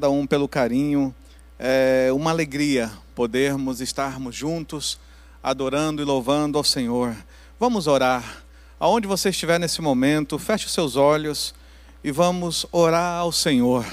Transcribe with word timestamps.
cada 0.00 0.12
um 0.12 0.28
pelo 0.28 0.46
carinho. 0.46 1.12
É 1.58 2.08
uma 2.12 2.30
alegria 2.30 2.88
podermos 3.16 3.80
estarmos 3.80 4.32
juntos, 4.32 4.96
adorando 5.42 6.00
e 6.00 6.04
louvando 6.04 6.56
ao 6.56 6.62
Senhor. 6.62 7.16
Vamos 7.58 7.88
orar. 7.88 8.44
Aonde 8.78 9.08
você 9.08 9.30
estiver 9.30 9.58
nesse 9.58 9.82
momento, 9.82 10.38
feche 10.38 10.66
os 10.66 10.72
seus 10.72 10.94
olhos 10.94 11.52
e 12.04 12.12
vamos 12.12 12.64
orar 12.70 13.18
ao 13.18 13.32
Senhor. 13.32 13.84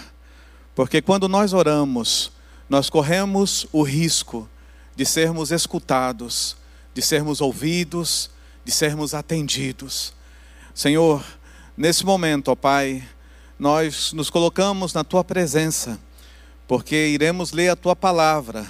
Porque 0.75 1.01
quando 1.01 1.27
nós 1.27 1.53
oramos, 1.53 2.31
nós 2.69 2.87
corremos 2.87 3.65
o 3.71 3.81
risco 3.81 4.47
de 4.95 5.07
sermos 5.07 5.49
escutados, 5.49 6.55
de 6.93 7.01
sermos 7.01 7.41
ouvidos, 7.41 8.29
de 8.63 8.71
sermos 8.71 9.15
atendidos. 9.15 10.13
Senhor, 10.71 11.25
nesse 11.75 12.05
momento, 12.05 12.49
ó 12.49 12.55
Pai, 12.55 13.03
nós 13.57 14.11
nos 14.11 14.29
colocamos 14.29 14.93
na 14.93 15.03
tua 15.03 15.23
presença, 15.23 15.99
porque 16.67 17.07
iremos 17.07 17.51
ler 17.51 17.69
a 17.69 17.75
tua 17.75 17.95
palavra. 17.95 18.65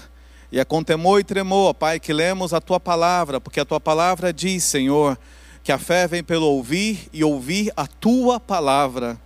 E 0.52 0.60
é 0.60 0.66
com 0.66 0.84
temor 0.84 1.20
e 1.20 1.24
tremor, 1.24 1.74
Pai, 1.74 2.00
que 2.00 2.14
lemos 2.14 2.54
a 2.54 2.62
tua 2.62 2.80
palavra, 2.80 3.42
porque 3.42 3.60
a 3.60 3.66
tua 3.66 3.80
palavra 3.80 4.32
diz, 4.32 4.64
Senhor, 4.64 5.18
que 5.64 5.72
a 5.72 5.80
fé 5.80 6.08
vem 6.08 6.24
pelo 6.24 6.46
ouvir 6.46 7.10
e 7.12 7.24
ouvir 7.24 7.74
a 7.76 7.88
tua 7.88 8.40
palavra. 8.40 9.20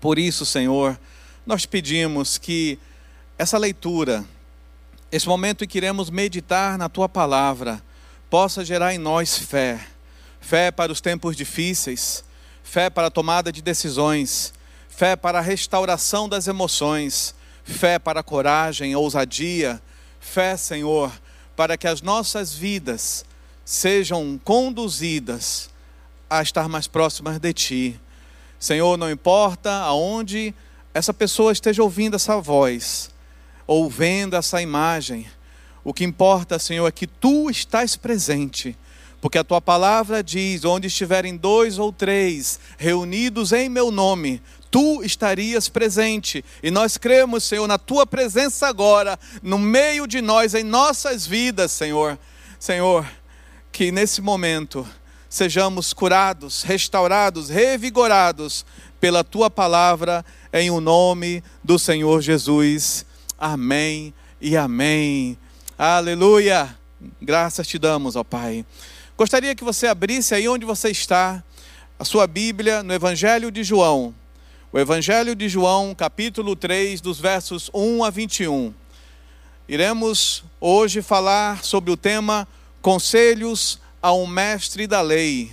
Por 0.00 0.18
isso, 0.18 0.44
Senhor, 0.44 0.98
nós 1.46 1.64
pedimos 1.64 2.36
que 2.36 2.78
essa 3.38 3.56
leitura, 3.56 4.24
esse 5.10 5.28
momento 5.28 5.64
em 5.64 5.68
que 5.68 5.78
iremos 5.78 6.10
meditar 6.10 6.76
na 6.76 6.88
tua 6.88 7.08
palavra, 7.08 7.82
possa 8.28 8.64
gerar 8.64 8.92
em 8.92 8.98
nós 8.98 9.38
fé. 9.38 9.80
Fé 10.40 10.70
para 10.70 10.90
os 10.90 11.00
tempos 11.00 11.36
difíceis, 11.36 12.24
fé 12.62 12.90
para 12.90 13.06
a 13.06 13.10
tomada 13.10 13.52
de 13.52 13.62
decisões, 13.62 14.52
fé 14.96 15.16
para 15.16 15.40
a 15.40 15.42
restauração 15.42 16.28
das 16.28 16.46
emoções, 16.46 17.34
fé 17.64 17.98
para 17.98 18.20
a 18.20 18.22
coragem, 18.22 18.94
ousadia, 18.94 19.82
fé, 20.20 20.56
Senhor, 20.56 21.12
para 21.56 21.76
que 21.76 21.88
as 21.88 22.00
nossas 22.00 22.54
vidas 22.54 23.24
sejam 23.64 24.40
conduzidas 24.44 25.68
a 26.30 26.42
estar 26.42 26.68
mais 26.68 26.86
próximas 26.86 27.40
de 27.40 27.52
Ti. 27.52 28.00
Senhor, 28.56 28.96
não 28.96 29.10
importa 29.10 29.72
aonde 29.72 30.54
essa 30.92 31.12
pessoa 31.12 31.50
esteja 31.50 31.82
ouvindo 31.82 32.14
essa 32.14 32.40
voz, 32.40 33.10
ou 33.66 33.90
vendo 33.90 34.36
essa 34.36 34.62
imagem, 34.62 35.26
o 35.82 35.92
que 35.92 36.04
importa, 36.04 36.56
Senhor, 36.56 36.86
é 36.86 36.92
que 36.92 37.08
Tu 37.08 37.50
estás 37.50 37.96
presente 37.96 38.76
porque 39.24 39.38
a 39.38 39.44
tua 39.44 39.58
palavra 39.58 40.22
diz: 40.22 40.66
onde 40.66 40.88
estiverem 40.88 41.34
dois 41.34 41.78
ou 41.78 41.90
três 41.90 42.60
reunidos 42.76 43.52
em 43.52 43.70
meu 43.70 43.90
nome, 43.90 44.42
tu 44.74 45.04
estarias 45.04 45.68
presente. 45.68 46.44
E 46.60 46.68
nós 46.68 46.96
cremos, 46.96 47.44
Senhor, 47.44 47.68
na 47.68 47.78
tua 47.78 48.04
presença 48.04 48.66
agora, 48.66 49.16
no 49.40 49.56
meio 49.56 50.04
de 50.04 50.20
nós, 50.20 50.52
em 50.52 50.64
nossas 50.64 51.24
vidas, 51.24 51.70
Senhor. 51.70 52.18
Senhor, 52.58 53.06
que 53.70 53.92
nesse 53.92 54.20
momento 54.20 54.84
sejamos 55.30 55.92
curados, 55.92 56.64
restaurados, 56.64 57.50
revigorados 57.50 58.66
pela 59.00 59.22
tua 59.22 59.48
palavra, 59.48 60.24
em 60.52 60.72
o 60.72 60.80
nome 60.80 61.40
do 61.62 61.78
Senhor 61.78 62.20
Jesus. 62.20 63.06
Amém 63.38 64.12
e 64.40 64.56
amém. 64.56 65.38
Aleluia. 65.78 66.76
Graças 67.22 67.68
te 67.68 67.78
damos, 67.78 68.16
ó 68.16 68.24
Pai. 68.24 68.66
Gostaria 69.16 69.54
que 69.54 69.62
você 69.62 69.86
abrisse 69.86 70.34
aí 70.34 70.48
onde 70.48 70.66
você 70.66 70.90
está, 70.90 71.44
a 71.96 72.04
sua 72.04 72.26
Bíblia 72.26 72.82
no 72.82 72.92
Evangelho 72.92 73.52
de 73.52 73.62
João. 73.62 74.12
O 74.74 74.78
Evangelho 74.80 75.36
de 75.36 75.48
João, 75.48 75.94
capítulo 75.94 76.56
3, 76.56 77.00
dos 77.00 77.20
versos 77.20 77.70
1 77.72 78.02
a 78.02 78.10
21. 78.10 78.74
Iremos 79.68 80.42
hoje 80.60 81.00
falar 81.00 81.62
sobre 81.62 81.92
o 81.92 81.96
tema 81.96 82.48
Conselhos 82.82 83.78
a 84.02 84.12
um 84.12 84.26
mestre 84.26 84.88
da 84.88 85.00
lei. 85.00 85.52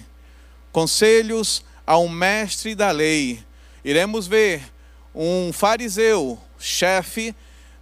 Conselhos 0.71 1.63
a 1.85 1.99
um 1.99 2.09
mestre 2.09 2.73
da 2.73 2.89
lei. 2.89 3.43
Iremos 3.85 4.25
ver 4.25 4.63
um 5.13 5.53
fariseu, 5.53 6.39
chefe, 6.57 7.35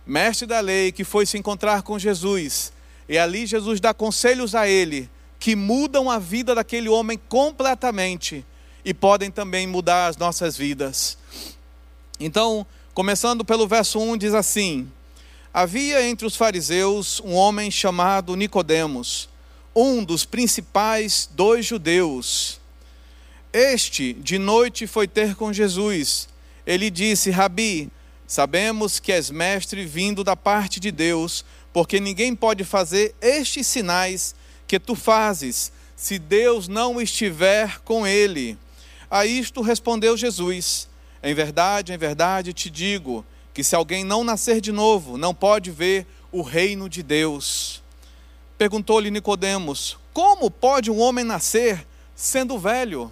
mestre 0.06 0.45
da 0.45 0.59
lei, 0.59 0.91
que 0.91 1.06
foi 1.06 1.25
se 1.25 1.38
encontrar 1.38 1.83
com 1.83 1.97
Jesus. 1.97 2.73
E 3.07 3.17
ali 3.17 3.45
Jesus 3.45 3.79
dá 3.79 3.94
conselhos 3.94 4.56
a 4.56 4.67
ele 4.67 5.09
que 5.39 5.56
mudam 5.56 6.11
a 6.11 6.19
vida 6.19 6.53
daquele 6.53 6.89
homem 6.89 7.17
completamente 7.29 8.45
e 8.84 8.94
podem 8.94 9.29
também 9.29 9.67
mudar 9.67 10.07
as 10.07 10.17
nossas 10.17 10.57
vidas. 10.57 11.17
Então, 12.19 12.66
começando 12.94 13.45
pelo 13.45 13.67
verso 13.67 14.00
1, 14.00 14.17
diz 14.17 14.34
assim: 14.34 14.91
Havia 15.53 16.07
entre 16.07 16.28
os 16.28 16.35
fariseus 16.35 17.19
um 17.22 17.34
homem 17.34 17.72
chamado 17.72 18.35
Nicodemos, 18.35 19.29
um 19.75 20.03
dos 20.03 20.25
principais 20.25 21.29
dos 21.31 21.66
judeus. 21.66 22.59
Este 23.51 24.13
de 24.13 24.38
noite 24.38 24.85
foi 24.85 25.07
ter 25.07 25.35
com 25.35 25.51
Jesus. 25.51 26.29
Ele 26.68 26.89
disse: 26.89 27.31
Rabi, 27.31 27.89
sabemos 28.28 29.00
que 29.00 29.12
és 29.12 29.31
mestre 29.31 29.85
vindo 29.85 30.23
da 30.23 30.35
parte 30.35 30.79
de 30.79 30.91
Deus, 30.91 31.44
porque 31.73 32.00
ninguém 32.00 32.35
pode 32.35 32.63
fazer 32.63 33.16
estes 33.19 33.66
sinais 33.66 34.35
que 34.68 34.79
tu 34.79 34.94
fazes, 34.94 35.72
se 35.95 36.19
Deus 36.19 36.68
não 36.68 37.01
estiver 37.01 37.79
com 37.79 38.06
ele? 38.06 38.56
A 39.09 39.25
isto 39.25 39.61
respondeu 39.61 40.15
Jesus: 40.15 40.87
Em 41.23 41.33
verdade, 41.33 41.93
em 41.93 41.97
verdade 41.97 42.53
te 42.53 42.69
digo 42.69 43.25
que 43.53 43.63
se 43.63 43.75
alguém 43.75 44.03
não 44.03 44.23
nascer 44.23 44.61
de 44.61 44.71
novo, 44.71 45.17
não 45.17 45.33
pode 45.33 45.71
ver 45.71 46.05
o 46.31 46.41
reino 46.41 46.87
de 46.87 47.01
Deus. 47.01 47.81
Perguntou-lhe 48.57 49.11
Nicodemos: 49.11 49.97
Como 50.13 50.51
pode 50.51 50.91
um 50.91 50.99
homem 50.99 51.25
nascer 51.25 51.85
sendo 52.15 52.57
velho? 52.57 53.11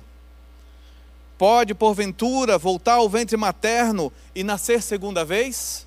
Pode, 1.37 1.73
porventura, 1.73 2.57
voltar 2.57 2.95
ao 2.95 3.09
ventre 3.09 3.37
materno 3.37 4.11
e 4.33 4.43
nascer 4.43 4.81
segunda 4.81 5.23
vez? 5.23 5.85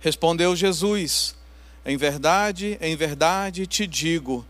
Respondeu 0.00 0.56
Jesus: 0.56 1.34
em 1.84 1.96
verdade, 1.96 2.78
em 2.80 2.96
verdade 2.96 3.66
te 3.66 3.86
digo: 3.86 4.44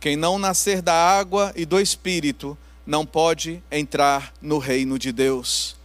quem 0.00 0.14
não 0.14 0.38
nascer 0.38 0.80
da 0.80 0.94
água 0.94 1.52
e 1.56 1.66
do 1.66 1.80
espírito 1.80 2.56
não 2.86 3.04
pode 3.04 3.62
entrar 3.70 4.32
no 4.40 4.58
reino 4.58 4.98
de 4.98 5.10
Deus. 5.10 5.76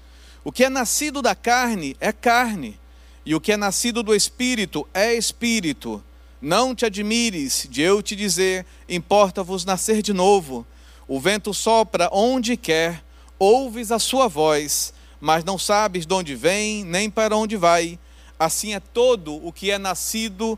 O 0.43 0.51
que 0.51 0.63
é 0.63 0.69
nascido 0.69 1.21
da 1.21 1.33
carne 1.35 1.97
é 1.99 2.11
carne, 2.11 2.79
e 3.25 3.35
o 3.35 3.41
que 3.41 3.51
é 3.51 3.57
nascido 3.57 4.03
do 4.03 4.15
espírito 4.15 4.87
é 4.93 5.13
espírito. 5.13 6.03
Não 6.41 6.73
te 6.73 6.85
admires 6.85 7.67
de 7.69 7.81
eu 7.81 8.01
te 8.01 8.15
dizer: 8.15 8.65
importa-vos 8.89 9.65
nascer 9.65 10.01
de 10.01 10.13
novo. 10.13 10.65
O 11.07 11.19
vento 11.19 11.53
sopra 11.53 12.09
onde 12.11 12.57
quer, 12.57 13.03
ouves 13.37 13.91
a 13.91 13.99
sua 13.99 14.27
voz, 14.27 14.93
mas 15.19 15.43
não 15.43 15.57
sabes 15.57 16.05
de 16.05 16.13
onde 16.13 16.35
vem 16.35 16.83
nem 16.83 17.09
para 17.09 17.35
onde 17.35 17.57
vai. 17.57 17.99
Assim 18.39 18.73
é 18.73 18.79
todo 18.79 19.35
o 19.45 19.51
que 19.51 19.69
é 19.69 19.77
nascido 19.77 20.57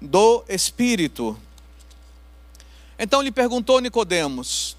do 0.00 0.44
Espírito. 0.48 1.36
Então 2.96 3.20
lhe 3.20 3.32
perguntou 3.32 3.80
Nicodemos: 3.80 4.76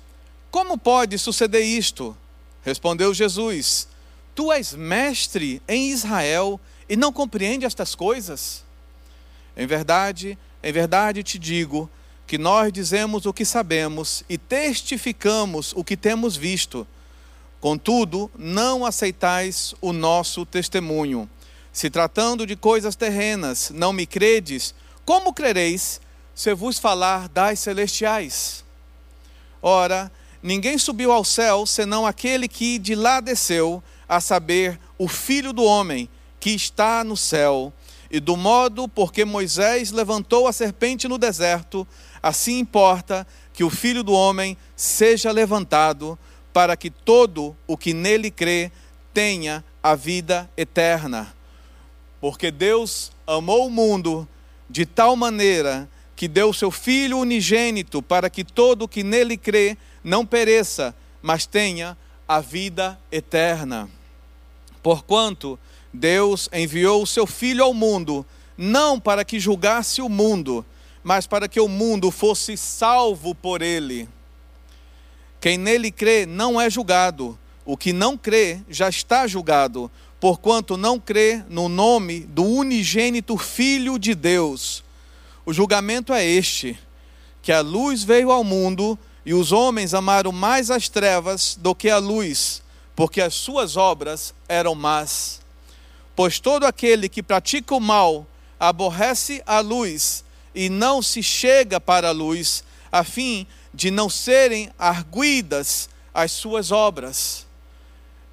Como 0.51 0.77
pode 0.77 1.17
suceder 1.17 1.63
isto? 1.63 2.15
Respondeu 2.63 3.13
Jesus: 3.13 3.87
Tu 4.33 4.51
és 4.51 4.73
mestre 4.73 5.61
em 5.67 5.89
Israel 5.89 6.59
e 6.87 6.95
não 6.95 7.13
compreende 7.13 7.65
estas 7.65 7.93
coisas? 7.93 8.63
Em 9.55 9.67
verdade, 9.67 10.37
em 10.63 10.71
verdade 10.71 11.23
te 11.23 11.37
digo 11.37 11.89
que 12.25 12.37
nós 12.37 12.71
dizemos 12.71 13.25
o 13.25 13.33
que 13.33 13.43
sabemos 13.43 14.23
e 14.29 14.37
testificamos 14.37 15.73
o 15.75 15.83
que 15.83 15.97
temos 15.97 16.35
visto. 16.35 16.87
Contudo, 17.59 18.31
não 18.37 18.85
aceitais 18.85 19.73
o 19.81 19.91
nosso 19.91 20.45
testemunho. 20.45 21.29
Se 21.73 21.89
tratando 21.89 22.45
de 22.45 22.55
coisas 22.55 22.95
terrenas, 22.95 23.71
não 23.73 23.91
me 23.91 24.05
credes, 24.05 24.73
como 25.05 25.33
crereis 25.33 25.99
se 26.33 26.53
vos 26.53 26.79
falar 26.79 27.27
das 27.27 27.59
celestiais? 27.59 28.63
Ora, 29.61 30.11
ninguém 30.41 30.77
subiu 30.77 31.11
ao 31.11 31.23
céu 31.23 31.65
senão 31.65 32.05
aquele 32.05 32.47
que 32.47 32.77
de 32.77 32.95
lá 32.95 33.19
desceu, 33.19 33.83
a 34.07 34.19
saber, 34.19 34.79
o 34.97 35.07
Filho 35.07 35.53
do 35.53 35.63
Homem, 35.63 36.09
que 36.39 36.49
está 36.51 37.03
no 37.03 37.15
céu. 37.15 37.71
E 38.09 38.19
do 38.19 38.35
modo 38.35 38.87
porque 38.87 39.23
Moisés 39.23 39.91
levantou 39.91 40.47
a 40.47 40.53
serpente 40.53 41.07
no 41.07 41.17
deserto, 41.17 41.87
assim 42.23 42.57
importa 42.57 43.27
que 43.53 43.63
o 43.63 43.69
Filho 43.69 44.03
do 44.03 44.13
Homem 44.13 44.57
seja 44.75 45.31
levantado, 45.31 46.17
para 46.51 46.75
que 46.75 46.89
todo 46.89 47.55
o 47.67 47.77
que 47.77 47.93
nele 47.93 48.31
crê 48.31 48.71
tenha 49.13 49.63
a 49.83 49.93
vida 49.93 50.49
eterna. 50.57 51.33
Porque 52.19 52.51
Deus 52.51 53.11
amou 53.27 53.67
o 53.67 53.69
mundo 53.69 54.27
de 54.69 54.85
tal 54.85 55.15
maneira 55.15 55.89
que 56.15 56.27
deu 56.27 56.51
seu 56.51 56.69
Filho 56.69 57.19
unigênito 57.19 58.01
para 58.01 58.29
que 58.29 58.43
todo 58.43 58.83
o 58.83 58.87
que 58.87 59.03
nele 59.03 59.37
crê 59.37 59.77
não 60.03 60.25
pereça, 60.25 60.95
mas 61.21 61.45
tenha 61.45 61.97
a 62.27 62.39
vida 62.39 62.99
eterna. 63.11 63.89
Porquanto 64.81 65.59
Deus 65.93 66.49
enviou 66.53 67.03
o 67.03 67.07
seu 67.07 67.25
Filho 67.25 67.63
ao 67.63 67.73
mundo, 67.73 68.25
não 68.57 68.99
para 68.99 69.25
que 69.25 69.39
julgasse 69.39 70.01
o 70.01 70.09
mundo, 70.09 70.65
mas 71.03 71.25
para 71.25 71.47
que 71.47 71.59
o 71.59 71.67
mundo 71.67 72.11
fosse 72.11 72.55
salvo 72.57 73.33
por 73.33 73.61
ele. 73.61 74.07
Quem 75.41 75.57
nele 75.57 75.91
crê 75.91 76.25
não 76.25 76.59
é 76.59 76.69
julgado, 76.69 77.37
o 77.65 77.77
que 77.77 77.93
não 77.93 78.17
crê 78.17 78.59
já 78.69 78.89
está 78.89 79.25
julgado, 79.25 79.89
porquanto 80.19 80.75
não 80.75 80.99
crê 80.99 81.43
no 81.49 81.69
nome 81.69 82.21
do 82.21 82.43
unigênito 82.43 83.37
Filho 83.37 83.97
de 83.97 84.13
Deus. 84.13 84.83
O 85.45 85.53
julgamento 85.53 86.13
é 86.13 86.25
este: 86.25 86.77
que 87.41 87.51
a 87.51 87.61
luz 87.61 88.03
veio 88.03 88.31
ao 88.31 88.43
mundo 88.43 88.99
e 89.29 89.33
os 89.35 89.51
homens 89.51 89.93
amaram 89.93 90.31
mais 90.31 90.71
as 90.71 90.89
trevas 90.89 91.55
do 91.55 91.75
que 91.75 91.87
a 91.87 91.99
luz, 91.99 92.63
porque 92.95 93.21
as 93.21 93.35
suas 93.35 93.77
obras 93.77 94.33
eram 94.47 94.73
más. 94.73 95.39
Pois 96.15 96.39
todo 96.39 96.65
aquele 96.65 97.07
que 97.07 97.21
pratica 97.21 97.75
o 97.75 97.79
mal 97.79 98.25
aborrece 98.59 99.39
a 99.45 99.59
luz 99.59 100.23
e 100.55 100.67
não 100.67 100.99
se 100.99 101.21
chega 101.21 101.79
para 101.79 102.07
a 102.07 102.11
luz, 102.11 102.63
a 102.91 103.03
fim 103.03 103.45
de 103.71 103.91
não 103.91 104.09
serem 104.09 104.71
arguidas 104.79 105.89
as 106.11 106.31
suas 106.31 106.71
obras. 106.71 107.45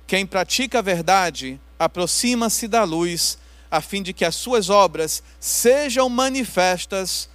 Quem 0.07 0.25
pratica 0.25 0.79
a 0.79 0.83
verdade 0.83 1.61
aproxima-se 1.79 2.67
da 2.67 2.85
luz, 2.85 3.37
a 3.71 3.83
fim 3.83 4.03
de 4.03 4.15
que 4.15 4.25
as 4.25 4.35
suas 4.35 4.71
obras 4.71 5.23
sejam 5.39 6.09
manifestas, 6.09 7.29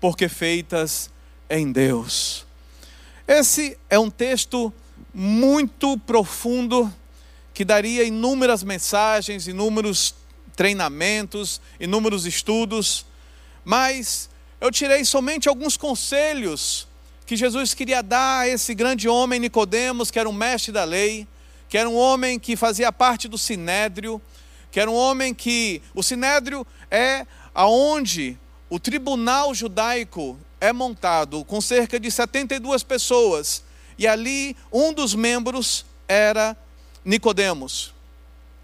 porque 0.00 0.28
feitas 0.28 1.10
em 1.50 1.72
Deus. 1.72 2.48
Esse 3.32 3.78
é 3.88 3.96
um 3.96 4.10
texto 4.10 4.72
muito 5.14 5.96
profundo 5.98 6.92
que 7.54 7.64
daria 7.64 8.02
inúmeras 8.02 8.64
mensagens, 8.64 9.46
inúmeros 9.46 10.16
treinamentos, 10.56 11.60
inúmeros 11.78 12.26
estudos, 12.26 13.06
mas 13.64 14.28
eu 14.60 14.68
tirei 14.72 15.04
somente 15.04 15.48
alguns 15.48 15.76
conselhos 15.76 16.88
que 17.24 17.36
Jesus 17.36 17.72
queria 17.72 18.02
dar 18.02 18.40
a 18.40 18.48
esse 18.48 18.74
grande 18.74 19.08
homem 19.08 19.38
Nicodemos, 19.38 20.10
que 20.10 20.18
era 20.18 20.28
um 20.28 20.32
mestre 20.32 20.72
da 20.72 20.82
lei, 20.82 21.24
que 21.68 21.78
era 21.78 21.88
um 21.88 21.94
homem 21.94 22.36
que 22.36 22.56
fazia 22.56 22.90
parte 22.90 23.28
do 23.28 23.38
sinédrio, 23.38 24.20
que 24.72 24.80
era 24.80 24.90
um 24.90 24.96
homem 24.96 25.32
que 25.32 25.80
o 25.94 26.02
sinédrio 26.02 26.66
é 26.90 27.24
aonde 27.54 28.36
o 28.70 28.78
tribunal 28.78 29.52
judaico 29.52 30.38
é 30.60 30.72
montado 30.72 31.44
com 31.44 31.60
cerca 31.60 31.98
de 31.98 32.08
72 32.08 32.84
pessoas, 32.84 33.64
e 33.98 34.06
ali 34.06 34.56
um 34.72 34.92
dos 34.92 35.14
membros 35.14 35.84
era 36.06 36.56
Nicodemos. 37.04 37.92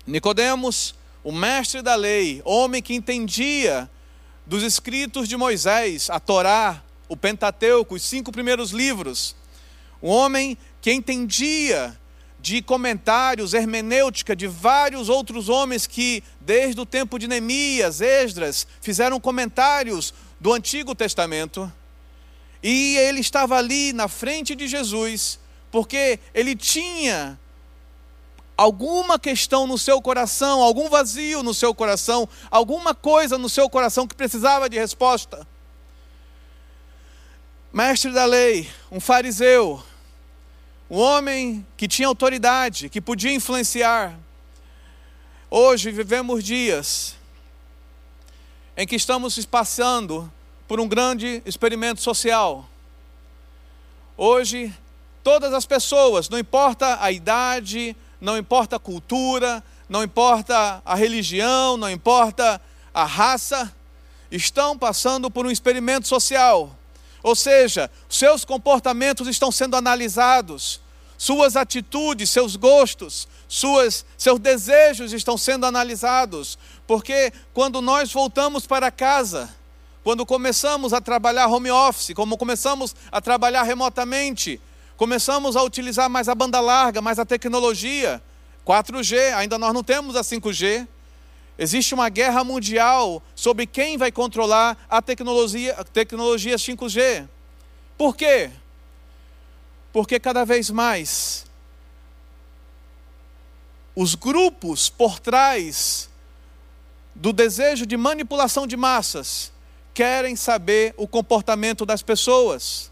Nicodemos, 0.07 0.95
o 1.25 1.33
mestre 1.33 1.83
da 1.83 1.97
lei, 1.97 2.41
homem 2.45 2.81
que 2.81 2.95
entendia 2.95 3.91
dos 4.47 4.63
escritos 4.63 5.29
de 5.29 5.37
Moisés, 5.37 6.09
a 6.09 6.21
Torá, 6.21 6.83
o 7.09 7.17
Pentateuco, 7.17 7.97
os 7.97 8.03
cinco 8.03 8.31
primeiros 8.31 8.71
livros. 8.71 9.35
Um 10.01 10.09
homem 10.09 10.57
que 10.81 10.93
entendia 10.93 11.99
de 12.47 12.63
comentários, 12.63 13.55
hermenêutica 13.55 14.37
de 14.37 14.47
vários 14.47 15.09
outros 15.09 15.49
homens 15.49 15.85
que, 15.85 16.23
desde 16.41 16.81
o 16.81 16.87
tempo 16.87 17.19
de 17.19 17.27
Neemias, 17.27 18.01
Esdras, 18.01 18.69
fizeram 18.81 19.19
comentários 19.19 20.15
do 20.39 20.53
Antigo 20.53 20.95
Testamento. 20.95 21.73
E 22.63 22.97
ele 22.99 23.19
estava 23.19 23.57
ali 23.57 23.93
na 23.93 24.07
frente 24.07 24.55
de 24.55 24.69
Jesus, 24.69 25.41
porque 25.73 26.21
ele 26.33 26.55
tinha 26.55 27.37
alguma 28.57 29.19
questão 29.19 29.67
no 29.67 29.77
seu 29.77 30.01
coração, 30.01 30.63
algum 30.63 30.89
vazio 30.89 31.43
no 31.43 31.53
seu 31.53 31.75
coração, 31.75 32.29
alguma 32.49 32.95
coisa 32.95 33.37
no 33.37 33.49
seu 33.49 33.69
coração 33.69 34.07
que 34.07 34.15
precisava 34.15 34.71
de 34.71 34.79
resposta 34.79 35.45
mestre 37.73 38.11
da 38.11 38.25
lei, 38.25 38.71
um 38.91 38.99
fariseu, 38.99 39.83
um 40.89 40.99
homem 40.99 41.67
que 41.77 41.89
tinha 41.89 42.09
autoridade, 42.09 42.89
que 42.89 43.01
podia 43.01 43.33
influenciar. 43.33 44.17
Hoje 45.51 45.91
vivemos 45.91 46.45
dias 46.45 47.17
em 48.77 48.87
que 48.87 48.95
estamos 48.95 49.45
passando 49.45 50.31
por 50.69 50.79
um 50.79 50.87
grande 50.87 51.43
experimento 51.45 52.01
social. 52.01 52.69
Hoje, 54.17 54.73
todas 55.23 55.53
as 55.53 55.67
pessoas, 55.67 56.29
não 56.29 56.39
importa 56.39 57.03
a 57.03 57.11
idade, 57.11 57.97
não 58.21 58.39
importa 58.39 58.77
a 58.77 58.79
cultura, 58.79 59.63
não 59.89 60.03
importa 60.03 60.81
a 60.85 60.95
religião, 60.95 61.77
não 61.77 61.91
importa 61.91 62.61
a 62.95 63.05
raça, 63.05 63.75
estão 64.31 64.79
passando 64.79 65.31
por 65.31 65.47
um 65.47 65.51
experimento 65.51 66.07
social 66.07 66.77
ou 67.23 67.35
seja, 67.35 67.91
seus 68.09 68.45
comportamentos 68.45 69.27
estão 69.29 69.51
sendo 69.51 69.77
analisados, 69.77 70.81
suas 71.19 71.57
atitudes, 71.57 72.31
seus 72.31 72.57
gostos, 72.57 73.27
suas, 73.49 74.05
seus 74.17 74.39
desejos 74.39 75.13
estão 75.13 75.39
sendo 75.39 75.67
analisados, 75.67 76.59
porque 76.87 77.33
quando 77.55 77.81
nós 77.81 78.13
voltamos 78.13 78.67
para 78.67 78.91
casa, 78.91 79.49
quando 80.05 80.25
começamos 80.25 80.93
a 80.93 81.01
trabalhar 81.01 81.49
home 81.49 81.71
office, 81.71 82.15
como 82.15 82.37
começamos 82.37 82.95
a 83.11 83.21
trabalhar 83.21 83.63
remotamente, 83.63 84.61
começamos 84.97 85.57
a 85.57 85.63
utilizar 85.63 86.09
mais 86.09 86.29
a 86.29 86.35
banda 86.35 86.61
larga, 86.61 87.03
mais 87.03 87.19
a 87.19 87.25
tecnologia, 87.25 88.23
4G, 88.65 89.35
ainda 89.35 89.59
nós 89.59 89.73
não 89.73 89.83
temos 89.83 90.17
a 90.17 90.21
5G, 90.21 90.87
Existe 91.59 91.95
uma 91.95 92.09
guerra 92.09 92.45
mundial 92.45 93.23
sobre 93.35 93.67
quem 93.67 93.97
vai 93.97 94.13
controlar 94.13 94.77
a 94.89 95.01
tecnologia, 95.01 95.75
a 95.75 95.85
tecnologia 95.85 96.57
5G. 96.57 97.27
Por 97.97 98.15
quê? 98.15 98.51
Porque 99.93 100.21
cada 100.21 100.45
vez 100.45 100.69
mais 100.69 101.47
os 103.95 104.15
grupos 104.15 104.91
por 104.91 105.19
trás 105.19 106.11
do 107.15 107.33
desejo 107.33 107.87
de 107.87 107.97
manipulação 107.97 108.67
de 108.67 108.77
massas 108.77 109.51
querem 109.95 110.37
saber 110.37 110.93
o 110.99 111.09
comportamento 111.09 111.87
das 111.87 112.03
pessoas, 112.03 112.91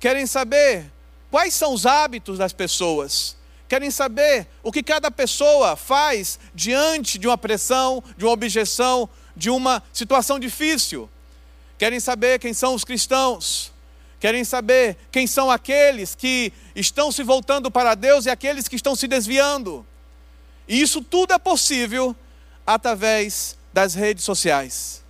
querem 0.00 0.26
saber 0.26 0.90
quais 1.30 1.54
são 1.54 1.74
os 1.74 1.84
hábitos 1.84 2.38
das 2.38 2.54
pessoas 2.54 3.36
querem 3.72 3.90
saber 3.90 4.46
o 4.62 4.70
que 4.70 4.82
cada 4.82 5.10
pessoa 5.10 5.76
faz 5.76 6.38
diante 6.54 7.16
de 7.16 7.26
uma 7.26 7.38
pressão, 7.38 8.04
de 8.18 8.26
uma 8.26 8.32
objeção, 8.34 9.08
de 9.34 9.48
uma 9.48 9.82
situação 9.94 10.38
difícil. 10.38 11.08
Querem 11.78 11.98
saber 11.98 12.38
quem 12.38 12.52
são 12.52 12.74
os 12.74 12.84
cristãos. 12.84 13.72
Querem 14.20 14.44
saber 14.44 14.98
quem 15.10 15.26
são 15.26 15.50
aqueles 15.50 16.14
que 16.14 16.52
estão 16.76 17.10
se 17.10 17.22
voltando 17.22 17.70
para 17.70 17.94
Deus 17.94 18.26
e 18.26 18.30
aqueles 18.30 18.68
que 18.68 18.76
estão 18.76 18.94
se 18.94 19.08
desviando. 19.08 19.86
E 20.68 20.78
isso 20.78 21.00
tudo 21.00 21.32
é 21.32 21.38
possível 21.38 22.14
através 22.66 23.56
das 23.72 23.94
redes 23.94 24.22
sociais. 24.22 25.02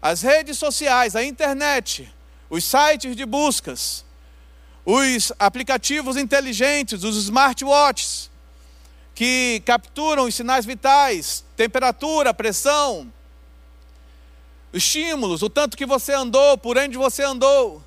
As 0.00 0.22
redes 0.22 0.56
sociais, 0.56 1.14
a 1.14 1.22
internet, 1.22 2.10
os 2.48 2.64
sites 2.64 3.14
de 3.14 3.26
buscas, 3.26 4.02
os 4.86 5.32
aplicativos 5.36 6.16
inteligentes, 6.16 7.02
os 7.02 7.16
smartwatches, 7.16 8.30
que 9.12 9.60
capturam 9.66 10.26
os 10.26 10.34
sinais 10.34 10.64
vitais, 10.64 11.44
temperatura, 11.56 12.32
pressão, 12.32 13.12
estímulos, 14.72 15.42
o 15.42 15.50
tanto 15.50 15.76
que 15.76 15.84
você 15.84 16.12
andou, 16.12 16.56
por 16.56 16.78
onde 16.78 16.96
você 16.96 17.24
andou. 17.24 17.82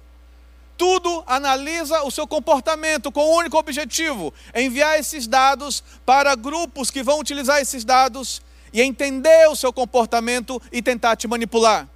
Tudo 0.77 1.23
analisa 1.25 2.03
o 2.03 2.11
seu 2.11 2.27
comportamento 2.27 3.11
com 3.11 3.21
o 3.21 3.37
único 3.37 3.57
objetivo: 3.57 4.33
enviar 4.53 4.99
esses 4.99 5.25
dados 5.25 5.81
para 6.05 6.35
grupos 6.35 6.91
que 6.91 7.03
vão 7.03 7.19
utilizar 7.19 7.61
esses 7.61 7.85
dados 7.85 8.41
e 8.73 8.81
entender 8.81 9.47
o 9.49 9.55
seu 9.55 9.71
comportamento 9.71 10.61
e 10.71 10.81
tentar 10.81 11.15
te 11.15 11.27
manipular. 11.27 11.87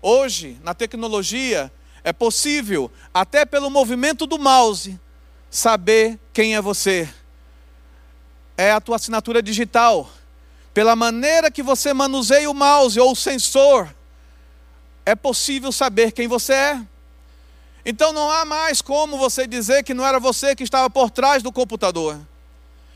Hoje, 0.00 0.58
na 0.62 0.74
tecnologia, 0.74 1.70
é 2.04 2.12
possível, 2.12 2.90
até 3.12 3.44
pelo 3.44 3.70
movimento 3.70 4.26
do 4.26 4.38
mouse, 4.38 4.98
saber 5.50 6.18
quem 6.32 6.54
é 6.54 6.60
você. 6.60 7.08
É 8.56 8.72
a 8.72 8.80
tua 8.80 8.96
assinatura 8.96 9.42
digital. 9.42 10.10
Pela 10.74 10.96
maneira 10.96 11.50
que 11.50 11.62
você 11.62 11.92
manuseia 11.92 12.50
o 12.50 12.54
mouse 12.54 12.98
ou 12.98 13.12
o 13.12 13.16
sensor, 13.16 13.94
é 15.04 15.14
possível 15.14 15.70
saber 15.70 16.12
quem 16.12 16.26
você 16.26 16.52
é. 16.52 16.86
Então 17.84 18.12
não 18.12 18.30
há 18.30 18.44
mais 18.44 18.80
como 18.80 19.18
você 19.18 19.46
dizer 19.46 19.82
que 19.82 19.94
não 19.94 20.06
era 20.06 20.18
você 20.18 20.54
que 20.54 20.62
estava 20.62 20.88
por 20.88 21.10
trás 21.10 21.42
do 21.42 21.52
computador. 21.52 22.18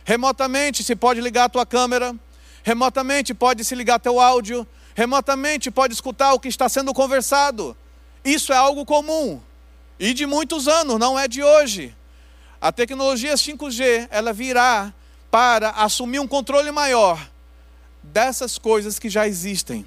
Remotamente 0.05 0.85
se 0.85 0.95
pode 0.95 1.21
ligar 1.21 1.45
a 1.45 1.49
tua 1.49 1.67
câmera, 1.67 2.15
remotamente 2.63 3.35
pode 3.35 3.65
se 3.65 3.75
ligar 3.75 3.99
teu 3.99 4.21
áudio, 4.21 4.67
remotamente 4.95 5.71
pode 5.71 5.95
escutar 5.95 6.33
o 6.33 6.41
que 6.41 6.49
está 6.49 6.69
sendo 6.69 6.95
conversado. 6.95 7.77
Isso 8.27 8.53
é 8.53 8.57
algo 8.57 8.85
comum 8.85 9.41
e 10.01 10.13
de 10.13 10.27
muitos 10.27 10.67
anos, 10.67 10.99
não 10.99 11.17
é 11.17 11.29
de 11.29 11.45
hoje. 11.45 11.95
A 12.61 12.73
tecnologia 12.73 13.35
5G, 13.35 14.09
ela 14.11 14.33
virá 14.33 14.93
para 15.31 15.71
assumir 15.71 16.19
um 16.19 16.27
controle 16.27 16.73
maior 16.73 17.25
dessas 18.03 18.59
coisas 18.59 18.99
que 18.99 19.09
já 19.09 19.29
existem. 19.29 19.87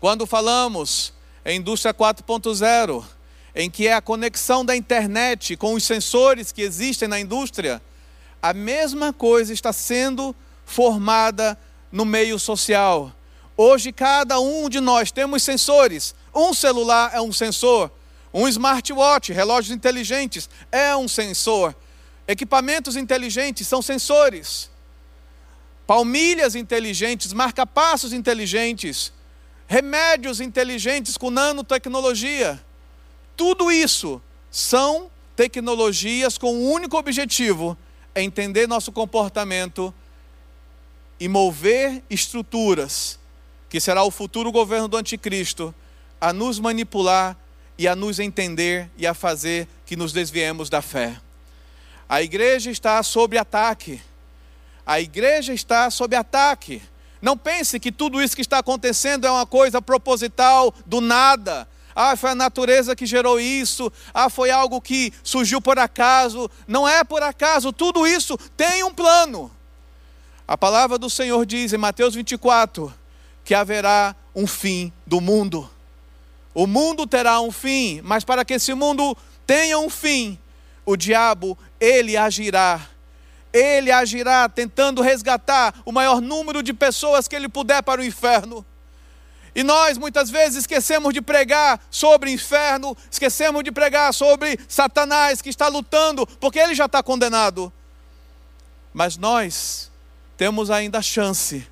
Quando 0.00 0.26
falamos 0.26 1.12
em 1.44 1.58
indústria 1.58 1.92
4.0, 1.92 3.04
em 3.54 3.70
que 3.70 3.86
é 3.86 3.92
a 3.92 4.00
conexão 4.00 4.64
da 4.64 4.74
internet 4.74 5.54
com 5.54 5.74
os 5.74 5.84
sensores 5.84 6.50
que 6.50 6.62
existem 6.62 7.08
na 7.08 7.20
indústria, 7.20 7.82
a 8.40 8.54
mesma 8.54 9.12
coisa 9.12 9.52
está 9.52 9.70
sendo 9.70 10.34
formada 10.64 11.58
no 11.92 12.06
meio 12.06 12.38
social. 12.38 13.12
Hoje, 13.54 13.92
cada 13.92 14.40
um 14.40 14.68
de 14.70 14.80
nós 14.80 15.10
temos 15.10 15.42
sensores. 15.42 16.14
Um 16.36 16.52
celular 16.52 17.12
é 17.14 17.20
um 17.20 17.32
sensor, 17.32 17.90
um 18.32 18.46
smartwatch, 18.46 19.32
relógios 19.32 19.74
inteligentes, 19.74 20.50
é 20.70 20.94
um 20.94 21.08
sensor. 21.08 21.74
Equipamentos 22.28 22.94
inteligentes 22.94 23.66
são 23.66 23.80
sensores. 23.80 24.70
Palmilhas 25.86 26.54
inteligentes, 26.54 27.32
marca-passos 27.32 28.12
inteligentes, 28.12 29.14
remédios 29.66 30.38
inteligentes 30.38 31.16
com 31.16 31.30
nanotecnologia. 31.30 32.62
Tudo 33.34 33.72
isso 33.72 34.20
são 34.50 35.10
tecnologias 35.34 36.36
com 36.36 36.52
o 36.54 36.58
um 36.58 36.70
único 36.72 36.98
objetivo: 36.98 37.78
é 38.14 38.22
entender 38.22 38.66
nosso 38.66 38.92
comportamento 38.92 39.94
e 41.18 41.28
mover 41.28 42.02
estruturas, 42.10 43.18
que 43.70 43.80
será 43.80 44.02
o 44.02 44.10
futuro 44.10 44.52
governo 44.52 44.86
do 44.86 44.98
anticristo, 44.98 45.74
a 46.20 46.32
nos 46.32 46.58
manipular 46.58 47.36
e 47.78 47.86
a 47.86 47.94
nos 47.94 48.18
entender 48.18 48.90
e 48.96 49.06
a 49.06 49.14
fazer 49.14 49.68
que 49.84 49.96
nos 49.96 50.12
desviemos 50.12 50.70
da 50.70 50.80
fé. 50.80 51.20
A 52.08 52.22
igreja 52.22 52.70
está 52.70 53.02
sob 53.02 53.36
ataque. 53.36 54.00
A 54.84 55.00
igreja 55.00 55.52
está 55.52 55.90
sob 55.90 56.14
ataque. 56.14 56.80
Não 57.20 57.36
pense 57.36 57.80
que 57.80 57.90
tudo 57.90 58.22
isso 58.22 58.36
que 58.36 58.42
está 58.42 58.58
acontecendo 58.58 59.26
é 59.26 59.30
uma 59.30 59.46
coisa 59.46 59.82
proposital, 59.82 60.72
do 60.86 61.00
nada. 61.00 61.66
Ah, 61.94 62.14
foi 62.14 62.30
a 62.30 62.34
natureza 62.34 62.94
que 62.94 63.06
gerou 63.06 63.40
isso. 63.40 63.92
Ah, 64.12 64.28
foi 64.28 64.50
algo 64.50 64.80
que 64.80 65.12
surgiu 65.22 65.60
por 65.60 65.78
acaso. 65.78 66.48
Não 66.68 66.86
é 66.86 67.02
por 67.02 67.22
acaso. 67.22 67.72
Tudo 67.72 68.06
isso 68.06 68.38
tem 68.56 68.84
um 68.84 68.92
plano. 68.92 69.50
A 70.46 70.56
palavra 70.56 70.98
do 70.98 71.10
Senhor 71.10 71.44
diz 71.44 71.72
em 71.72 71.78
Mateus 71.78 72.14
24 72.14 72.94
que 73.44 73.54
haverá 73.54 74.14
um 74.34 74.46
fim 74.46 74.92
do 75.06 75.20
mundo. 75.20 75.68
O 76.56 76.66
mundo 76.66 77.06
terá 77.06 77.38
um 77.38 77.52
fim, 77.52 78.00
mas 78.02 78.24
para 78.24 78.42
que 78.42 78.54
esse 78.54 78.72
mundo 78.72 79.14
tenha 79.46 79.78
um 79.78 79.90
fim, 79.90 80.38
o 80.86 80.96
diabo, 80.96 81.58
ele 81.78 82.16
agirá. 82.16 82.80
Ele 83.52 83.92
agirá 83.92 84.48
tentando 84.48 85.02
resgatar 85.02 85.74
o 85.84 85.92
maior 85.92 86.18
número 86.18 86.62
de 86.62 86.72
pessoas 86.72 87.28
que 87.28 87.36
ele 87.36 87.46
puder 87.46 87.82
para 87.82 88.00
o 88.00 88.04
inferno. 88.04 88.64
E 89.54 89.62
nós 89.62 89.98
muitas 89.98 90.30
vezes 90.30 90.60
esquecemos 90.60 91.12
de 91.12 91.20
pregar 91.20 91.78
sobre 91.90 92.30
inferno, 92.30 92.96
esquecemos 93.10 93.62
de 93.62 93.70
pregar 93.70 94.14
sobre 94.14 94.58
Satanás 94.66 95.42
que 95.42 95.50
está 95.50 95.68
lutando, 95.68 96.26
porque 96.40 96.58
ele 96.58 96.74
já 96.74 96.86
está 96.86 97.02
condenado. 97.02 97.70
Mas 98.94 99.18
nós 99.18 99.90
temos 100.38 100.70
ainda 100.70 101.00
a 101.00 101.02
chance 101.02 101.66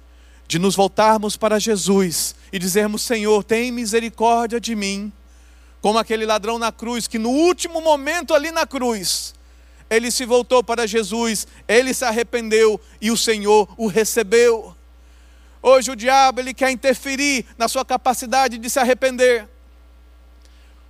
de 0.46 0.58
nos 0.58 0.76
voltarmos 0.76 1.36
para 1.36 1.58
Jesus 1.58 2.34
e 2.52 2.58
dizermos: 2.58 3.02
Senhor, 3.02 3.42
tem 3.44 3.72
misericórdia 3.72 4.60
de 4.60 4.74
mim 4.74 5.12
como 5.84 5.98
aquele 5.98 6.24
ladrão 6.24 6.58
na 6.58 6.72
cruz, 6.72 7.06
que 7.06 7.18
no 7.18 7.28
último 7.28 7.78
momento 7.82 8.32
ali 8.32 8.50
na 8.50 8.66
cruz, 8.66 9.34
ele 9.90 10.10
se 10.10 10.24
voltou 10.24 10.64
para 10.64 10.86
Jesus, 10.86 11.46
ele 11.68 11.92
se 11.92 12.06
arrependeu 12.06 12.80
e 13.02 13.10
o 13.10 13.16
Senhor 13.18 13.68
o 13.76 13.86
recebeu. 13.86 14.74
Hoje 15.60 15.90
o 15.90 15.96
diabo 15.96 16.40
ele 16.40 16.54
quer 16.54 16.70
interferir 16.70 17.44
na 17.58 17.68
sua 17.68 17.84
capacidade 17.84 18.56
de 18.56 18.70
se 18.70 18.78
arrepender. 18.78 19.46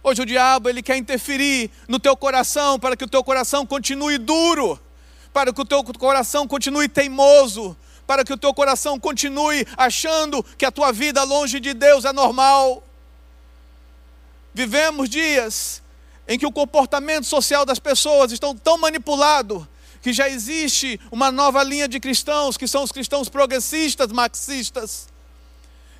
Hoje 0.01 0.23
o 0.23 0.27
diabo 0.27 0.69
ele 0.69 0.81
quer 0.81 0.97
interferir 0.97 1.71
no 1.89 1.99
teu 1.99 2.17
coração 2.17 2.79
para 2.79 2.97
que 2.97 3.05
o 3.05 3.09
teu 3.09 3.25
coração 3.25 3.67
continue 3.67 4.17
duro, 4.17 4.79
para 5.33 5.53
que 5.53 5.61
o 5.61 5.65
teu 5.65 5.83
coração 5.83 6.47
continue 6.47 6.89
teimoso, 6.89 7.77
para 8.07 8.25
que 8.25 8.33
o 8.33 8.37
teu 8.37 8.53
coração 8.53 8.99
continue 8.99 9.67
achando 9.77 10.43
que 10.57 10.65
a 10.65 10.71
tua 10.71 10.93
vida 10.93 11.23
longe 11.23 11.61
de 11.61 11.73
Deus 11.75 12.05
é 12.05 12.13
normal. 12.13 12.83
Vivemos 14.53 15.09
dias 15.09 15.83
em 16.29 16.39
que 16.39 16.47
o 16.47 16.53
comportamento 16.53 17.25
social 17.25 17.67
das 17.67 17.79
pessoas 17.79 18.33
estão 18.33 18.55
tão 18.57 18.79
manipulado 18.79 19.69
que 20.01 20.13
já 20.13 20.29
existe 20.29 21.01
uma 21.11 21.33
nova 21.33 21.63
linha 21.63 21.89
de 21.89 21.99
cristãos, 21.99 22.59
que 22.59 22.69
são 22.69 22.83
os 22.83 22.93
cristãos 22.93 23.29
progressistas, 23.31 24.13
marxistas. 24.13 25.09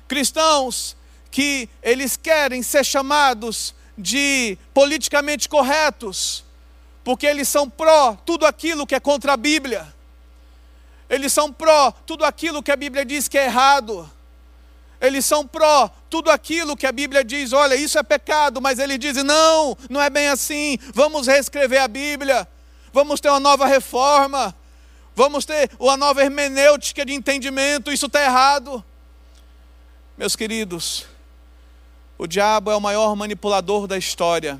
Cristãos 0.07 0.95
que 1.31 1.67
eles 1.81 2.15
querem 2.15 2.61
ser 2.61 2.85
chamados 2.85 3.73
de 3.97 4.57
politicamente 4.73 5.49
corretos, 5.49 6.45
porque 7.03 7.25
eles 7.25 7.49
são 7.49 7.69
pró 7.69 8.15
tudo 8.25 8.45
aquilo 8.45 8.85
que 8.85 8.93
é 8.93 8.99
contra 8.99 9.33
a 9.33 9.37
Bíblia. 9.37 9.94
Eles 11.09 11.31
são 11.31 11.51
pró 11.51 11.91
tudo 11.91 12.25
aquilo 12.25 12.63
que 12.63 12.71
a 12.71 12.75
Bíblia 12.75 13.05
diz 13.05 13.27
que 13.27 13.37
é 13.37 13.45
errado. 13.45 14.09
Eles 14.99 15.25
são 15.25 15.45
pró 15.45 15.89
tudo 16.09 16.31
aquilo 16.31 16.75
que 16.75 16.87
a 16.87 16.91
Bíblia 16.91 17.23
diz, 17.23 17.53
olha, 17.53 17.75
isso 17.75 17.99
é 17.99 18.03
pecado, 18.03 18.61
mas 18.61 18.79
eles 18.79 18.97
dizem, 18.97 19.23
não, 19.23 19.77
não 19.89 20.01
é 20.01 20.09
bem 20.09 20.29
assim, 20.29 20.77
vamos 20.93 21.27
reescrever 21.27 21.81
a 21.81 21.87
Bíblia, 21.87 22.47
vamos 22.91 23.19
ter 23.19 23.29
uma 23.29 23.39
nova 23.39 23.67
reforma, 23.67 24.55
vamos 25.15 25.45
ter 25.45 25.69
uma 25.77 25.97
nova 25.97 26.23
hermenêutica 26.23 27.05
de 27.05 27.13
entendimento, 27.13 27.91
isso 27.91 28.07
está 28.07 28.23
errado. 28.23 28.83
Meus 30.17 30.35
queridos, 30.35 31.05
o 32.17 32.25
diabo 32.25 32.71
é 32.71 32.75
o 32.75 32.81
maior 32.81 33.15
manipulador 33.15 33.85
da 33.85 33.97
história. 33.97 34.59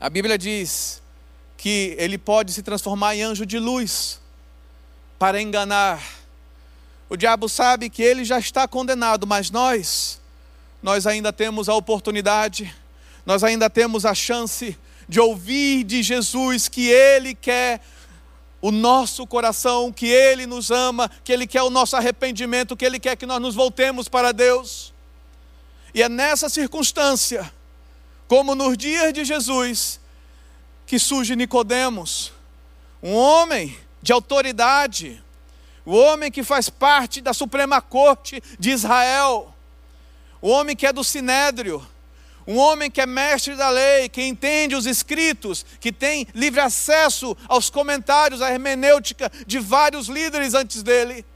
A 0.00 0.08
Bíblia 0.08 0.38
diz 0.38 1.02
que 1.56 1.96
ele 1.98 2.16
pode 2.16 2.52
se 2.52 2.62
transformar 2.62 3.16
em 3.16 3.22
anjo 3.22 3.44
de 3.44 3.58
luz 3.58 4.20
para 5.18 5.40
enganar 5.40 6.18
o 7.10 7.16
diabo 7.16 7.48
sabe 7.48 7.88
que 7.88 8.02
ele 8.02 8.22
já 8.22 8.38
está 8.38 8.68
condenado, 8.68 9.26
mas 9.26 9.50
nós, 9.50 10.20
nós 10.82 11.06
ainda 11.06 11.32
temos 11.32 11.68
a 11.68 11.74
oportunidade, 11.74 12.74
nós 13.24 13.42
ainda 13.42 13.70
temos 13.70 14.04
a 14.04 14.14
chance 14.14 14.76
de 15.08 15.18
ouvir 15.18 15.84
de 15.84 16.02
Jesus 16.02 16.68
que 16.68 16.86
ele 16.86 17.34
quer 17.34 17.80
o 18.60 18.70
nosso 18.70 19.26
coração, 19.26 19.90
que 19.90 20.06
ele 20.06 20.44
nos 20.46 20.70
ama, 20.70 21.10
que 21.24 21.32
ele 21.32 21.46
quer 21.46 21.62
o 21.62 21.70
nosso 21.70 21.96
arrependimento, 21.96 22.76
que 22.76 22.84
ele 22.84 22.98
quer 22.98 23.16
que 23.16 23.24
nós 23.24 23.40
nos 23.40 23.54
voltemos 23.54 24.06
para 24.06 24.30
Deus. 24.30 24.92
E 25.94 26.02
é 26.02 26.10
nessa 26.10 26.50
circunstância, 26.50 27.50
como 28.26 28.54
nos 28.54 28.76
dias 28.76 29.14
de 29.14 29.24
Jesus, 29.24 29.98
que 30.84 30.98
surge 30.98 31.34
Nicodemos, 31.34 32.32
um 33.02 33.14
homem 33.14 33.74
de 34.02 34.12
autoridade, 34.12 35.22
o 35.84 35.96
homem 35.96 36.30
que 36.30 36.42
faz 36.42 36.68
parte 36.68 37.20
da 37.20 37.32
Suprema 37.32 37.80
Corte 37.80 38.42
de 38.58 38.70
Israel, 38.70 39.54
o 40.40 40.48
homem 40.48 40.76
que 40.76 40.86
é 40.86 40.92
do 40.92 41.02
Sinédrio, 41.02 41.84
um 42.46 42.56
homem 42.56 42.90
que 42.90 43.00
é 43.00 43.06
mestre 43.06 43.54
da 43.54 43.68
lei, 43.68 44.08
que 44.08 44.22
entende 44.22 44.74
os 44.74 44.86
escritos, 44.86 45.66
que 45.80 45.92
tem 45.92 46.26
livre 46.34 46.60
acesso 46.60 47.36
aos 47.46 47.68
comentários, 47.68 48.40
à 48.40 48.50
hermenêutica 48.50 49.30
de 49.46 49.58
vários 49.58 50.08
líderes 50.08 50.54
antes 50.54 50.82
dele, 50.82 51.26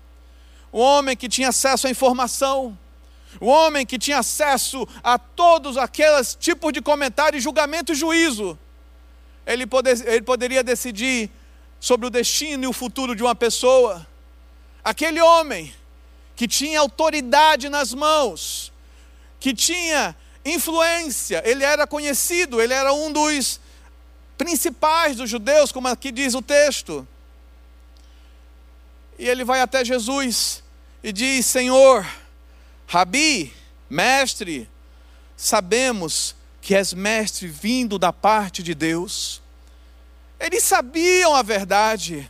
o 0.71 0.81
homem 0.81 1.17
que 1.17 1.29
tinha 1.29 1.51
acesso 1.51 1.87
à 1.87 1.91
informação, 1.91 2.79
o 3.41 3.47
homem 3.47 3.85
que 3.85 3.99
tinha 3.99 4.19
acesso 4.19 4.89
a 5.03 5.19
todos 5.19 5.77
aqueles 5.77 6.35
tipos 6.35 6.73
de 6.73 6.81
comentário, 6.81 7.41
julgamento 7.41 7.93
e 7.93 7.95
juízo, 7.95 8.59
ele, 9.47 9.67
poder, 9.67 10.07
ele 10.07 10.23
poderia 10.23 10.63
decidir 10.63 11.31
sobre 11.83 12.07
o 12.07 12.11
destino 12.11 12.63
e 12.63 12.67
o 12.69 12.73
futuro 12.73 13.17
de 13.17 13.25
uma 13.25 13.35
pessoa. 13.35 14.07
Aquele 14.85 15.21
homem 15.21 15.75
que 16.37 16.47
tinha 16.47 16.79
autoridade 16.79 17.69
nas 17.69 17.93
mãos, 17.93 18.73
que 19.41 19.53
tinha 19.53 20.15
influência, 20.45 21.43
ele 21.45 21.65
era 21.65 21.85
conhecido, 21.85 22.63
ele 22.63 22.73
era 22.73 22.93
um 22.93 23.13
dos 23.13 23.61
principais 24.39 25.17
dos 25.17 25.29
judeus, 25.29 25.73
como 25.73 25.89
aqui 25.89 26.13
diz 26.13 26.35
o 26.35 26.41
texto. 26.41 27.07
E 29.19 29.29
ele 29.29 29.43
vai 29.43 29.61
até 29.61 29.85
Jesus 29.85 30.63
e 31.03 31.13
diz: 31.13 31.47
Senhor, 31.47 32.07
Rabi, 32.87 33.53
mestre, 33.91 34.71
sabemos 35.37 36.37
que 36.61 36.77
és 36.77 36.95
mestre 36.95 37.49
vindo 37.49 37.99
da 37.99 38.13
parte 38.13 38.63
de 38.63 38.73
Deus. 38.73 39.42
Eles 40.43 40.65
sabiam 40.65 41.37
a 41.37 41.43
verdade. 41.43 42.29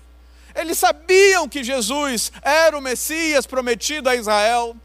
Eles 0.54 0.78
sabiam 0.78 1.49
que 1.49 1.64
Jesus 1.64 2.31
era 2.42 2.76
o 2.76 2.81
Messias 2.83 3.47
prometido 3.47 4.11
a 4.11 4.14
Israel. 4.14 4.76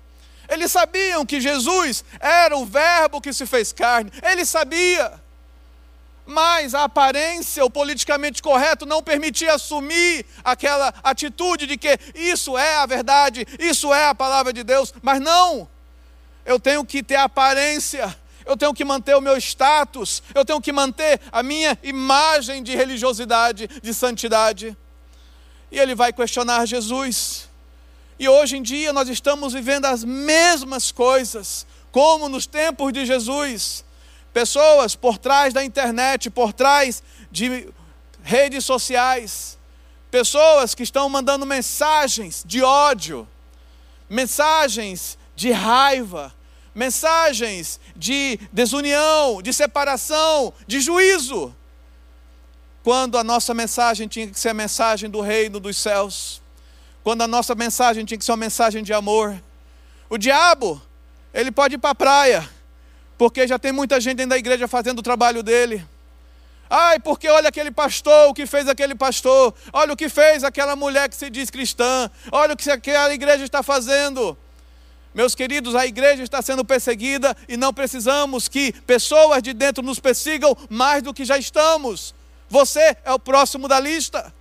Eles 0.47 0.71
sabiam 0.71 1.25
que 1.25 1.41
Jesus 1.41 2.05
era 2.21 2.55
o 2.55 2.65
Verbo 2.65 3.19
que 3.19 3.33
se 3.33 3.45
fez 3.45 3.73
carne. 3.73 4.09
Eles 4.23 4.47
sabiam. 4.47 5.11
mas 6.25 6.73
a 6.73 6.83
aparência, 6.83 7.63
o 7.63 7.69
politicamente 7.69 8.41
correto, 8.41 8.85
não 8.85 9.01
permitia 9.03 9.53
assumir 9.53 10.25
aquela 10.43 10.93
atitude 11.03 11.65
de 11.65 11.77
que 11.77 11.97
isso 12.13 12.57
é 12.57 12.75
a 12.77 12.85
verdade, 12.85 13.45
isso 13.57 13.93
é 13.93 14.07
a 14.07 14.15
palavra 14.15 14.51
de 14.51 14.61
Deus, 14.61 14.93
mas 15.01 15.21
não, 15.21 15.69
eu 16.45 16.59
tenho 16.59 16.83
que 16.83 17.01
ter 17.01 17.15
aparência, 17.15 18.13
eu 18.47 18.57
tenho 18.57 18.73
que 18.73 18.85
manter 18.85 19.15
o 19.15 19.21
meu 19.21 19.37
status, 19.37 20.23
eu 20.33 20.45
tenho 20.45 20.61
que 20.61 20.71
manter 20.71 21.19
a 21.31 21.43
minha 21.43 21.77
imagem 21.83 22.63
de 22.63 22.75
religiosidade, 22.75 23.67
de 23.67 23.93
santidade. 23.93 24.75
E 25.71 25.77
ele 25.77 25.93
vai 25.93 26.13
questionar 26.13 26.65
Jesus. 26.65 27.49
E 28.17 28.27
hoje 28.27 28.57
em 28.57 28.63
dia 28.63 28.93
nós 28.93 29.09
estamos 29.09 29.53
vivendo 29.53 29.85
as 29.85 30.03
mesmas 30.03 30.91
coisas, 30.91 31.67
como 31.91 32.29
nos 32.29 32.47
tempos 32.47 32.93
de 32.93 33.05
Jesus 33.05 33.85
pessoas 34.37 34.95
por 34.95 35.17
trás 35.17 35.51
da 35.51 35.63
internet, 35.63 36.29
por 36.29 36.53
trás 36.53 37.01
de 37.31 37.67
redes 38.21 38.63
sociais, 38.65 39.57
pessoas 40.11 40.75
que 40.75 40.83
estão 40.83 41.09
mandando 41.09 41.43
mensagens 41.43 42.43
de 42.45 42.61
ódio, 42.61 43.27
mensagens 44.07 45.17
de 45.35 45.51
raiva, 45.51 46.36
mensagens 46.77 47.79
de 47.95 48.39
desunião, 48.53 49.41
de 49.41 49.51
separação, 49.51 50.53
de 50.67 50.79
juízo. 50.79 51.53
Quando 52.83 53.17
a 53.17 53.23
nossa 53.23 53.51
mensagem 53.51 54.07
tinha 54.07 54.27
que 54.27 54.39
ser 54.39 54.49
a 54.49 54.53
mensagem 54.53 55.09
do 55.09 55.19
reino 55.19 55.59
dos 55.59 55.75
céus, 55.75 56.39
quando 57.03 57.23
a 57.23 57.27
nossa 57.27 57.55
mensagem 57.55 58.05
tinha 58.05 58.17
que 58.17 58.23
ser 58.23 58.31
uma 58.31 58.37
mensagem 58.37 58.83
de 58.83 58.93
amor. 58.93 59.41
O 60.07 60.19
diabo, 60.19 60.79
ele 61.33 61.51
pode 61.51 61.75
ir 61.75 61.77
para 61.79 61.89
a 61.89 61.95
praia, 61.95 62.47
porque 63.17 63.47
já 63.47 63.57
tem 63.57 63.71
muita 63.71 63.99
gente 63.99 64.17
dentro 64.17 64.29
da 64.29 64.37
igreja 64.37 64.67
fazendo 64.67 64.99
o 64.99 65.03
trabalho 65.03 65.41
dele. 65.41 65.83
Ai, 66.69 66.99
porque 66.99 67.27
olha 67.27 67.49
aquele 67.49 67.71
pastor, 67.71 68.29
o 68.29 68.33
que 68.35 68.45
fez 68.45 68.67
aquele 68.67 68.93
pastor, 68.93 69.51
olha 69.73 69.93
o 69.93 69.97
que 69.97 70.09
fez 70.09 70.43
aquela 70.43 70.75
mulher 70.75 71.09
que 71.09 71.15
se 71.15 71.29
diz 71.29 71.49
cristã, 71.49 72.11
olha 72.31 72.53
o 72.53 72.57
que 72.57 72.69
aquela 72.69 73.13
igreja 73.13 73.43
está 73.43 73.63
fazendo. 73.63 74.37
Meus 75.17 75.35
queridos, 75.35 75.75
a 75.75 75.85
igreja 75.85 76.23
está 76.23 76.41
sendo 76.41 76.63
perseguida 76.63 77.35
e 77.49 77.57
não 77.57 77.73
precisamos 77.73 78.47
que 78.47 78.71
pessoas 78.71 79.43
de 79.43 79.51
dentro 79.51 79.83
nos 79.83 79.99
persigam 79.99 80.55
mais 80.69 81.03
do 81.03 81.13
que 81.13 81.25
já 81.25 81.37
estamos. 81.37 82.15
Você 82.49 82.95
é 83.03 83.11
o 83.11 83.19
próximo 83.19 83.67
da 83.67 83.79
lista. 83.79 84.33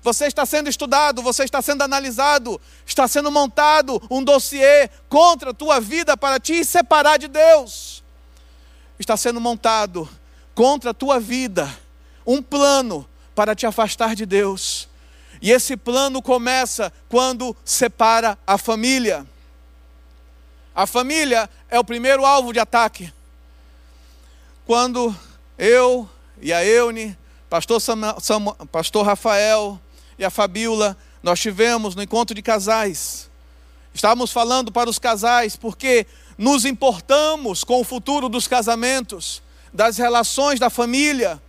Você 0.00 0.26
está 0.26 0.46
sendo 0.46 0.70
estudado, 0.70 1.20
você 1.20 1.44
está 1.44 1.60
sendo 1.60 1.82
analisado, 1.82 2.60
está 2.86 3.06
sendo 3.06 3.30
montado 3.30 4.00
um 4.10 4.22
dossiê 4.22 4.88
contra 5.08 5.50
a 5.50 5.54
tua 5.54 5.80
vida 5.80 6.16
para 6.16 6.38
te 6.40 6.64
separar 6.64 7.18
de 7.18 7.28
Deus 7.28 8.04
está 8.98 9.16
sendo 9.16 9.40
montado 9.40 10.08
contra 10.54 10.90
a 10.90 10.94
tua 10.94 11.18
vida 11.18 11.72
um 12.26 12.42
plano 12.42 13.08
para 13.34 13.54
te 13.54 13.66
afastar 13.66 14.14
de 14.14 14.24
Deus. 14.24 14.88
E 15.42 15.50
esse 15.50 15.76
plano 15.76 16.22
começa 16.22 16.92
quando 17.08 17.54
separa 17.64 18.38
a 18.46 18.56
família. 18.56 19.26
A 20.74 20.86
família 20.86 21.48
é 21.70 21.78
o 21.78 21.84
primeiro 21.84 22.26
alvo 22.26 22.52
de 22.52 22.58
ataque. 22.58 23.12
Quando 24.66 25.14
eu 25.56 26.08
e 26.40 26.52
a 26.52 26.64
Eune, 26.64 27.16
pastor, 27.48 27.80
pastor 28.72 29.06
Rafael 29.06 29.80
e 30.18 30.24
a 30.24 30.30
Fabiola, 30.30 30.96
nós 31.22 31.38
tivemos 31.38 31.94
no 31.94 32.02
encontro 32.02 32.34
de 32.34 32.42
casais. 32.42 33.30
Estávamos 33.94 34.32
falando 34.32 34.72
para 34.72 34.90
os 34.90 34.98
casais, 34.98 35.54
porque 35.54 36.06
nos 36.36 36.64
importamos 36.64 37.62
com 37.62 37.80
o 37.80 37.84
futuro 37.84 38.28
dos 38.28 38.48
casamentos, 38.48 39.40
das 39.72 39.96
relações 39.96 40.58
da 40.58 40.68
família, 40.68 41.40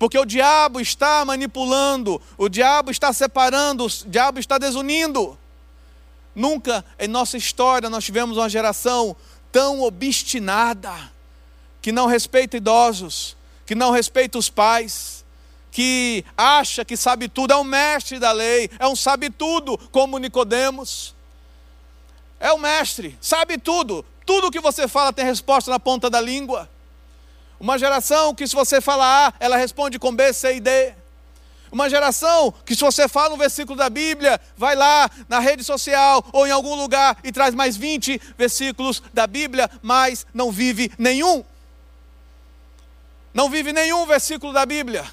porque 0.00 0.18
o 0.18 0.24
diabo 0.24 0.80
está 0.80 1.24
manipulando, 1.24 2.20
o 2.36 2.48
diabo 2.48 2.90
está 2.90 3.12
separando, 3.12 3.86
o 3.86 3.88
diabo 4.06 4.40
está 4.40 4.58
desunindo. 4.58 5.38
Nunca 6.38 6.84
em 7.00 7.08
nossa 7.08 7.36
história 7.36 7.90
nós 7.90 8.04
tivemos 8.04 8.36
uma 8.36 8.48
geração 8.48 9.16
tão 9.50 9.82
obstinada, 9.82 10.94
que 11.82 11.90
não 11.90 12.06
respeita 12.06 12.56
idosos, 12.56 13.36
que 13.66 13.74
não 13.74 13.90
respeita 13.90 14.38
os 14.38 14.48
pais, 14.48 15.24
que 15.72 16.24
acha 16.36 16.84
que 16.84 16.96
sabe 16.96 17.28
tudo, 17.28 17.52
é 17.52 17.56
um 17.56 17.64
mestre 17.64 18.20
da 18.20 18.30
lei, 18.30 18.70
é 18.78 18.86
um 18.86 18.94
sabe 18.94 19.30
tudo, 19.30 19.76
como 19.90 20.16
Nicodemos. 20.16 21.12
É 22.38 22.52
o 22.52 22.58
mestre, 22.58 23.18
sabe 23.20 23.58
tudo. 23.58 24.04
Tudo 24.24 24.52
que 24.52 24.60
você 24.60 24.86
fala 24.86 25.12
tem 25.12 25.24
resposta 25.24 25.72
na 25.72 25.80
ponta 25.80 26.08
da 26.08 26.20
língua. 26.20 26.70
Uma 27.58 27.76
geração 27.76 28.32
que, 28.32 28.46
se 28.46 28.54
você 28.54 28.80
falar 28.80 29.30
A, 29.30 29.34
ela 29.40 29.56
responde 29.56 29.98
com 29.98 30.14
B, 30.14 30.32
C 30.32 30.54
e 30.54 30.60
D. 30.60 30.94
Uma 31.70 31.88
geração 31.88 32.52
que, 32.64 32.74
se 32.74 32.82
você 32.82 33.08
fala 33.08 33.34
um 33.34 33.38
versículo 33.38 33.76
da 33.76 33.90
Bíblia, 33.90 34.40
vai 34.56 34.74
lá 34.74 35.10
na 35.28 35.38
rede 35.38 35.64
social 35.64 36.24
ou 36.32 36.46
em 36.46 36.50
algum 36.50 36.74
lugar 36.74 37.18
e 37.22 37.32
traz 37.32 37.54
mais 37.54 37.76
20 37.76 38.20
versículos 38.36 39.02
da 39.12 39.26
Bíblia, 39.26 39.70
mas 39.82 40.26
não 40.32 40.50
vive 40.50 40.90
nenhum. 40.98 41.44
Não 43.32 43.50
vive 43.50 43.72
nenhum 43.72 44.06
versículo 44.06 44.52
da 44.52 44.64
Bíblia. 44.64 45.04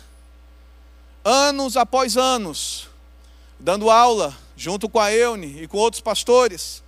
Anos 1.24 1.76
após 1.76 2.18
anos, 2.18 2.88
dando 3.60 3.90
aula 3.90 4.36
junto 4.56 4.88
com 4.88 5.00
a 5.00 5.12
Eune 5.12 5.64
e 5.64 5.68
com 5.68 5.78
outros 5.78 6.02
pastores 6.02 6.84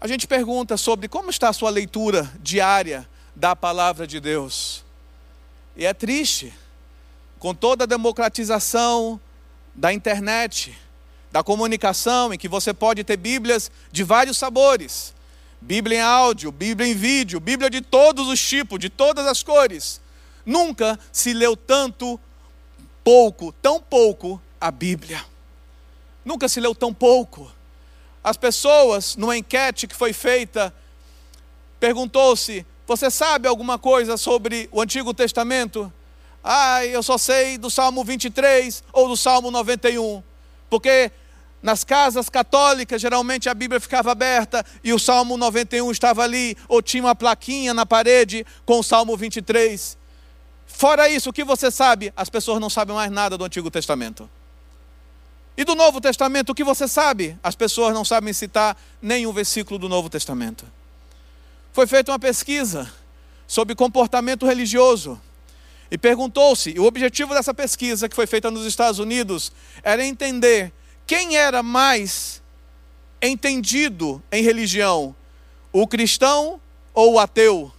a 0.00 0.06
gente 0.06 0.26
pergunta 0.26 0.76
sobre 0.76 1.08
como 1.08 1.30
está 1.30 1.48
a 1.48 1.52
sua 1.52 1.70
leitura 1.70 2.30
diária 2.40 3.08
da 3.34 3.56
palavra 3.56 4.06
de 4.06 4.20
Deus. 4.20 4.84
E 5.74 5.84
é 5.86 5.94
triste, 5.94 6.52
com 7.38 7.54
toda 7.54 7.84
a 7.84 7.86
democratização 7.86 9.20
da 9.74 9.92
internet, 9.92 10.76
da 11.30 11.42
comunicação, 11.42 12.32
em 12.32 12.38
que 12.38 12.48
você 12.48 12.72
pode 12.72 13.04
ter 13.04 13.16
Bíblias 13.16 13.70
de 13.92 14.02
vários 14.02 14.38
sabores 14.38 15.14
Bíblia 15.60 15.98
em 15.98 16.00
áudio, 16.00 16.52
Bíblia 16.52 16.88
em 16.88 16.94
vídeo, 16.94 17.40
Bíblia 17.40 17.70
de 17.70 17.80
todos 17.80 18.28
os 18.28 18.40
tipos, 18.40 18.78
de 18.78 18.88
todas 18.88 19.26
as 19.26 19.42
cores. 19.42 20.00
Nunca 20.44 20.98
se 21.10 21.32
leu 21.32 21.56
tanto, 21.56 22.20
pouco, 23.02 23.52
tão 23.60 23.80
pouco 23.80 24.40
a 24.60 24.70
Bíblia. 24.70 25.24
Nunca 26.24 26.48
se 26.48 26.60
leu 26.60 26.74
tão 26.74 26.92
pouco 26.92 27.50
as 28.22 28.36
pessoas, 28.36 29.16
numa 29.16 29.36
enquete 29.36 29.86
que 29.86 29.94
foi 29.94 30.12
feita, 30.12 30.74
perguntou-se: 31.78 32.66
Você 32.86 33.10
sabe 33.10 33.48
alguma 33.48 33.78
coisa 33.78 34.16
sobre 34.16 34.68
o 34.72 34.80
Antigo 34.80 35.14
Testamento? 35.14 35.92
Ah, 36.48 36.86
eu 36.86 37.02
só 37.02 37.18
sei 37.18 37.58
do 37.58 37.68
Salmo 37.68 38.04
23 38.04 38.84
ou 38.92 39.08
do 39.08 39.16
Salmo 39.16 39.50
91, 39.50 40.22
porque 40.70 41.10
nas 41.60 41.82
casas 41.82 42.28
católicas, 42.28 43.02
geralmente 43.02 43.48
a 43.48 43.54
Bíblia 43.54 43.80
ficava 43.80 44.12
aberta 44.12 44.64
e 44.84 44.92
o 44.92 44.98
Salmo 45.00 45.36
91 45.36 45.90
estava 45.90 46.22
ali, 46.22 46.56
ou 46.68 46.80
tinha 46.80 47.02
uma 47.02 47.16
plaquinha 47.16 47.74
na 47.74 47.84
parede 47.84 48.46
com 48.64 48.78
o 48.78 48.82
Salmo 48.84 49.16
23. 49.16 49.98
Fora 50.64 51.08
isso, 51.08 51.30
o 51.30 51.32
que 51.32 51.42
você 51.42 51.68
sabe? 51.68 52.12
As 52.16 52.30
pessoas 52.30 52.60
não 52.60 52.70
sabem 52.70 52.94
mais 52.94 53.10
nada 53.10 53.36
do 53.36 53.44
Antigo 53.44 53.68
Testamento. 53.68 54.30
E 55.56 55.64
do 55.64 55.74
Novo 55.74 56.00
Testamento, 56.00 56.50
o 56.50 56.54
que 56.54 56.62
você 56.62 56.86
sabe? 56.86 57.36
As 57.42 57.56
pessoas 57.56 57.92
não 57.92 58.04
sabem 58.04 58.32
citar 58.32 58.76
nenhum 59.02 59.32
versículo 59.32 59.80
do 59.80 59.88
Novo 59.88 60.08
Testamento. 60.08 60.64
Foi 61.72 61.88
feita 61.88 62.12
uma 62.12 62.20
pesquisa 62.20 62.88
sobre 63.48 63.74
comportamento 63.74 64.46
religioso. 64.46 65.20
E 65.90 65.96
perguntou-se, 65.96 66.78
o 66.78 66.84
objetivo 66.84 67.34
dessa 67.34 67.54
pesquisa, 67.54 68.08
que 68.08 68.16
foi 68.16 68.26
feita 68.26 68.50
nos 68.50 68.66
Estados 68.66 68.98
Unidos, 68.98 69.52
era 69.82 70.04
entender 70.04 70.72
quem 71.06 71.36
era 71.36 71.62
mais 71.62 72.42
entendido 73.22 74.22
em 74.30 74.42
religião, 74.42 75.14
o 75.72 75.86
cristão 75.86 76.60
ou 76.92 77.14
o 77.14 77.18
ateu. 77.18 77.72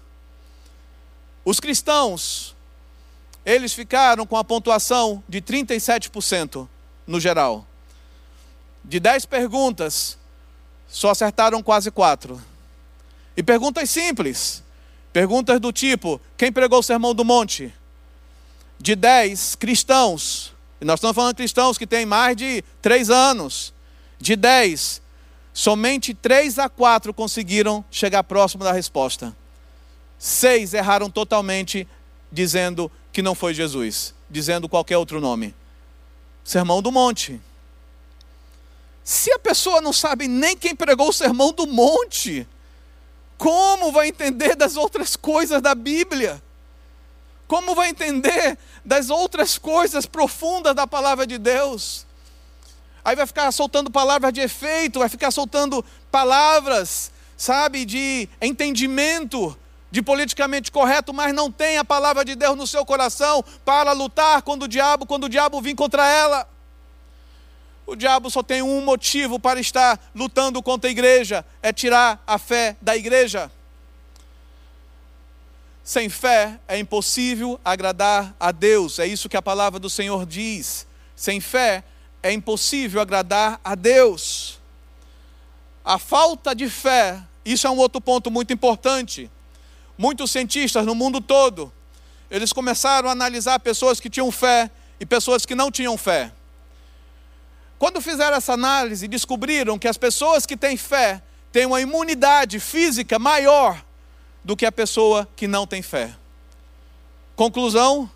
Os 1.44 1.60
cristãos, 1.60 2.56
eles 3.46 3.74
ficaram 3.74 4.26
com 4.26 4.38
a 4.38 4.44
pontuação 4.44 5.24
de 5.28 5.42
37% 5.42 6.68
no 7.06 7.20
geral. 7.20 7.66
De 8.84 9.00
dez 9.00 9.26
perguntas, 9.26 10.18
só 10.88 11.10
acertaram 11.10 11.62
quase 11.62 11.92
quatro. 11.92 12.42
E 13.36 13.44
perguntas 13.44 13.90
simples. 13.90 14.64
Perguntas 15.12 15.60
do 15.60 15.72
tipo: 15.72 16.22
quem 16.38 16.52
pregou 16.52 16.80
o 16.80 16.84
sermão 16.84 17.14
do 17.14 17.26
monte? 17.26 17.74
De 18.80 18.96
dez 18.96 19.56
cristãos, 19.56 20.54
e 20.80 20.86
nós 20.86 21.00
estamos 21.00 21.16
falando 21.16 21.34
de 21.34 21.38
cristãos 21.38 21.78
que 21.78 21.88
têm 21.88 22.06
mais 22.06 22.36
de 22.36 22.64
três 22.82 23.10
anos. 23.10 23.74
De 24.20 24.36
dez, 24.36 25.02
somente 25.54 26.14
três 26.14 26.60
a 26.60 26.70
quatro 26.70 27.14
conseguiram 27.14 27.84
chegar 27.90 28.24
próximo 28.24 28.64
da 28.64 28.72
resposta. 28.72 29.36
Seis 30.20 30.74
erraram 30.74 31.10
totalmente, 31.10 31.88
dizendo 32.32 32.92
que 33.12 33.22
não 33.22 33.34
foi 33.34 33.54
Jesus, 33.54 34.14
dizendo 34.30 34.70
qualquer 34.70 34.98
outro 34.98 35.20
nome. 35.20 35.56
Sermão 36.44 36.82
do 36.82 36.92
Monte. 36.92 37.42
Se 39.04 39.32
a 39.32 39.40
pessoa 39.40 39.82
não 39.82 39.94
sabe 39.94 40.28
nem 40.28 40.56
quem 40.56 40.76
pregou 40.76 41.10
o 41.10 41.14
Sermão 41.14 41.52
do 41.52 41.66
Monte, 41.66 42.48
como 43.38 43.92
vai 43.92 44.10
entender 44.10 44.56
das 44.56 44.76
outras 44.76 45.16
coisas 45.16 45.62
da 45.62 45.74
Bíblia? 45.74 46.42
Como 47.48 47.74
vai 47.74 47.90
entender 47.90 48.58
das 48.84 49.10
outras 49.10 49.58
coisas 49.58 50.06
profundas 50.06 50.76
da 50.76 50.86
palavra 50.86 51.26
de 51.26 51.38
Deus? 51.38 52.06
Aí 53.04 53.16
vai 53.16 53.26
ficar 53.26 53.50
soltando 53.54 53.90
palavras 53.90 54.34
de 54.34 54.42
efeito, 54.42 55.00
vai 55.00 55.08
ficar 55.08 55.32
soltando 55.32 55.84
palavras, 56.12 57.10
sabe, 57.38 57.86
de 57.86 58.28
entendimento, 58.42 59.58
de 59.90 60.02
politicamente 60.02 60.70
correto, 60.70 61.14
mas 61.14 61.34
não 61.34 61.50
tem 61.50 61.78
a 61.78 61.86
palavra 61.86 62.26
de 62.26 62.36
Deus 62.36 62.58
no 62.58 62.68
seu 62.68 62.86
coração 62.86 63.42
para 63.64 63.94
lutar 63.94 64.42
quando 64.42 64.64
o 64.64 64.68
diabo, 64.68 65.06
quando 65.06 65.24
o 65.24 65.30
diabo 65.30 65.62
vir 65.62 65.74
contra 65.74 66.06
ela. 66.06 66.50
O 67.86 67.96
diabo 67.96 68.30
só 68.30 68.44
tem 68.44 68.62
um 68.62 68.82
motivo 68.82 69.40
para 69.40 69.62
estar 69.62 69.98
lutando 70.14 70.62
contra 70.62 70.90
a 70.90 70.92
igreja: 70.92 71.46
é 71.62 71.72
tirar 71.72 72.22
a 72.28 72.38
fé 72.38 72.76
da 72.82 72.98
igreja. 72.98 73.50
Sem 75.88 76.10
fé 76.10 76.60
é 76.68 76.78
impossível 76.78 77.58
agradar 77.64 78.36
a 78.38 78.52
Deus, 78.52 79.00
é 79.00 79.08
isso 79.08 79.30
que 79.30 79.38
a 79.38 79.42
palavra 79.42 79.80
do 79.80 79.90
Senhor 79.90 80.26
diz. 80.26 80.86
Sem 81.16 81.40
fé 81.40 81.82
é 82.22 82.30
impossível 82.34 83.00
agradar 83.00 83.58
a 83.64 83.74
Deus. 83.74 84.60
A 85.86 85.98
falta 85.98 86.54
de 86.54 86.70
fé, 86.70 87.24
isso 87.46 87.68
é 87.68 87.70
um 87.70 87.78
outro 87.78 88.02
ponto 88.02 88.30
muito 88.30 88.52
importante. 88.52 89.32
Muitos 89.98 90.30
cientistas 90.30 90.86
no 90.86 90.94
mundo 90.94 91.22
todo, 91.22 91.72
eles 92.30 92.52
começaram 92.52 93.08
a 93.08 93.14
analisar 93.14 93.58
pessoas 93.62 94.02
que 94.02 94.10
tinham 94.10 94.30
fé 94.30 94.70
e 95.00 95.06
pessoas 95.06 95.46
que 95.46 95.56
não 95.56 95.72
tinham 95.72 95.98
fé. 95.98 96.34
Quando 97.80 98.02
fizeram 98.02 98.36
essa 98.36 98.52
análise, 98.52 99.08
descobriram 99.08 99.80
que 99.80 99.88
as 99.88 99.96
pessoas 99.96 100.46
que 100.46 100.58
têm 100.58 100.76
fé 100.76 101.24
têm 101.50 101.66
uma 101.66 101.80
imunidade 101.80 102.60
física 102.60 103.18
maior 103.18 103.87
do 104.48 104.56
que 104.56 104.66
a 104.66 104.72
pessoa 104.72 105.28
que 105.36 105.46
não 105.46 105.68
tem 105.68 105.82
fé. 105.82 106.16
Conclusão: 107.36 108.10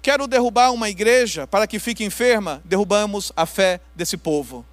quero 0.00 0.28
derrubar 0.28 0.70
uma 0.70 0.88
igreja 0.88 1.44
para 1.44 1.66
que 1.66 1.80
fique 1.80 2.04
enferma, 2.04 2.62
derrubamos 2.64 3.32
a 3.34 3.44
fé 3.44 3.80
desse 3.92 4.16
povo. 4.16 4.64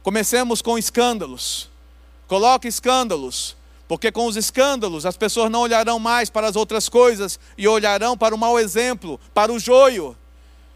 Comecemos 0.00 0.62
com 0.62 0.78
escândalos. 0.78 1.68
Coloque 2.28 2.68
escândalos, 2.68 3.56
porque 3.88 4.12
com 4.12 4.26
os 4.26 4.36
escândalos 4.36 5.04
as 5.04 5.16
pessoas 5.16 5.50
não 5.50 5.62
olharão 5.62 5.98
mais 5.98 6.30
para 6.30 6.46
as 6.46 6.54
outras 6.54 6.88
coisas 6.88 7.38
e 7.58 7.66
olharão 7.66 8.16
para 8.16 8.36
o 8.36 8.38
mau 8.38 8.60
exemplo, 8.60 9.18
para 9.34 9.52
o 9.52 9.58
joio. 9.58 10.16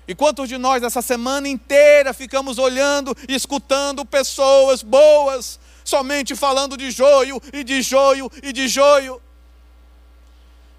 E 0.09 0.17
quantos 0.17 0.49
de 0.49 0.59
nós 0.59 0.83
essa 0.83 1.01
semana 1.01 1.47
inteira 1.47 2.13
ficamos 2.13 2.59
olhando 2.59 3.17
e 3.29 3.37
escutando 3.37 4.05
pessoas 4.05 4.83
boas, 4.83 5.61
somente 5.87 6.35
falando 6.35 6.77
de 6.77 6.91
joio 6.91 7.41
e 7.53 7.63
de 7.65 7.81
joio 7.81 8.31
e 8.43 8.53
de 8.53 8.67
joio? 8.69 9.23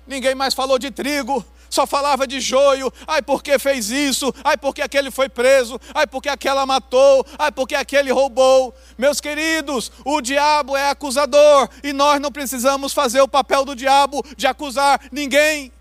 Ninguém 0.05 0.35
mais 0.35 0.53
falou 0.53 0.77
de 0.77 0.91
trigo, 0.91 1.43
só 1.69 1.87
falava 1.87 2.27
de 2.27 2.39
joio. 2.39 2.91
Ai, 3.07 3.21
porque 3.21 3.57
fez 3.57 3.89
isso? 3.89 4.33
Ai, 4.43 4.57
porque 4.57 4.81
aquele 4.81 5.09
foi 5.09 5.29
preso? 5.29 5.79
Ai, 5.93 6.05
porque 6.05 6.29
aquela 6.29 6.65
matou? 6.65 7.25
Ai, 7.39 7.51
porque 7.51 7.75
aquele 7.75 8.11
roubou? 8.11 8.75
Meus 8.97 9.19
queridos, 9.19 9.91
o 10.05 10.21
diabo 10.21 10.75
é 10.75 10.89
acusador 10.89 11.69
e 11.83 11.93
nós 11.93 12.19
não 12.19 12.31
precisamos 12.31 12.93
fazer 12.93 13.21
o 13.21 13.27
papel 13.27 13.65
do 13.65 13.75
diabo 13.75 14.23
de 14.35 14.45
acusar 14.45 15.01
ninguém. 15.11 15.71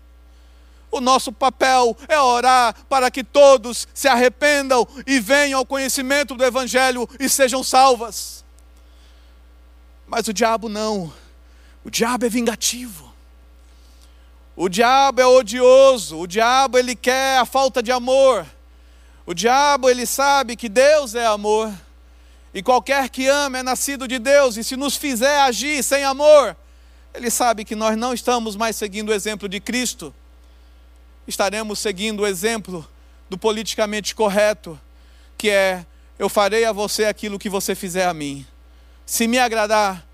O 0.89 1.01
nosso 1.01 1.33
papel 1.33 1.97
é 2.07 2.17
orar 2.17 2.73
para 2.87 3.11
que 3.11 3.23
todos 3.23 3.87
se 3.93 4.07
arrependam 4.07 4.87
e 5.05 5.19
venham 5.19 5.59
ao 5.59 5.65
conhecimento 5.65 6.33
do 6.33 6.45
Evangelho 6.45 7.07
e 7.19 7.27
sejam 7.27 7.61
salvas. 7.61 8.46
Mas 10.07 10.27
o 10.27 10.33
diabo 10.33 10.69
não. 10.69 11.13
O 11.83 11.91
diabo 11.91 12.25
é 12.25 12.29
vingativo. 12.29 13.13
O 14.55 14.69
diabo 14.69 15.21
é 15.21 15.27
odioso. 15.27 16.19
O 16.19 16.27
diabo 16.27 16.77
ele 16.77 16.95
quer 16.95 17.37
a 17.37 17.45
falta 17.45 17.83
de 17.83 17.91
amor. 17.91 18.45
O 19.25 19.33
diabo 19.33 19.89
ele 19.89 20.05
sabe 20.05 20.55
que 20.55 20.69
Deus 20.69 21.13
é 21.13 21.25
amor. 21.25 21.71
E 22.53 22.63
qualquer 22.63 23.09
que 23.09 23.27
ama 23.27 23.59
é 23.59 23.63
nascido 23.63 24.07
de 24.07 24.17
Deus. 24.17 24.57
E 24.57 24.63
se 24.63 24.75
nos 24.75 24.95
fizer 24.95 25.41
agir 25.41 25.83
sem 25.83 26.03
amor, 26.03 26.55
ele 27.13 27.29
sabe 27.29 27.65
que 27.65 27.75
nós 27.75 27.97
não 27.97 28.13
estamos 28.13 28.55
mais 28.55 28.75
seguindo 28.75 29.09
o 29.09 29.13
exemplo 29.13 29.49
de 29.49 29.59
Cristo 29.59 30.13
estaremos 31.27 31.79
seguindo 31.79 32.21
o 32.21 32.27
exemplo 32.27 32.87
do 33.29 33.37
politicamente 33.37 34.15
correto, 34.15 34.79
que 35.37 35.49
é: 35.49 35.85
eu 36.17 36.29
farei 36.29 36.65
a 36.65 36.71
você 36.71 37.05
aquilo 37.05 37.37
que 37.37 37.49
você 37.49 37.75
fizer 37.75 38.07
a 38.07 38.13
mim. 38.13 38.45
Se 39.07 39.25
me 39.25 39.39
agradar, 39.39 40.05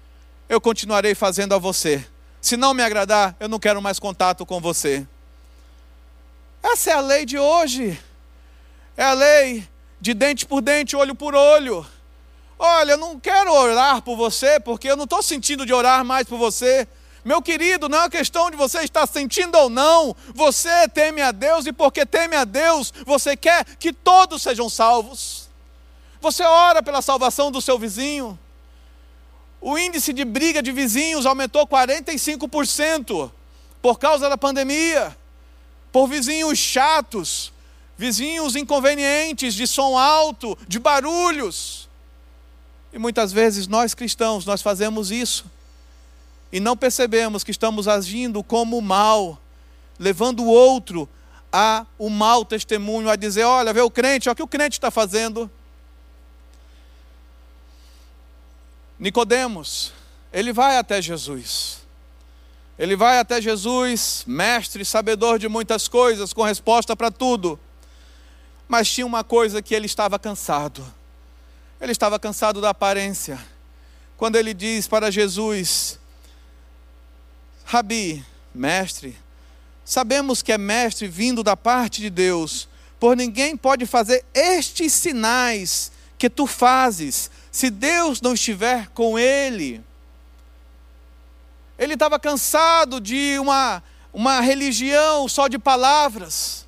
eu 0.48 0.62
continuarei 0.62 1.16
fazendo 1.16 1.56
a 1.56 1.58
você. 1.58 2.08
Se 2.40 2.56
não 2.56 2.76
me 2.76 2.84
agradar, 2.84 3.36
eu 3.40 3.50
não 3.50 3.58
quero 3.58 3.82
mais 3.82 3.98
contato 3.98 4.46
com 4.46 4.62
você. 4.62 5.08
Essa 6.62 6.92
é 6.92 6.94
a 6.94 7.00
lei 7.00 7.26
de 7.26 7.40
hoje. 7.40 8.00
É 8.96 9.04
a 9.04 9.14
lei 9.14 9.68
de 10.00 10.14
dente 10.14 10.46
por 10.46 10.62
dente, 10.62 10.96
olho 10.96 11.16
por 11.16 11.34
olho. 11.34 11.84
Olha, 12.60 12.92
eu 12.92 12.98
não 12.98 13.20
quero 13.20 13.52
orar 13.52 14.04
por 14.04 14.16
você, 14.16 14.60
porque 14.60 14.88
eu 14.88 14.96
não 14.96 15.06
estou 15.06 15.24
sentindo 15.24 15.66
de 15.66 15.74
orar 15.74 16.06
mais 16.06 16.28
por 16.28 16.38
você. 16.38 16.88
Meu 17.26 17.42
querido, 17.42 17.90
não 17.90 17.98
é 17.98 18.02
uma 18.02 18.10
questão 18.12 18.52
de 18.52 18.56
você 18.56 18.82
estar 18.82 19.08
sentindo 19.08 19.58
ou 19.58 19.72
não. 19.72 20.16
Você 20.36 20.88
teme 20.90 21.20
a 21.20 21.32
Deus 21.32 21.66
e 21.66 21.74
porque 21.74 22.06
teme 22.06 22.36
a 22.36 22.44
Deus, 22.46 22.94
você 23.08 23.36
quer 23.36 23.66
que 23.80 23.92
todos 23.92 24.44
sejam 24.44 24.70
salvos. 24.70 25.50
Você 26.22 26.44
ora 26.44 26.84
pela 26.84 27.02
salvação 27.02 27.50
do 27.50 27.60
seu 27.60 27.80
vizinho. 27.80 28.38
O 29.66 29.78
índice 29.78 30.12
de 30.12 30.26
briga 30.26 30.62
de 30.62 30.74
vizinhos 30.74 31.26
aumentou 31.26 31.66
45% 31.66 33.32
por 33.82 33.98
causa 33.98 34.28
da 34.28 34.38
pandemia. 34.38 35.16
Por 35.90 36.06
vizinhos 36.06 36.60
chatos, 36.60 37.54
vizinhos 37.98 38.58
inconvenientes, 38.58 39.54
de 39.54 39.66
som 39.66 39.98
alto, 39.98 40.58
de 40.68 40.80
barulhos. 40.80 41.88
E 42.92 43.00
muitas 43.00 43.32
vezes 43.32 43.66
nós 43.66 43.94
cristãos, 43.94 44.46
nós 44.46 44.62
fazemos 44.62 45.12
isso 45.12 45.46
e 46.52 46.60
não 46.60 46.76
percebemos 46.76 47.42
que 47.42 47.52
estamos 47.52 47.88
agindo 47.88 48.44
como 48.44 48.82
mal, 48.82 49.40
levando 49.98 50.44
o 50.44 50.48
outro 50.48 51.08
a 51.54 51.86
o 51.98 52.08
um 52.08 52.10
mau 52.10 52.44
testemunho, 52.44 53.10
a 53.10 53.16
dizer: 53.16 53.46
olha, 53.46 53.72
vê 53.72 53.80
o 53.80 53.90
crente, 53.90 54.28
olha 54.28 54.34
o 54.34 54.36
que 54.36 54.44
o 54.44 54.48
crente 54.48 54.78
está 54.78 54.92
fazendo. 54.92 55.50
Nicodemos, 59.04 59.92
ele 60.32 60.54
vai 60.54 60.78
até 60.78 61.02
Jesus. 61.02 61.80
Ele 62.80 62.96
vai 62.96 63.20
até 63.20 63.42
Jesus, 63.42 64.24
mestre, 64.26 64.86
sabedor 64.86 65.38
de 65.38 65.50
muitas 65.50 65.90
coisas, 65.90 66.32
com 66.32 66.42
resposta 66.42 66.96
para 66.96 67.12
tudo. 67.12 67.60
Mas 68.66 68.90
tinha 68.90 69.06
uma 69.06 69.22
coisa 69.22 69.62
que 69.62 69.76
ele 69.76 69.88
estava 69.88 70.18
cansado. 70.18 70.82
Ele 71.82 71.92
estava 71.92 72.18
cansado 72.18 72.62
da 72.62 72.70
aparência. 72.70 73.38
Quando 74.16 74.38
ele 74.38 74.54
diz 74.54 74.88
para 74.88 75.12
Jesus: 75.12 76.00
Rabi, 77.66 78.26
mestre, 78.56 79.18
sabemos 79.84 80.42
que 80.42 80.54
é 80.54 80.58
mestre 80.58 81.10
vindo 81.10 81.44
da 81.44 81.58
parte 81.58 82.00
de 82.00 82.10
Deus, 82.10 82.70
por 83.02 83.18
ninguém 83.18 83.58
pode 83.58 83.86
fazer 83.86 84.24
estes 84.34 84.94
sinais 84.94 85.92
que 86.18 86.30
tu 86.30 86.48
fazes, 86.48 87.30
se 87.54 87.70
Deus 87.70 88.20
não 88.20 88.34
estiver 88.34 88.90
com 88.90 89.18
ele. 89.18 89.80
Ele 91.78 91.94
estava 91.94 92.20
cansado 92.20 93.00
de 93.00 93.38
uma, 93.38 93.84
uma 94.12 94.42
religião 94.42 95.30
só 95.30 95.48
de 95.48 95.60
palavras. 95.60 96.66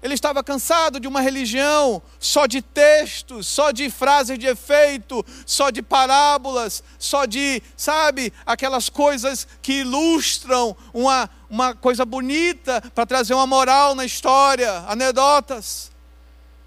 Ele 0.00 0.14
estava 0.14 0.42
cansado 0.42 1.00
de 1.00 1.08
uma 1.08 1.20
religião 1.20 2.00
só 2.20 2.46
de 2.46 2.62
textos, 2.62 3.48
só 3.48 3.72
de 3.72 3.90
frases 3.90 4.38
de 4.38 4.46
efeito, 4.46 5.26
só 5.44 5.70
de 5.70 5.82
parábolas, 5.82 6.84
só 7.00 7.24
de, 7.24 7.60
sabe, 7.76 8.32
aquelas 8.46 8.88
coisas 8.88 9.46
que 9.60 9.80
ilustram 9.80 10.76
uma, 10.94 11.28
uma 11.50 11.74
coisa 11.74 12.04
bonita 12.04 12.80
para 12.94 13.06
trazer 13.06 13.34
uma 13.34 13.46
moral 13.46 13.96
na 13.96 14.04
história, 14.04 14.84
anedotas. 14.86 15.90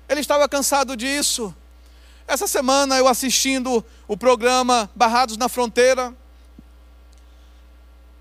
Ele 0.10 0.20
estava 0.20 0.48
cansado 0.50 0.98
disso. 0.98 1.56
Essa 2.28 2.48
semana 2.48 2.98
eu 2.98 3.08
assistindo 3.08 3.86
o 4.08 4.18
programa 4.18 4.90
Barrados 4.96 5.38
na 5.38 5.48
Fronteira, 5.48 6.14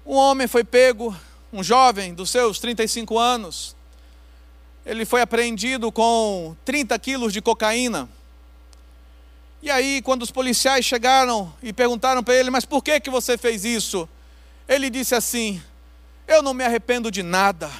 um 0.04 0.14
homem 0.14 0.46
foi 0.46 0.62
pego, 0.62 1.16
um 1.50 1.62
jovem 1.62 2.12
dos 2.12 2.28
seus 2.30 2.58
35 2.58 3.18
anos, 3.18 3.74
ele 4.84 5.06
foi 5.06 5.22
apreendido 5.22 5.90
com 5.90 6.54
30 6.64 6.98
quilos 6.98 7.32
de 7.32 7.40
cocaína. 7.40 8.06
E 9.62 9.70
aí, 9.70 10.02
quando 10.02 10.22
os 10.22 10.30
policiais 10.30 10.84
chegaram 10.84 11.50
e 11.62 11.72
perguntaram 11.72 12.22
para 12.22 12.34
ele, 12.34 12.50
mas 12.50 12.66
por 12.66 12.84
que, 12.84 13.00
que 13.00 13.08
você 13.08 13.38
fez 13.38 13.64
isso? 13.64 14.06
Ele 14.68 14.90
disse 14.90 15.14
assim: 15.14 15.62
Eu 16.28 16.42
não 16.42 16.52
me 16.52 16.62
arrependo 16.62 17.10
de 17.10 17.22
nada. 17.22 17.70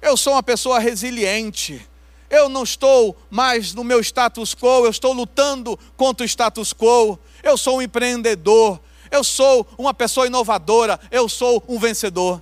Eu 0.00 0.16
sou 0.16 0.34
uma 0.34 0.42
pessoa 0.42 0.78
resiliente. 0.78 1.84
Eu 2.30 2.48
não 2.48 2.62
estou 2.62 3.20
mais 3.28 3.74
no 3.74 3.82
meu 3.82 3.98
status 4.00 4.54
quo, 4.54 4.84
eu 4.84 4.90
estou 4.90 5.12
lutando 5.12 5.76
contra 5.96 6.24
o 6.24 6.28
status 6.28 6.72
quo. 6.72 7.18
Eu 7.42 7.58
sou 7.58 7.78
um 7.78 7.82
empreendedor. 7.82 8.80
Eu 9.10 9.24
sou 9.24 9.66
uma 9.76 9.92
pessoa 9.92 10.28
inovadora. 10.28 11.00
Eu 11.10 11.28
sou 11.28 11.62
um 11.66 11.78
vencedor. 11.78 12.40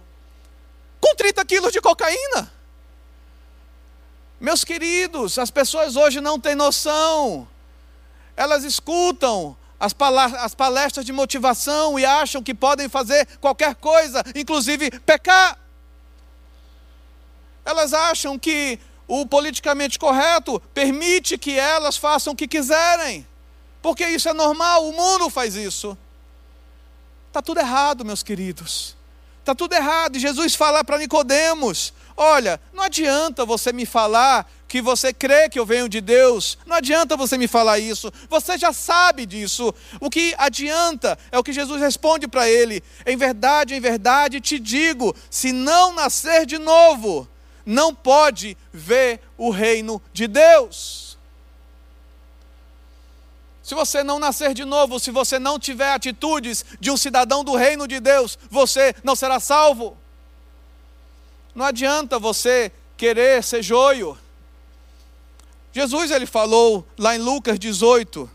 com 1.01 1.15
30 1.15 1.43
quilos 1.47 1.73
de 1.73 1.81
cocaína. 1.81 2.53
Meus 4.39 4.63
queridos, 4.63 5.39
as 5.39 5.51
pessoas 5.51 5.97
hoje 5.97 6.21
não 6.21 6.39
têm 6.39 6.55
noção. 6.55 7.49
Elas 8.37 8.65
escutam 8.65 9.57
as 9.81 10.55
palestras 10.55 11.07
de 11.07 11.13
motivação 11.13 11.99
e 11.99 12.05
acham 12.05 12.43
que 12.43 12.53
podem 12.53 12.89
fazer 12.89 13.27
qualquer 13.41 13.75
coisa, 13.77 14.23
inclusive 14.35 14.91
pecar. 15.01 15.59
Elas 17.65 17.95
acham 17.95 18.39
que 18.39 18.79
o 19.09 19.27
politicamente 19.27 19.99
correto 19.99 20.61
permite 20.75 21.39
que 21.39 21.59
elas 21.59 21.97
façam 21.97 22.35
o 22.35 22.37
que 22.37 22.47
quiserem, 22.47 23.27
porque 23.81 24.07
isso 24.07 24.29
é 24.29 24.35
normal, 24.35 24.87
o 24.87 24.93
mundo 24.93 25.31
faz 25.31 25.57
isso. 25.57 25.97
Está 27.29 27.43
tudo 27.43 27.59
errado, 27.59 28.05
meus 28.05 28.23
queridos. 28.23 28.97
Está 29.41 29.55
tudo 29.55 29.75
errado. 29.75 30.17
E 30.17 30.21
Jesus 30.21 30.55
fala 30.55 30.85
para 30.85 30.99
Nicodemos: 30.99 31.95
olha, 32.17 32.61
não 32.73 32.85
adianta 32.85 33.47
você 33.47 33.73
me 33.73 33.87
falar 33.87 34.51
que 34.69 34.83
você 34.83 35.13
crê 35.13 35.49
que 35.49 35.59
eu 35.59 35.65
venho 35.65 35.89
de 35.89 36.03
Deus. 36.03 36.59
Não 36.67 36.77
adianta 36.77 37.17
você 37.17 37.39
me 37.39 37.49
falar 37.49 37.79
isso. 37.79 38.13
Você 38.29 38.59
já 38.59 38.73
sabe 38.75 39.25
disso. 39.25 39.75
O 40.01 40.11
que 40.11 40.35
adianta 40.37 41.19
é 41.33 41.39
o 41.39 41.43
que 41.43 41.53
Jesus 41.53 41.81
responde 41.81 42.29
para 42.29 42.49
ele: 42.49 42.83
Em 43.07 43.17
verdade, 43.17 43.75
em 43.75 43.81
verdade 43.81 44.41
te 44.41 44.59
digo, 44.59 45.17
se 45.31 45.53
não 45.53 45.95
nascer 45.95 46.45
de 46.45 46.59
novo, 46.59 47.27
não 47.69 47.95
pode 47.95 48.57
ver 48.73 49.21
o 49.37 49.51
reino 49.51 50.01
de 50.11 50.27
Deus. 50.27 51.19
Se 53.63 53.75
você 53.75 54.03
não 54.03 54.19
nascer 54.19 54.55
de 54.55 54.65
novo, 54.65 54.99
se 54.99 55.11
você 55.11 55.39
não 55.39 55.59
tiver 55.59 55.93
atitudes 55.93 56.65
de 56.81 56.91
um 56.91 56.97
cidadão 56.97 57.45
do 57.45 57.55
reino 57.55 57.87
de 57.87 58.01
Deus, 58.01 58.39
você 58.51 58.95
não 59.05 59.15
será 59.15 59.39
salvo. 59.39 59.99
Não 61.55 61.67
adianta 61.67 62.19
você 62.19 62.73
querer 62.97 63.45
ser 63.45 63.63
joio. 63.63 64.17
Jesus 65.71 66.11
ele 66.11 66.25
falou 66.25 66.87
lá 66.99 67.15
em 67.15 67.19
Lucas 67.19 67.59
18, 67.59 68.31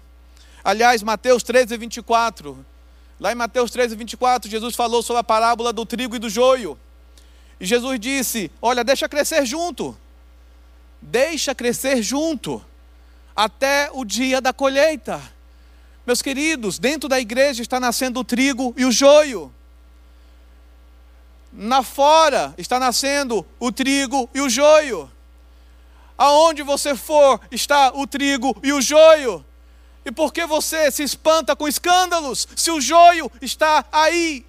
aliás, 0.64 1.02
Mateus 1.02 1.42
13, 1.42 1.76
24. 1.76 2.64
Lá 3.20 3.32
em 3.32 3.36
Mateus 3.36 3.72
13, 3.72 3.96
24, 3.96 4.52
Jesus 4.52 4.76
falou 4.76 5.02
sobre 5.02 5.22
a 5.22 5.24
parábola 5.24 5.74
do 5.74 5.88
trigo 5.88 6.16
e 6.16 6.20
do 6.20 6.30
joio. 6.30 6.78
E 7.64 7.66
Jesus 7.66 7.98
disse: 7.98 8.52
Olha, 8.62 8.84
deixa 8.84 9.08
crescer 9.08 9.46
junto. 9.46 9.98
Deixa 11.02 11.56
crescer 11.56 12.04
junto. 12.04 12.62
Até 13.34 13.90
o 13.94 14.04
dia 14.04 14.42
da 14.42 14.52
colheita. 14.52 15.22
Meus 16.06 16.22
queridos, 16.22 16.78
dentro 16.78 17.08
da 17.08 17.22
igreja 17.22 17.62
está 17.62 17.80
nascendo 17.80 18.20
o 18.20 18.24
trigo 18.26 18.74
e 18.76 18.84
o 18.84 18.92
joio 18.92 19.50
na 21.54 21.84
fora 21.84 22.54
está 22.58 22.80
nascendo 22.80 23.46
o 23.60 23.72
trigo 23.72 24.30
e 24.34 24.42
o 24.42 24.50
joio. 24.50 25.10
Aonde 26.18 26.64
você 26.64 26.96
for 26.96 27.40
está 27.50 27.94
o 27.94 28.06
trigo 28.06 28.58
e 28.62 28.74
o 28.74 28.82
joio. 28.82 29.46
E 30.04 30.12
por 30.12 30.34
que 30.34 30.46
você 30.46 30.92
se 30.92 31.02
espanta 31.02 31.56
com 31.56 31.66
escândalos 31.66 32.46
se 32.58 32.72
o 32.72 32.82
joio 32.82 33.32
está 33.42 33.86
aí? 33.90 34.46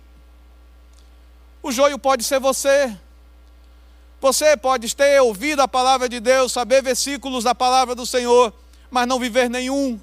O 1.63 1.71
joio 1.71 1.99
pode 1.99 2.25
ser 2.25 2.41
você. 2.41 2.97
Você 4.25 4.57
pode 4.57 4.97
ter 4.97 5.21
ouvido 5.21 5.61
a 5.61 5.69
palavra 5.69 6.09
de 6.09 6.19
Deus, 6.19 6.51
saber 6.51 6.83
versículos 6.83 7.45
da 7.45 7.55
palavra 7.55 7.95
do 7.95 8.07
Senhor, 8.07 8.55
mas 8.91 9.07
não 9.07 9.21
viver 9.21 9.51
nenhum. 9.51 10.01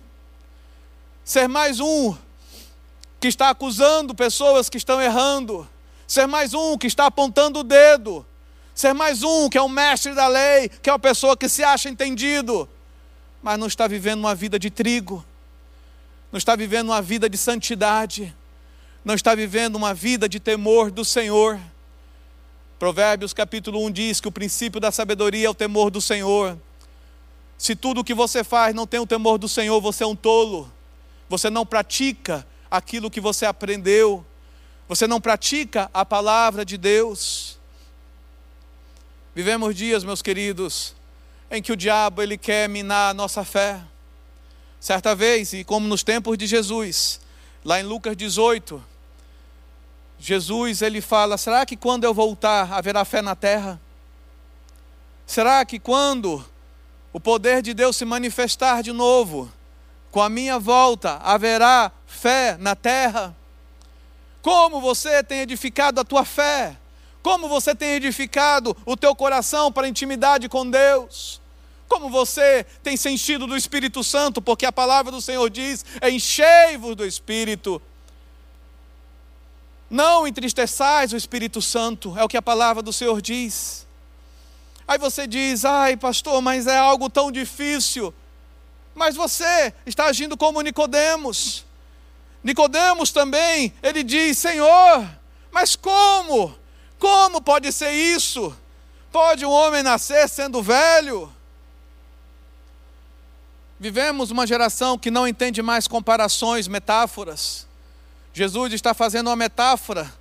Ser 1.25 1.47
mais 1.47 1.79
um 1.79 2.15
que 3.19 3.27
está 3.27 3.49
acusando 3.49 4.13
pessoas 4.13 4.69
que 4.69 4.77
estão 4.77 5.01
errando. 5.01 5.67
Ser 6.05 6.27
mais 6.27 6.53
um 6.53 6.77
que 6.77 6.85
está 6.85 7.07
apontando 7.07 7.61
o 7.61 7.63
dedo, 7.63 8.23
ser 8.75 8.93
mais 8.93 9.23
um 9.23 9.49
que 9.49 9.57
é 9.57 9.61
um 9.63 9.67
mestre 9.67 10.13
da 10.13 10.27
lei, 10.27 10.69
que 10.69 10.87
é 10.87 10.93
uma 10.93 10.99
pessoa 10.99 11.35
que 11.35 11.49
se 11.49 11.63
acha 11.63 11.89
entendido, 11.89 12.69
mas 13.41 13.57
não 13.57 13.65
está 13.65 13.87
vivendo 13.87 14.19
uma 14.19 14.35
vida 14.35 14.59
de 14.59 14.69
trigo, 14.69 15.25
não 16.31 16.37
está 16.37 16.55
vivendo 16.55 16.89
uma 16.89 17.01
vida 17.01 17.27
de 17.27 17.39
santidade, 17.39 18.31
não 19.03 19.15
está 19.15 19.33
vivendo 19.33 19.77
uma 19.77 19.95
vida 19.95 20.29
de 20.29 20.39
temor 20.39 20.91
do 20.91 21.03
Senhor. 21.03 21.59
Provérbios 22.81 23.31
capítulo 23.31 23.85
1 23.85 23.91
diz 23.91 24.19
que 24.19 24.27
o 24.27 24.31
princípio 24.31 24.81
da 24.81 24.91
sabedoria 24.91 25.45
é 25.45 25.49
o 25.51 25.53
temor 25.53 25.91
do 25.91 26.01
Senhor. 26.01 26.57
Se 27.55 27.75
tudo 27.75 28.01
o 28.01 28.03
que 28.03 28.11
você 28.11 28.43
faz 28.43 28.73
não 28.73 28.87
tem 28.87 28.99
o 28.99 29.05
temor 29.05 29.37
do 29.37 29.47
Senhor, 29.47 29.79
você 29.79 30.03
é 30.03 30.07
um 30.07 30.15
tolo. 30.15 30.67
Você 31.29 31.47
não 31.51 31.63
pratica 31.63 32.43
aquilo 32.71 33.11
que 33.11 33.21
você 33.21 33.45
aprendeu. 33.45 34.25
Você 34.87 35.05
não 35.05 35.21
pratica 35.21 35.91
a 35.93 36.03
palavra 36.03 36.65
de 36.65 36.75
Deus. 36.75 37.59
Vivemos 39.35 39.75
dias, 39.75 40.03
meus 40.03 40.23
queridos, 40.23 40.95
em 41.51 41.61
que 41.61 41.71
o 41.71 41.77
diabo 41.77 42.23
ele 42.23 42.35
quer 42.35 42.67
minar 42.67 43.11
a 43.11 43.13
nossa 43.13 43.45
fé. 43.45 43.79
Certa 44.79 45.13
vez, 45.13 45.53
e 45.53 45.63
como 45.63 45.87
nos 45.87 46.01
tempos 46.01 46.35
de 46.35 46.47
Jesus, 46.47 47.21
lá 47.63 47.79
em 47.79 47.83
Lucas 47.83 48.17
18, 48.17 48.83
Jesus 50.23 50.83
ele 50.83 51.01
fala: 51.01 51.35
será 51.35 51.65
que 51.65 51.75
quando 51.75 52.03
eu 52.03 52.13
voltar 52.13 52.71
haverá 52.71 53.03
fé 53.03 53.23
na 53.23 53.35
terra? 53.35 53.81
Será 55.25 55.65
que 55.65 55.79
quando 55.79 56.45
o 57.11 57.19
poder 57.19 57.63
de 57.63 57.73
Deus 57.73 57.97
se 57.97 58.05
manifestar 58.05 58.83
de 58.83 58.91
novo, 58.91 59.51
com 60.11 60.21
a 60.21 60.29
minha 60.29 60.59
volta, 60.59 61.19
haverá 61.23 61.91
fé 62.05 62.55
na 62.59 62.75
terra? 62.75 63.35
Como 64.43 64.79
você 64.79 65.23
tem 65.23 65.39
edificado 65.39 65.99
a 65.99 66.03
tua 66.03 66.23
fé? 66.23 66.77
Como 67.23 67.47
você 67.47 67.73
tem 67.73 67.93
edificado 67.93 68.77
o 68.85 68.95
teu 68.95 69.15
coração 69.15 69.71
para 69.71 69.87
a 69.87 69.89
intimidade 69.89 70.47
com 70.47 70.69
Deus? 70.69 71.41
Como 71.87 72.09
você 72.11 72.63
tem 72.83 72.95
sentido 72.95 73.47
do 73.47 73.57
Espírito 73.57 74.03
Santo? 74.03 74.39
Porque 74.39 74.67
a 74.67 74.71
palavra 74.71 75.11
do 75.11 75.19
Senhor 75.19 75.49
diz: 75.49 75.83
enchei-vos 76.03 76.95
do 76.95 77.05
Espírito. 77.05 77.81
Não 79.91 80.25
entristeçais 80.25 81.11
o 81.11 81.17
Espírito 81.17 81.61
Santo, 81.61 82.17
é 82.17 82.23
o 82.23 82.29
que 82.29 82.37
a 82.37 82.41
palavra 82.41 82.81
do 82.81 82.93
Senhor 82.93 83.21
diz. 83.21 83.85
Aí 84.87 84.97
você 84.97 85.27
diz: 85.27 85.65
ai, 85.65 85.97
pastor, 85.97 86.41
mas 86.41 86.65
é 86.65 86.77
algo 86.77 87.09
tão 87.09 87.29
difícil. 87.29 88.13
Mas 88.95 89.17
você 89.17 89.73
está 89.85 90.05
agindo 90.05 90.37
como 90.37 90.61
Nicodemos. 90.61 91.65
Nicodemos 92.41 93.11
também, 93.11 93.73
ele 93.83 94.01
diz: 94.01 94.37
Senhor, 94.37 95.05
mas 95.51 95.75
como? 95.75 96.57
Como 96.97 97.41
pode 97.41 97.69
ser 97.73 97.91
isso? 97.91 98.55
Pode 99.11 99.45
um 99.45 99.51
homem 99.51 99.83
nascer 99.83 100.29
sendo 100.29 100.63
velho? 100.63 101.29
Vivemos 103.77 104.31
uma 104.31 104.47
geração 104.47 104.97
que 104.97 105.11
não 105.11 105.27
entende 105.27 105.61
mais 105.61 105.85
comparações, 105.85 106.65
metáforas. 106.69 107.67
Jesus 108.33 108.73
está 108.73 108.93
fazendo 108.93 109.27
uma 109.27 109.35
metáfora 109.35 110.11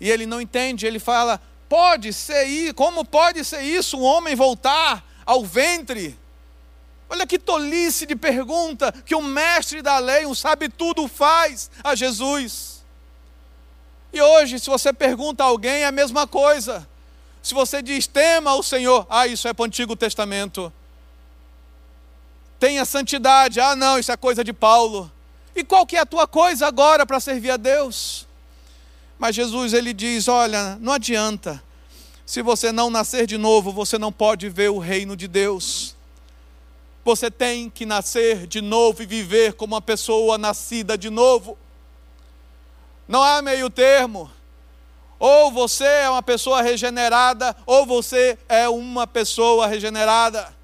e 0.00 0.10
ele 0.10 0.26
não 0.26 0.40
entende, 0.40 0.86
ele 0.86 0.98
fala: 0.98 1.40
pode 1.68 2.12
ser 2.12 2.44
isso, 2.44 2.74
como 2.74 3.04
pode 3.04 3.44
ser 3.44 3.62
isso, 3.62 3.98
um 3.98 4.02
homem 4.02 4.34
voltar 4.34 5.04
ao 5.24 5.44
ventre? 5.44 6.18
Olha 7.10 7.26
que 7.26 7.38
tolice 7.38 8.04
de 8.04 8.14
pergunta 8.14 8.92
que 8.92 9.14
um 9.14 9.22
mestre 9.22 9.80
da 9.80 9.98
lei, 9.98 10.26
um 10.26 10.34
sabe 10.34 10.68
tudo, 10.68 11.08
faz 11.08 11.70
a 11.82 11.94
Jesus. 11.94 12.84
E 14.12 14.20
hoje, 14.20 14.58
se 14.58 14.68
você 14.68 14.92
pergunta 14.92 15.42
a 15.42 15.46
alguém, 15.46 15.82
é 15.82 15.86
a 15.86 15.92
mesma 15.92 16.26
coisa. 16.26 16.86
Se 17.42 17.54
você 17.54 17.80
diz 17.80 18.06
tema 18.06 18.54
o 18.54 18.62
Senhor, 18.62 19.06
ah, 19.08 19.26
isso 19.26 19.48
é 19.48 19.54
para 19.54 19.62
o 19.62 19.66
Antigo 19.66 19.96
Testamento. 19.96 20.72
Tenha 22.58 22.84
santidade, 22.84 23.60
ah, 23.60 23.76
não, 23.76 23.98
isso 23.98 24.12
é 24.12 24.16
coisa 24.16 24.44
de 24.44 24.52
Paulo. 24.52 25.10
E 25.54 25.64
qual 25.64 25.86
que 25.86 25.96
é 25.96 26.00
a 26.00 26.06
tua 26.06 26.26
coisa 26.26 26.66
agora 26.66 27.04
para 27.04 27.20
servir 27.20 27.50
a 27.50 27.56
Deus? 27.56 28.26
Mas 29.18 29.34
Jesus 29.34 29.72
ele 29.72 29.92
diz: 29.92 30.28
olha, 30.28 30.76
não 30.80 30.92
adianta. 30.92 31.62
Se 32.24 32.42
você 32.42 32.70
não 32.70 32.90
nascer 32.90 33.26
de 33.26 33.38
novo, 33.38 33.72
você 33.72 33.96
não 33.96 34.12
pode 34.12 34.48
ver 34.48 34.70
o 34.70 34.78
reino 34.78 35.16
de 35.16 35.26
Deus. 35.26 35.96
Você 37.04 37.30
tem 37.30 37.70
que 37.70 37.86
nascer 37.86 38.46
de 38.46 38.60
novo 38.60 39.02
e 39.02 39.06
viver 39.06 39.54
como 39.54 39.74
uma 39.74 39.80
pessoa 39.80 40.36
nascida 40.36 40.98
de 40.98 41.08
novo. 41.08 41.56
Não 43.08 43.22
há 43.22 43.40
meio 43.40 43.70
termo. 43.70 44.30
Ou 45.18 45.50
você 45.50 45.84
é 45.84 46.10
uma 46.10 46.22
pessoa 46.22 46.62
regenerada, 46.62 47.56
ou 47.66 47.86
você 47.86 48.38
é 48.48 48.68
uma 48.68 49.06
pessoa 49.06 49.66
regenerada. 49.66 50.54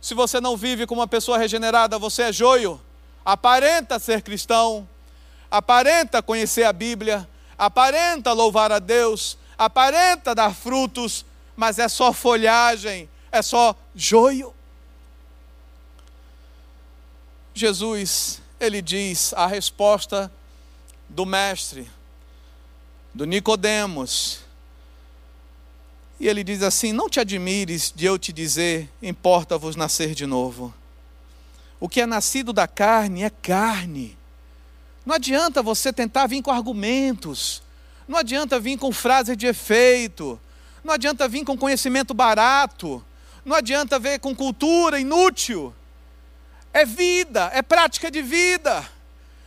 Se 0.00 0.14
você 0.14 0.40
não 0.40 0.56
vive 0.56 0.84
como 0.84 1.00
uma 1.00 1.06
pessoa 1.06 1.38
regenerada, 1.38 1.96
você 1.96 2.22
é 2.22 2.32
joio. 2.32 2.80
Aparenta 3.24 3.98
ser 3.98 4.22
cristão, 4.22 4.88
aparenta 5.50 6.22
conhecer 6.22 6.64
a 6.64 6.72
Bíblia, 6.72 7.28
aparenta 7.58 8.32
louvar 8.32 8.72
a 8.72 8.78
Deus, 8.78 9.38
aparenta 9.56 10.34
dar 10.34 10.54
frutos, 10.54 11.24
mas 11.54 11.78
é 11.78 11.88
só 11.88 12.12
folhagem, 12.12 13.08
é 13.30 13.42
só 13.42 13.76
joio. 13.94 14.52
Jesus, 17.54 18.40
ele 18.58 18.80
diz 18.80 19.32
a 19.34 19.46
resposta 19.46 20.32
do 21.08 21.26
mestre, 21.26 21.88
do 23.12 23.24
Nicodemos. 23.24 24.40
E 26.18 26.28
ele 26.28 26.42
diz 26.42 26.62
assim: 26.62 26.92
Não 26.92 27.08
te 27.08 27.20
admires 27.20 27.92
de 27.94 28.06
eu 28.06 28.18
te 28.18 28.32
dizer, 28.32 28.90
importa-vos 29.02 29.76
nascer 29.76 30.14
de 30.14 30.24
novo. 30.24 30.72
O 31.82 31.88
que 31.88 32.00
é 32.00 32.06
nascido 32.06 32.52
da 32.52 32.68
carne 32.68 33.24
é 33.24 33.28
carne. 33.28 34.16
Não 35.04 35.16
adianta 35.16 35.60
você 35.60 35.92
tentar 35.92 36.28
vir 36.28 36.40
com 36.40 36.52
argumentos, 36.52 37.60
não 38.06 38.20
adianta 38.20 38.60
vir 38.60 38.78
com 38.78 38.92
frases 38.92 39.36
de 39.36 39.48
efeito, 39.48 40.40
não 40.84 40.94
adianta 40.94 41.26
vir 41.26 41.44
com 41.44 41.58
conhecimento 41.58 42.14
barato, 42.14 43.04
não 43.44 43.56
adianta 43.56 43.98
vir 43.98 44.20
com 44.20 44.32
cultura 44.32 45.00
inútil. 45.00 45.74
É 46.72 46.84
vida, 46.84 47.50
é 47.52 47.62
prática 47.62 48.12
de 48.12 48.22
vida. 48.22 48.88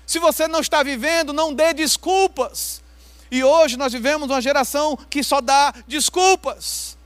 Se 0.05 0.19
você 0.19 0.45
não 0.45 0.59
está 0.59 0.83
vivendo, 0.83 1.31
não 1.31 1.53
dê 1.53 1.73
desculpas. 1.73 2.83
E 3.31 3.45
hoje 3.45 3.77
nós 3.77 3.93
vivemos 3.93 4.29
uma 4.29 4.41
geração 4.41 4.97
que 5.09 5.23
só 5.23 5.39
dá 5.39 5.73
desculpas. 5.87 6.97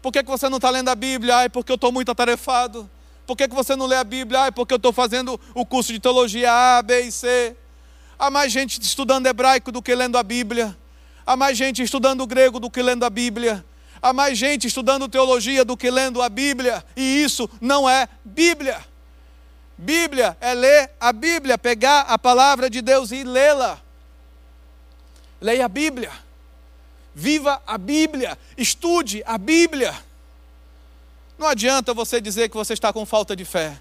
Por 0.00 0.10
que, 0.10 0.22
que 0.22 0.30
você 0.30 0.48
não 0.48 0.56
está 0.56 0.70
lendo 0.70 0.88
a 0.88 0.94
Bíblia? 0.94 1.36
Ai, 1.36 1.48
porque 1.50 1.70
eu 1.70 1.76
estou 1.76 1.92
muito 1.92 2.10
atarefado. 2.10 2.88
Por 3.26 3.36
que, 3.36 3.48
que 3.48 3.54
você 3.54 3.74
não 3.74 3.86
lê 3.86 3.96
a 3.96 4.04
Bíblia? 4.04 4.40
Ai, 4.40 4.52
porque 4.52 4.74
eu 4.74 4.76
estou 4.76 4.92
fazendo 4.92 5.40
o 5.54 5.64
curso 5.64 5.92
de 5.92 5.98
teologia 5.98 6.52
A, 6.52 6.82
B 6.82 7.00
e 7.02 7.12
C. 7.12 7.56
Há 8.18 8.30
mais 8.30 8.52
gente 8.52 8.80
estudando 8.80 9.26
hebraico 9.26 9.72
do 9.72 9.82
que 9.82 9.94
lendo 9.94 10.18
a 10.18 10.22
Bíblia. 10.22 10.76
Há 11.26 11.36
mais 11.36 11.56
gente 11.56 11.82
estudando 11.82 12.26
grego 12.26 12.60
do 12.60 12.70
que 12.70 12.82
lendo 12.82 13.04
a 13.04 13.10
Bíblia. 13.10 13.64
Há 14.00 14.12
mais 14.12 14.36
gente 14.36 14.66
estudando 14.66 15.08
teologia 15.08 15.64
do 15.64 15.76
que 15.76 15.90
lendo 15.90 16.20
a 16.20 16.28
Bíblia. 16.28 16.84
E 16.94 17.22
isso 17.22 17.48
não 17.60 17.88
é 17.88 18.06
Bíblia. 18.24 18.84
Bíblia 19.76 20.36
é 20.40 20.54
ler 20.54 20.90
a 21.00 21.12
Bíblia, 21.12 21.56
pegar 21.56 22.00
a 22.02 22.18
palavra 22.18 22.68
de 22.68 22.82
Deus 22.82 23.10
e 23.10 23.24
lê-la. 23.24 23.80
Leia 25.40 25.64
a 25.64 25.68
Bíblia. 25.68 26.12
Viva 27.14 27.62
a 27.66 27.78
Bíblia. 27.78 28.38
Estude 28.56 29.22
a 29.26 29.38
Bíblia. 29.38 29.94
Não 31.38 31.48
adianta 31.48 31.92
você 31.92 32.20
dizer 32.20 32.48
que 32.48 32.56
você 32.56 32.72
está 32.72 32.92
com 32.92 33.04
falta 33.04 33.34
de 33.34 33.44
fé, 33.44 33.80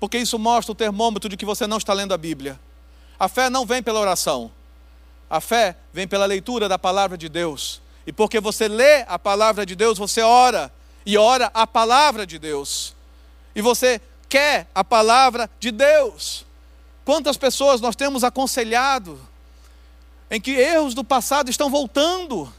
porque 0.00 0.18
isso 0.18 0.38
mostra 0.38 0.72
o 0.72 0.74
termômetro 0.74 1.28
de 1.28 1.36
que 1.36 1.44
você 1.44 1.66
não 1.66 1.76
está 1.76 1.92
lendo 1.92 2.14
a 2.14 2.18
Bíblia. 2.18 2.58
A 3.18 3.28
fé 3.28 3.50
não 3.50 3.66
vem 3.66 3.82
pela 3.82 4.00
oração, 4.00 4.50
a 5.28 5.40
fé 5.40 5.76
vem 5.92 6.08
pela 6.08 6.24
leitura 6.24 6.68
da 6.68 6.78
palavra 6.78 7.18
de 7.18 7.28
Deus. 7.28 7.82
E 8.06 8.12
porque 8.12 8.40
você 8.40 8.68
lê 8.68 9.04
a 9.06 9.18
palavra 9.18 9.66
de 9.66 9.76
Deus, 9.76 9.98
você 9.98 10.22
ora, 10.22 10.72
e 11.04 11.18
ora 11.18 11.50
a 11.52 11.66
palavra 11.66 12.26
de 12.26 12.38
Deus. 12.38 12.94
E 13.54 13.60
você 13.60 14.00
quer 14.28 14.66
a 14.74 14.82
palavra 14.82 15.50
de 15.60 15.70
Deus. 15.70 16.46
Quantas 17.04 17.36
pessoas 17.36 17.80
nós 17.80 17.96
temos 17.96 18.24
aconselhado 18.24 19.20
em 20.30 20.40
que 20.40 20.52
erros 20.52 20.94
do 20.94 21.02
passado 21.02 21.50
estão 21.50 21.70
voltando? 21.70 22.52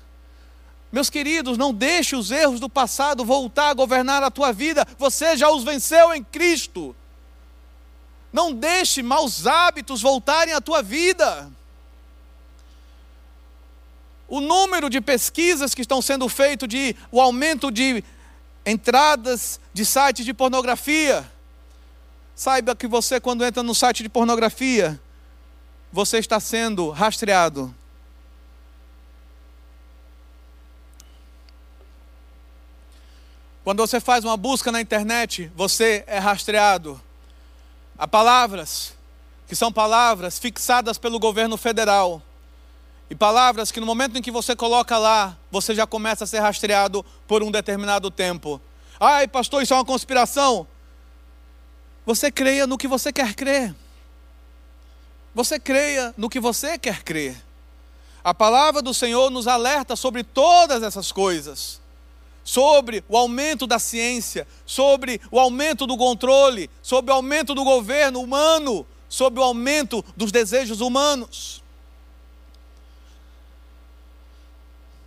Meus 0.91 1.09
queridos, 1.09 1.57
não 1.57 1.73
deixe 1.73 2.15
os 2.15 2.31
erros 2.31 2.59
do 2.59 2.69
passado 2.69 3.23
voltar 3.23 3.69
a 3.69 3.73
governar 3.73 4.23
a 4.23 4.31
tua 4.31 4.51
vida, 4.51 4.87
você 4.97 5.37
já 5.37 5.49
os 5.49 5.63
venceu 5.63 6.13
em 6.13 6.23
Cristo. 6.23 6.95
Não 8.33 8.53
deixe 8.53 9.03
maus 9.03 9.45
hábitos 9.45 10.01
voltarem 10.01 10.53
à 10.53 10.61
tua 10.61 10.81
vida. 10.81 11.51
O 14.27 14.39
número 14.39 14.89
de 14.89 15.01
pesquisas 15.01 15.73
que 15.73 15.81
estão 15.81 16.01
sendo 16.01 16.27
feitas 16.29 16.69
de 16.69 16.95
o 17.11 17.19
aumento 17.19 17.71
de 17.71 18.03
entradas 18.65 19.59
de 19.73 19.85
sites 19.85 20.25
de 20.25 20.33
pornografia, 20.33 21.25
Saiba 22.39 22.73
que 22.73 22.87
você, 22.87 23.19
quando 23.19 23.43
entra 23.43 23.61
no 23.61 23.75
site 23.75 24.01
de 24.01 24.07
pornografia, 24.07 24.97
você 25.91 26.19
está 26.19 26.39
sendo 26.39 26.89
rastreado. 26.89 27.75
Quando 33.69 33.85
você 33.85 33.99
faz 33.99 34.25
uma 34.25 34.35
busca 34.35 34.71
na 34.71 34.81
internet, 34.81 35.51
você 35.55 36.03
é 36.07 36.17
rastreado. 36.17 36.99
Há 37.99 38.07
palavras 38.07 38.95
que 39.47 39.55
são 39.55 39.71
palavras 39.71 40.39
fixadas 40.39 40.97
pelo 40.97 41.19
governo 41.19 41.55
federal. 41.55 42.19
E 43.11 43.15
palavras 43.15 43.71
que 43.71 43.79
no 43.79 43.85
momento 43.85 44.17
em 44.17 44.23
que 44.23 44.31
você 44.31 44.55
coloca 44.55 44.97
lá, 44.97 45.37
você 45.51 45.75
já 45.75 45.85
começa 45.85 46.23
a 46.23 46.27
ser 46.27 46.39
rastreado 46.39 47.05
por 47.27 47.43
um 47.43 47.51
determinado 47.51 48.09
tempo. 48.09 48.59
Ai, 48.99 49.27
pastor, 49.27 49.61
isso 49.61 49.75
é 49.75 49.77
uma 49.77 49.85
conspiração. 49.85 50.65
Você 52.07 52.31
creia 52.31 52.65
no 52.65 52.75
que 52.75 52.87
você 52.87 53.13
quer 53.13 53.35
crer. 53.35 53.75
Você 55.35 55.59
creia 55.59 56.11
no 56.17 56.27
que 56.27 56.39
você 56.39 56.75
quer 56.79 57.03
crer. 57.03 57.37
A 58.23 58.33
palavra 58.33 58.81
do 58.81 58.95
Senhor 58.95 59.29
nos 59.29 59.47
alerta 59.47 59.95
sobre 59.95 60.23
todas 60.23 60.81
essas 60.81 61.11
coisas. 61.11 61.79
Sobre 62.49 63.03
o 63.07 63.15
aumento 63.15 63.67
da 63.67 63.77
ciência, 63.77 64.47
sobre 64.65 65.21
o 65.29 65.39
aumento 65.39 65.85
do 65.85 65.95
controle, 65.95 66.67
sobre 66.81 67.11
o 67.11 67.13
aumento 67.13 67.53
do 67.53 67.63
governo 67.63 68.19
humano, 68.19 68.87
sobre 69.07 69.39
o 69.39 69.43
aumento 69.43 70.03
dos 70.17 70.31
desejos 70.31 70.81
humanos. 70.81 71.61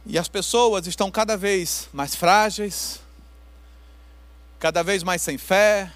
E 0.07 0.16
as 0.16 0.28
pessoas 0.28 0.87
estão 0.87 1.11
cada 1.11 1.37
vez 1.37 1.88
mais 1.92 2.14
frágeis, 2.14 3.00
cada 4.61 4.85
vez 4.85 5.02
mais 5.02 5.20
sem 5.20 5.37
fé, 5.37 5.92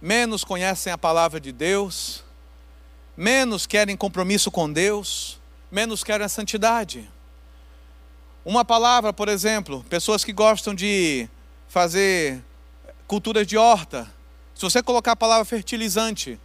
menos 0.00 0.44
conhecem 0.44 0.92
a 0.92 0.96
palavra 0.96 1.40
de 1.40 1.50
Deus, 1.50 2.22
menos 3.16 3.66
querem 3.66 3.96
compromisso 3.96 4.52
com 4.52 4.72
Deus, 4.72 5.40
menos 5.68 6.04
querem 6.04 6.26
a 6.26 6.28
santidade. 6.28 7.10
Uma 8.48 8.64
palavra, 8.64 9.12
por 9.12 9.28
exemplo, 9.28 9.84
pessoas 9.90 10.24
que 10.24 10.32
gostam 10.32 10.74
de 10.74 11.28
fazer 11.68 12.42
culturas 13.06 13.46
de 13.46 13.58
horta. 13.58 14.10
Se 14.54 14.62
você 14.62 14.82
colocar 14.82 15.12
a 15.12 15.16
palavra 15.16 15.44
fertilizante, 15.44 16.40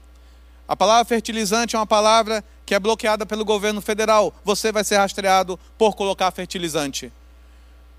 a 0.68 0.76
palavra 0.76 1.06
fertilizante 1.06 1.78
é 1.78 1.80
uma 1.80 1.88
palavra 1.88 2.44
que 2.66 2.76
é 2.76 2.80
bloqueada 2.80 3.26
pelo 3.26 3.46
governo 3.46 3.80
federal. 3.80 4.34
Você 4.44 4.70
vai 4.70 4.84
ser 4.84 4.98
rastreado 4.98 5.58
por 5.78 5.96
colocar 5.96 6.30
fertilizante. 6.32 7.10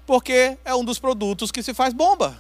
Porque 0.05 0.59
é 0.67 0.75
um 0.75 0.85
dos 0.85 0.99
produtos 0.99 1.51
que 1.51 1.63
se 1.63 1.73
faz 1.73 1.95
bomba. 1.95 2.39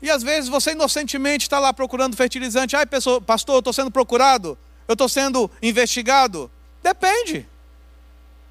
E 0.00 0.12
às 0.12 0.22
vezes 0.22 0.48
você 0.48 0.70
inocentemente 0.70 1.42
está 1.42 1.58
lá 1.58 1.72
procurando 1.72 2.16
fertilizante. 2.16 2.76
Ai, 2.76 2.86
pessoa, 2.86 3.20
pastor, 3.20 3.56
eu 3.56 3.58
estou 3.58 3.72
sendo 3.72 3.90
procurado, 3.90 4.56
eu 4.86 4.92
estou 4.92 5.08
sendo 5.08 5.50
investigado. 5.60 6.48
Depende. 6.80 7.48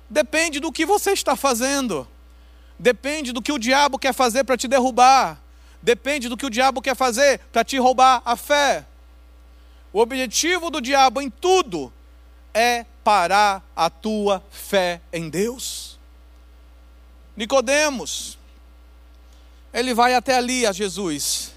Depende 0.10 0.60
do 0.60 0.72
que 0.72 0.86
você 0.86 1.12
está 1.12 1.36
fazendo. 1.36 2.08
Depende 2.80 3.32
do 3.32 3.42
que 3.42 3.52
o 3.52 3.60
diabo 3.60 3.98
quer 3.98 4.14
fazer 4.14 4.44
para 4.44 4.58
te 4.58 4.68
derrubar. 4.68 5.42
Depende 5.82 6.30
do 6.30 6.38
que 6.38 6.46
o 6.46 6.50
diabo 6.50 6.82
quer 6.82 6.96
fazer 6.96 7.40
para 7.52 7.64
te 7.64 7.78
roubar 7.78 8.22
a 8.26 8.36
fé. 8.36 8.86
O 9.92 10.00
objetivo 10.00 10.70
do 10.70 10.82
diabo 10.82 11.22
em 11.22 11.30
tudo 11.30 11.92
é 12.54 12.86
parar 13.04 13.64
a 13.76 13.90
tua 13.90 14.44
fé 14.52 15.02
em 15.12 15.30
Deus. 15.30 15.98
Nicodemos, 17.36 18.38
ele 19.74 19.94
vai 19.94 20.14
até 20.14 20.36
ali 20.36 20.66
a 20.66 20.72
Jesus. 20.72 21.54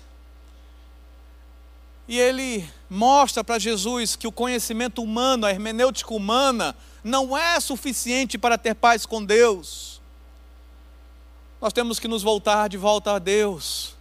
E 2.10 2.18
ele 2.18 2.68
mostra 2.90 3.44
para 3.44 3.56
Jesus 3.56 4.16
que 4.16 4.26
o 4.26 4.32
conhecimento 4.32 5.00
humano, 5.00 5.46
a 5.46 5.50
hermenêutica 5.50 6.12
humana, 6.12 6.74
não 7.04 7.38
é 7.38 7.60
suficiente 7.60 8.36
para 8.36 8.58
ter 8.58 8.74
paz 8.74 9.06
com 9.06 9.24
Deus. 9.24 10.00
Nós 11.60 11.72
temos 11.72 12.00
que 12.00 12.08
nos 12.08 12.24
voltar 12.24 12.68
de 12.68 12.76
volta 12.76 13.12
a 13.12 13.20
Deus. 13.20 13.94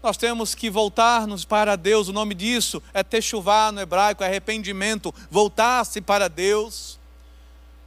Nós 0.00 0.16
temos 0.16 0.54
que 0.54 0.70
voltar-nos 0.70 1.44
para 1.44 1.74
Deus. 1.74 2.06
O 2.06 2.12
nome 2.12 2.36
disso 2.36 2.80
é 2.92 3.02
techuvá 3.02 3.72
no 3.72 3.80
hebraico, 3.80 4.22
é 4.22 4.28
arrependimento, 4.28 5.12
voltar-se 5.28 6.00
para 6.00 6.28
Deus. 6.28 7.00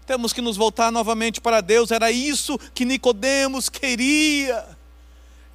Temos 0.05 0.33
que 0.33 0.41
nos 0.41 0.57
voltar 0.57 0.91
novamente 0.91 1.39
para 1.39 1.61
Deus. 1.61 1.89
Era 1.91 2.11
isso 2.11 2.59
que 2.73 2.83
Nicodemos 2.83 3.69
queria. 3.69 4.76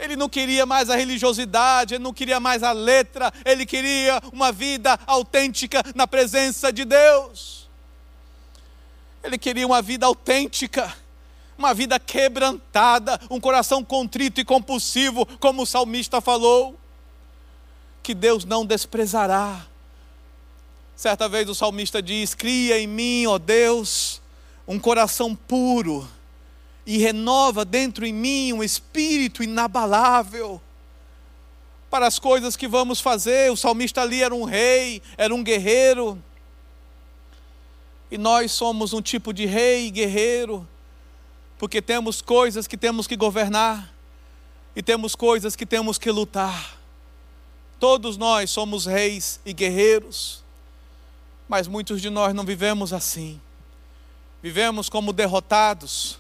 Ele 0.03 0.16
não 0.16 0.28
queria 0.28 0.66
mais 0.66 0.90
a 0.90 0.96
religiosidade, 0.96 1.94
ele 1.94 2.03
não 2.03 2.12
queria 2.12 2.40
mais 2.40 2.64
a 2.64 2.72
letra, 2.72 3.32
ele 3.44 3.64
queria 3.64 4.20
uma 4.32 4.50
vida 4.50 4.98
autêntica 5.07 5.80
na 5.94 6.09
presença 6.09 6.72
de 6.72 6.84
Deus. 6.84 7.68
Ele 9.22 9.38
queria 9.38 9.64
uma 9.64 9.80
vida 9.80 10.05
autêntica, 10.05 10.92
uma 11.57 11.72
vida 11.72 12.00
quebrantada, 12.00 13.20
um 13.30 13.38
coração 13.38 13.84
contrito 13.84 14.40
e 14.40 14.44
compulsivo, 14.44 15.24
como 15.38 15.62
o 15.62 15.66
salmista 15.66 16.20
falou, 16.20 16.76
que 18.03 18.12
Deus 18.12 18.44
não 18.44 18.66
desprezará. 18.66 19.64
Certa 20.96 21.28
vez 21.28 21.48
o 21.48 21.55
salmista 21.55 22.03
diz: 22.03 22.34
Cria 22.34 22.76
em 22.80 22.88
mim, 22.88 23.26
ó 23.28 23.38
Deus, 23.38 24.20
um 24.66 24.80
coração 24.80 25.32
puro 25.32 26.09
e 26.87 26.99
renova 26.99 27.64
dentro 27.64 28.05
em 28.05 28.12
mim 28.12 28.53
um 28.53 28.62
espírito 28.62 29.43
inabalável 29.43 30.61
para 31.93 32.07
as 32.07 32.18
coisas 32.18 32.57
que 32.57 32.66
vamos 32.66 33.01
fazer. 33.01 33.53
O 33.53 33.57
salmista 33.57 34.01
ali 34.01 34.22
era 34.22 34.35
um 34.35 34.45
rei, 34.45 35.03
era 35.16 35.35
um 35.35 35.45
guerreiro. 35.45 36.22
E 38.11 38.16
nós 38.16 38.53
somos 38.53 38.93
um 38.93 39.03
tipo 39.03 39.33
de 39.33 39.47
rei 39.47 39.87
e 39.87 39.91
guerreiro, 39.91 40.66
porque 41.59 41.80
temos 41.80 42.20
coisas 42.22 42.66
que 42.66 42.76
temos 42.76 43.07
que 43.07 43.16
governar 43.16 43.93
e 44.74 44.83
temos 44.83 45.14
coisas 45.14 45.55
que 45.55 45.66
temos 45.66 45.99
que 45.99 46.11
lutar. 46.11 46.78
Todos 47.78 48.16
nós 48.16 48.51
somos 48.51 48.87
reis 48.87 49.41
e 49.45 49.53
guerreiros, 49.53 50.43
mas 51.49 51.66
muitos 51.66 52.01
de 52.01 52.09
nós 52.09 52.33
não 52.33 52.45
vivemos 52.45 52.93
assim. 52.93 53.41
Vivemos 54.43 54.89
como 54.89 55.12
derrotados, 55.12 56.18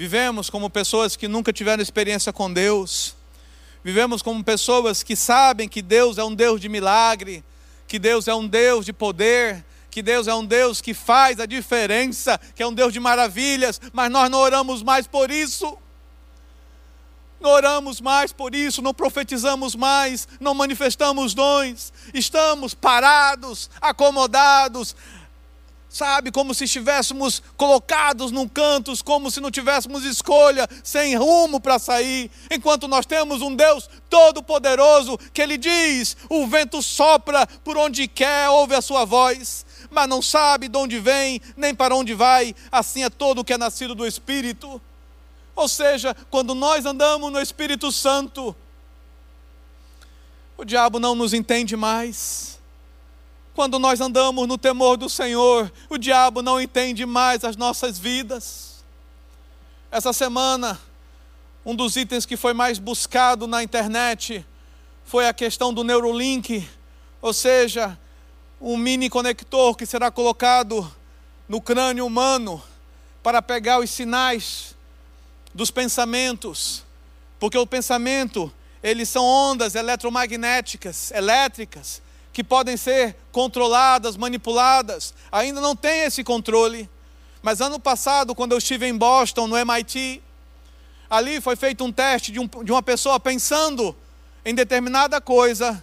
vivemos 0.00 0.48
como 0.48 0.70
pessoas 0.70 1.14
que 1.14 1.28
nunca 1.28 1.52
tiveram 1.52 1.82
experiência 1.82 2.32
com 2.32 2.50
Deus, 2.50 3.14
vivemos 3.84 4.22
como 4.22 4.42
pessoas 4.42 5.02
que 5.02 5.14
sabem 5.14 5.68
que 5.68 5.82
Deus 5.82 6.16
é 6.16 6.24
um 6.24 6.34
Deus 6.34 6.58
de 6.58 6.70
milagre, 6.70 7.44
que 7.86 7.98
Deus 7.98 8.26
é 8.26 8.34
um 8.34 8.48
Deus 8.48 8.86
de 8.86 8.94
poder, 8.94 9.62
que 9.90 10.00
Deus 10.00 10.26
é 10.26 10.34
um 10.34 10.42
Deus 10.42 10.80
que 10.80 10.94
faz 10.94 11.38
a 11.38 11.44
diferença, 11.44 12.40
que 12.54 12.62
é 12.62 12.66
um 12.66 12.72
Deus 12.72 12.94
de 12.94 12.98
maravilhas, 12.98 13.78
mas 13.92 14.10
nós 14.10 14.30
não 14.30 14.38
oramos 14.38 14.82
mais 14.82 15.06
por 15.06 15.30
isso. 15.30 15.76
Não 17.38 17.50
oramos 17.50 18.00
mais 18.00 18.32
por 18.32 18.54
isso, 18.54 18.80
não 18.80 18.94
profetizamos 18.94 19.74
mais, 19.74 20.26
não 20.40 20.54
manifestamos 20.54 21.34
dons, 21.34 21.92
estamos 22.14 22.72
parados, 22.72 23.68
acomodados, 23.82 24.96
sabe, 25.90 26.30
como 26.30 26.54
se 26.54 26.64
estivéssemos 26.64 27.42
colocados 27.56 28.30
num 28.30 28.48
canto, 28.48 28.92
como 29.04 29.28
se 29.28 29.40
não 29.40 29.50
tivéssemos 29.50 30.04
escolha, 30.04 30.68
sem 30.84 31.16
rumo 31.16 31.60
para 31.60 31.80
sair, 31.80 32.30
enquanto 32.48 32.86
nós 32.86 33.04
temos 33.04 33.42
um 33.42 33.54
Deus 33.54 33.90
todo-poderoso 34.08 35.18
que 35.34 35.42
Ele 35.42 35.58
diz: 35.58 36.16
o 36.28 36.46
vento 36.46 36.80
sopra 36.80 37.46
por 37.64 37.76
onde 37.76 38.06
quer, 38.06 38.48
ouve 38.48 38.74
a 38.74 38.80
sua 38.80 39.04
voz, 39.04 39.66
mas 39.90 40.08
não 40.08 40.22
sabe 40.22 40.68
de 40.68 40.78
onde 40.78 41.00
vem, 41.00 41.42
nem 41.56 41.74
para 41.74 41.94
onde 41.94 42.14
vai, 42.14 42.54
assim 42.70 43.02
é 43.02 43.10
todo 43.10 43.40
o 43.40 43.44
que 43.44 43.52
é 43.52 43.58
nascido 43.58 43.94
do 43.94 44.06
Espírito. 44.06 44.80
Ou 45.56 45.68
seja, 45.68 46.16
quando 46.30 46.54
nós 46.54 46.86
andamos 46.86 47.32
no 47.32 47.40
Espírito 47.40 47.90
Santo, 47.90 48.54
o 50.56 50.64
diabo 50.64 51.00
não 51.00 51.16
nos 51.16 51.34
entende 51.34 51.76
mais. 51.76 52.59
Quando 53.60 53.78
nós 53.78 54.00
andamos 54.00 54.48
no 54.48 54.56
temor 54.56 54.96
do 54.96 55.06
Senhor, 55.06 55.70
o 55.90 55.98
diabo 55.98 56.40
não 56.40 56.58
entende 56.58 57.04
mais 57.04 57.44
as 57.44 57.58
nossas 57.58 57.98
vidas. 57.98 58.82
Essa 59.90 60.14
semana, 60.14 60.80
um 61.62 61.76
dos 61.76 61.94
itens 61.94 62.24
que 62.24 62.38
foi 62.38 62.54
mais 62.54 62.78
buscado 62.78 63.46
na 63.46 63.62
internet 63.62 64.46
foi 65.04 65.28
a 65.28 65.34
questão 65.34 65.74
do 65.74 65.84
Neurolink, 65.84 66.66
ou 67.20 67.34
seja, 67.34 67.98
um 68.58 68.78
mini 68.78 69.10
conector 69.10 69.76
que 69.76 69.84
será 69.84 70.10
colocado 70.10 70.90
no 71.46 71.60
crânio 71.60 72.06
humano 72.06 72.62
para 73.22 73.42
pegar 73.42 73.78
os 73.78 73.90
sinais 73.90 74.74
dos 75.54 75.70
pensamentos, 75.70 76.82
porque 77.38 77.58
o 77.58 77.66
pensamento, 77.66 78.50
eles 78.82 79.10
são 79.10 79.22
ondas 79.22 79.74
eletromagnéticas, 79.74 81.10
elétricas, 81.10 82.00
que 82.32 82.44
podem 82.44 82.76
ser 82.76 83.16
controladas, 83.32 84.16
manipuladas. 84.16 85.14
Ainda 85.30 85.60
não 85.60 85.74
tem 85.74 86.02
esse 86.02 86.22
controle. 86.22 86.88
Mas 87.42 87.60
ano 87.60 87.80
passado, 87.80 88.34
quando 88.34 88.52
eu 88.52 88.58
estive 88.58 88.86
em 88.86 88.96
Boston, 88.96 89.46
no 89.46 89.56
MIT, 89.56 90.22
ali 91.08 91.40
foi 91.40 91.56
feito 91.56 91.84
um 91.84 91.90
teste 91.90 92.30
de, 92.30 92.38
um, 92.38 92.46
de 92.46 92.70
uma 92.70 92.82
pessoa 92.82 93.18
pensando 93.18 93.96
em 94.44 94.54
determinada 94.54 95.20
coisa 95.20 95.82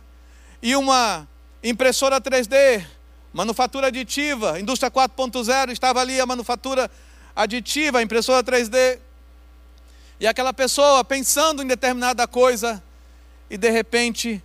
e 0.62 0.76
uma 0.76 1.28
impressora 1.64 2.22
3D, 2.22 2.86
manufatura 3.34 3.88
aditiva, 3.88 4.60
indústria 4.60 4.90
4.0, 4.90 5.72
estava 5.72 6.00
ali 6.00 6.20
a 6.20 6.26
manufatura 6.26 6.90
aditiva, 7.36 8.02
impressora 8.02 8.44
3D. 8.44 9.00
E 10.20 10.26
aquela 10.26 10.54
pessoa 10.54 11.04
pensando 11.04 11.62
em 11.62 11.68
determinada 11.68 12.28
coisa, 12.28 12.82
e 13.50 13.58
de 13.58 13.70
repente 13.70 14.42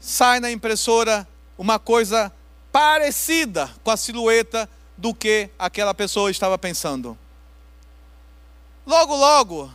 sai 0.00 0.40
na 0.40 0.50
impressora 0.50 1.26
uma 1.58 1.78
coisa 1.78 2.32
parecida 2.70 3.70
com 3.82 3.90
a 3.90 3.96
silhueta 3.96 4.68
do 4.96 5.14
que 5.14 5.50
aquela 5.58 5.94
pessoa 5.94 6.30
estava 6.30 6.58
pensando. 6.58 7.16
Logo, 8.86 9.16
logo, 9.16 9.70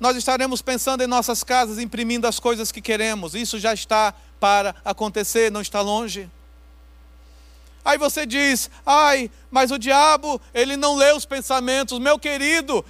nós 0.00 0.16
estaremos 0.16 0.60
pensando 0.60 1.02
em 1.02 1.06
nossas 1.06 1.44
casas, 1.44 1.78
imprimindo 1.78 2.26
as 2.26 2.40
coisas 2.40 2.72
que 2.72 2.80
queremos. 2.80 3.34
Isso 3.34 3.58
já 3.58 3.72
está 3.72 4.12
para 4.40 4.74
acontecer, 4.84 5.50
não 5.50 5.60
está 5.60 5.80
longe. 5.80 6.30
Aí 7.84 7.96
você 7.98 8.26
diz: 8.26 8.70
"Ai, 8.84 9.30
mas 9.50 9.70
o 9.70 9.78
diabo, 9.78 10.40
ele 10.52 10.76
não 10.76 10.96
lê 10.96 11.12
os 11.12 11.24
pensamentos". 11.24 11.98
Meu 11.98 12.18
querido, 12.18 12.84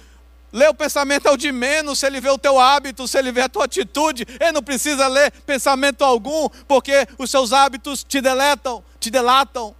ler 0.55 0.69
o 0.69 0.73
pensamento 0.73 1.27
é 1.27 1.31
o 1.31 1.35
de 1.35 1.51
menos, 1.51 1.99
se 1.99 2.07
ele 2.07 2.21
vê 2.21 2.29
o 2.29 2.37
teu 2.37 2.57
hábito, 2.57 3.05
se 3.09 3.19
ele 3.19 3.29
vê 3.29 3.41
a 3.41 3.49
tua 3.49 3.65
atitude, 3.65 4.25
ele 4.39 4.53
não 4.53 4.63
precisa 4.63 5.05
ler 5.05 5.29
pensamento 5.45 6.01
algum, 6.01 6.47
porque 6.65 7.05
os 7.17 7.29
seus 7.29 7.51
hábitos 7.51 8.05
te 8.05 8.21
deletam, 8.21 8.81
te 8.97 9.11
delatam. 9.11 9.75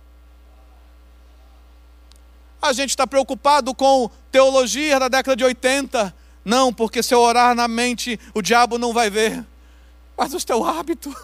A 2.62 2.74
gente 2.74 2.90
está 2.90 3.08
preocupado 3.08 3.74
com 3.74 4.10
teologia 4.30 5.00
da 5.00 5.08
década 5.08 5.38
de 5.38 5.46
80. 5.46 6.14
Não, 6.44 6.74
porque 6.74 7.02
se 7.02 7.14
eu 7.14 7.22
orar 7.22 7.56
na 7.56 7.70
mente, 7.70 8.20
o 8.34 8.42
diabo 8.42 8.78
não 8.78 8.92
vai 8.92 9.10
ver. 9.10 9.46
Mas 10.18 10.34
o 10.34 10.46
teu 10.46 10.62
hábito 10.66 11.16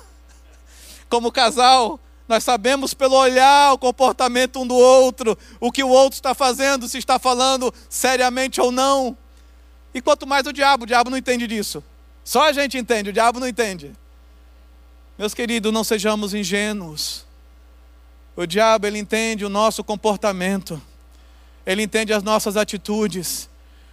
como 1.10 1.30
casal, 1.30 2.00
nós 2.26 2.46
sabemos 2.46 2.94
pelo 2.94 3.16
olhar, 3.16 3.74
o 3.74 3.78
comportamento 3.78 4.62
um 4.62 4.66
do 4.66 4.76
outro, 4.76 5.38
o 5.60 5.74
que 5.74 5.84
o 5.84 5.90
outro 5.90 6.16
está 6.16 6.34
fazendo, 6.34 6.88
se 6.88 6.98
está 6.98 7.20
falando 7.20 7.74
seriamente 7.90 8.62
ou 8.62 8.72
não. 8.72 9.18
E 9.94 10.02
quanto 10.02 10.26
mais 10.26 10.46
o 10.48 10.54
diabo, 10.54 10.84
o 10.84 10.88
diabo 10.88 11.10
não 11.10 11.18
entende 11.18 11.48
disso. 11.48 11.84
Só 12.24 12.48
a 12.48 12.54
gente 12.54 12.78
entende, 12.78 13.10
o 13.10 13.14
diabo 13.14 13.40
não 13.40 13.48
entende. 13.48 13.92
Meus 15.18 15.34
queridos, 15.34 15.72
não 15.72 15.84
sejamos 15.84 16.34
ingênuos. 16.34 17.26
O 18.36 18.46
diabo, 18.46 18.88
ele 18.88 18.98
entende 18.98 19.44
o 19.44 19.50
nosso 19.50 19.84
comportamento. 19.84 20.82
Ele 21.66 21.84
entende 21.84 22.14
as 22.14 22.24
nossas 22.24 22.58
atitudes. 22.58 23.50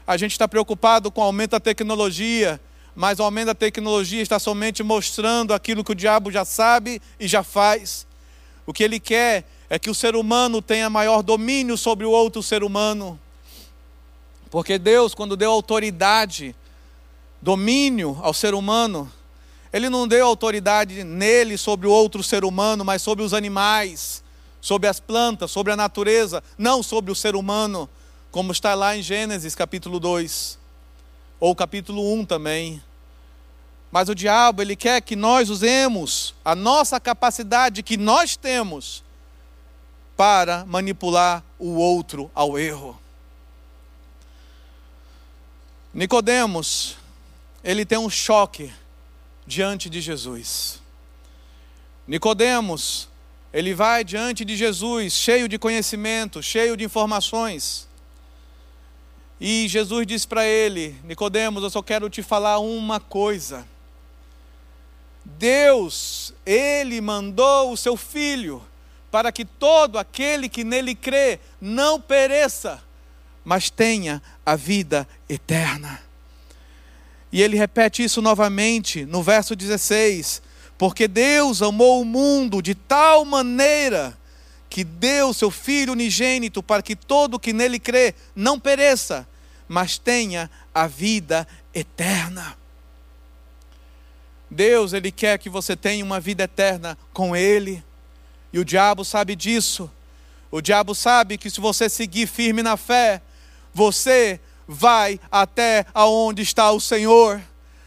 A 0.06 0.16
gente 0.16 0.32
está 0.32 0.46
preocupado 0.46 1.10
com 1.10 1.20
o 1.20 1.24
aumento 1.24 1.50
da 1.50 1.60
tecnologia, 1.60 2.60
mas 2.94 3.18
o 3.18 3.22
aumento 3.22 3.46
da 3.46 3.54
tecnologia 3.54 4.22
está 4.22 4.38
somente 4.38 4.82
mostrando 4.82 5.52
aquilo 5.52 5.84
que 5.84 5.92
o 5.92 5.94
diabo 5.94 6.30
já 6.30 6.44
sabe 6.44 7.02
e 7.20 7.28
já 7.28 7.42
faz. 7.42 8.06
O 8.64 8.72
que 8.72 8.82
ele 8.82 9.00
quer 9.00 9.44
é 9.68 9.78
que 9.78 9.90
o 9.90 9.94
ser 9.94 10.16
humano 10.16 10.62
tenha 10.62 10.88
maior 10.88 11.22
domínio 11.22 11.76
sobre 11.76 12.06
o 12.06 12.10
outro 12.10 12.42
ser 12.42 12.62
humano. 12.62 13.20
Porque 14.50 14.78
Deus, 14.78 15.14
quando 15.14 15.36
deu 15.36 15.50
autoridade, 15.50 16.54
domínio 17.40 18.18
ao 18.22 18.32
ser 18.32 18.54
humano, 18.54 19.10
Ele 19.72 19.88
não 19.88 20.08
deu 20.08 20.26
autoridade 20.26 21.04
nele 21.04 21.58
sobre 21.58 21.86
o 21.86 21.90
outro 21.90 22.22
ser 22.22 22.44
humano, 22.44 22.84
mas 22.84 23.02
sobre 23.02 23.24
os 23.24 23.34
animais, 23.34 24.22
sobre 24.60 24.88
as 24.88 24.98
plantas, 24.98 25.50
sobre 25.50 25.72
a 25.72 25.76
natureza, 25.76 26.42
não 26.56 26.82
sobre 26.82 27.12
o 27.12 27.14
ser 27.14 27.36
humano, 27.36 27.88
como 28.30 28.52
está 28.52 28.74
lá 28.74 28.96
em 28.96 29.02
Gênesis 29.02 29.54
capítulo 29.54 30.00
2, 30.00 30.58
ou 31.38 31.54
capítulo 31.54 32.14
1 32.14 32.24
também. 32.24 32.82
Mas 33.90 34.08
o 34.08 34.14
diabo, 34.14 34.60
ele 34.60 34.76
quer 34.76 35.00
que 35.00 35.16
nós 35.16 35.48
usemos 35.48 36.34
a 36.44 36.54
nossa 36.54 37.00
capacidade 37.00 37.82
que 37.82 37.96
nós 37.96 38.36
temos 38.36 39.02
para 40.16 40.64
manipular 40.66 41.42
o 41.58 41.76
outro 41.76 42.30
ao 42.34 42.58
erro. 42.58 42.98
Nicodemos, 45.92 46.96
ele 47.64 47.84
tem 47.84 47.98
um 47.98 48.10
choque 48.10 48.72
diante 49.46 49.88
de 49.88 50.00
Jesus. 50.00 50.80
Nicodemos, 52.06 53.08
ele 53.52 53.74
vai 53.74 54.04
diante 54.04 54.44
de 54.44 54.56
Jesus, 54.56 55.12
cheio 55.12 55.48
de 55.48 55.58
conhecimento, 55.58 56.42
cheio 56.42 56.76
de 56.76 56.84
informações. 56.84 57.88
E 59.40 59.66
Jesus 59.68 60.06
diz 60.06 60.26
para 60.26 60.44
ele: 60.44 60.98
Nicodemos, 61.04 61.62
eu 61.62 61.70
só 61.70 61.82
quero 61.82 62.10
te 62.10 62.22
falar 62.22 62.58
uma 62.58 63.00
coisa. 63.00 63.66
Deus, 65.24 66.32
ele 66.44 67.00
mandou 67.00 67.72
o 67.72 67.76
seu 67.76 67.96
filho 67.96 68.62
para 69.10 69.30
que 69.30 69.44
todo 69.44 69.98
aquele 69.98 70.48
que 70.48 70.64
nele 70.64 70.94
crê 70.94 71.38
não 71.60 72.00
pereça, 72.00 72.82
mas 73.48 73.70
tenha 73.70 74.22
a 74.44 74.54
vida 74.54 75.08
eterna. 75.26 76.02
E 77.32 77.40
ele 77.40 77.56
repete 77.56 78.04
isso 78.04 78.20
novamente 78.20 79.06
no 79.06 79.22
verso 79.22 79.56
16: 79.56 80.42
Porque 80.76 81.08
Deus 81.08 81.62
amou 81.62 82.02
o 82.02 82.04
mundo 82.04 82.60
de 82.60 82.74
tal 82.74 83.24
maneira 83.24 84.14
que 84.68 84.84
deu 84.84 85.32
seu 85.32 85.50
Filho 85.50 85.94
unigênito 85.94 86.62
para 86.62 86.82
que 86.82 86.94
todo 86.94 87.40
que 87.40 87.54
nele 87.54 87.78
crê 87.78 88.14
não 88.36 88.60
pereça, 88.60 89.26
mas 89.66 89.96
tenha 89.96 90.50
a 90.74 90.86
vida 90.86 91.48
eterna. 91.72 92.54
Deus, 94.50 94.92
Ele 94.92 95.10
quer 95.10 95.38
que 95.38 95.48
você 95.48 95.74
tenha 95.74 96.04
uma 96.04 96.20
vida 96.20 96.44
eterna 96.44 96.98
com 97.14 97.34
Ele. 97.34 97.82
E 98.52 98.58
o 98.58 98.64
diabo 98.64 99.06
sabe 99.06 99.34
disso. 99.34 99.90
O 100.50 100.60
diabo 100.60 100.94
sabe 100.94 101.38
que 101.38 101.48
se 101.48 101.62
você 101.62 101.88
seguir 101.88 102.26
firme 102.26 102.62
na 102.62 102.76
fé, 102.76 103.22
você 103.78 104.40
vai 104.66 105.20
até 105.30 105.86
aonde 105.94 106.42
está 106.42 106.72
o 106.72 106.80
Senhor. 106.80 107.40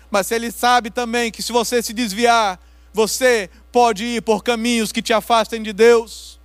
Mas 0.09 0.31
ele 0.31 0.49
sabe 0.49 0.89
também 0.89 1.29
que 1.29 1.43
se 1.43 1.51
você 1.51 1.83
se 1.83 1.91
desviar, 1.91 2.57
você 2.93 3.49
pode 3.73 4.05
ir 4.05 4.21
por 4.21 4.41
caminhos 4.41 4.93
que 4.93 5.01
te 5.01 5.11
afastem 5.11 5.61
de 5.61 5.73
Deus. 5.73 6.39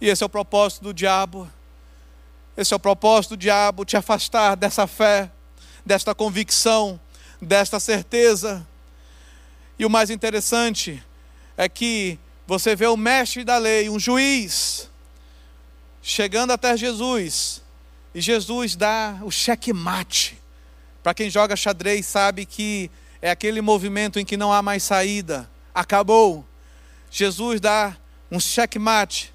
E 0.00 0.08
esse 0.08 0.22
é 0.22 0.26
o 0.26 0.28
propósito 0.28 0.84
do 0.84 0.94
diabo. 0.94 1.50
Esse 2.56 2.72
é 2.72 2.76
o 2.76 2.80
propósito 2.80 3.30
do 3.30 3.36
diabo, 3.36 3.84
te 3.84 3.96
afastar 3.96 4.56
dessa 4.56 4.86
fé, 4.86 5.28
desta 5.84 6.14
convicção, 6.14 7.00
desta 7.42 7.80
certeza. 7.80 8.66
E 9.76 9.84
o 9.84 9.90
mais 9.90 10.08
interessante 10.08 11.02
é 11.56 11.68
que 11.68 12.16
você 12.46 12.76
vê 12.76 12.86
o 12.86 12.96
mestre 12.96 13.42
da 13.42 13.58
lei, 13.58 13.90
um 13.90 13.98
juiz, 13.98 14.88
chegando 16.00 16.52
até 16.52 16.76
Jesus, 16.76 17.65
e 18.16 18.20
Jesus 18.22 18.74
dá 18.74 19.20
o 19.22 19.30
checkmate. 19.30 20.38
Para 21.02 21.12
quem 21.12 21.28
joga 21.28 21.54
xadrez 21.54 22.06
sabe 22.06 22.46
que 22.46 22.90
é 23.20 23.30
aquele 23.30 23.60
movimento 23.60 24.18
em 24.18 24.24
que 24.24 24.38
não 24.38 24.50
há 24.50 24.62
mais 24.62 24.84
saída. 24.84 25.46
Acabou. 25.74 26.42
Jesus 27.10 27.60
dá 27.60 27.94
um 28.32 28.40
checkmate 28.40 29.34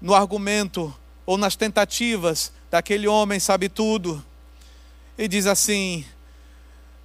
no 0.00 0.14
argumento 0.14 0.92
ou 1.26 1.36
nas 1.36 1.54
tentativas 1.54 2.50
daquele 2.70 3.06
homem 3.06 3.38
sabe 3.38 3.68
tudo. 3.68 4.24
E 5.18 5.28
diz 5.28 5.46
assim: 5.46 6.02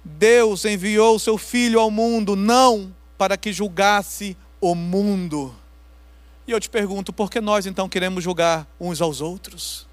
Deus 0.02 0.64
enviou 0.64 1.16
o 1.16 1.20
seu 1.20 1.36
filho 1.36 1.80
ao 1.80 1.90
mundo 1.90 2.34
não 2.34 2.96
para 3.18 3.36
que 3.36 3.52
julgasse 3.52 4.34
o 4.58 4.74
mundo. 4.74 5.54
E 6.46 6.50
eu 6.50 6.58
te 6.58 6.70
pergunto, 6.70 7.12
por 7.12 7.30
que 7.30 7.42
nós 7.42 7.66
então 7.66 7.90
queremos 7.90 8.24
julgar 8.24 8.66
uns 8.80 9.02
aos 9.02 9.20
outros? 9.20 9.87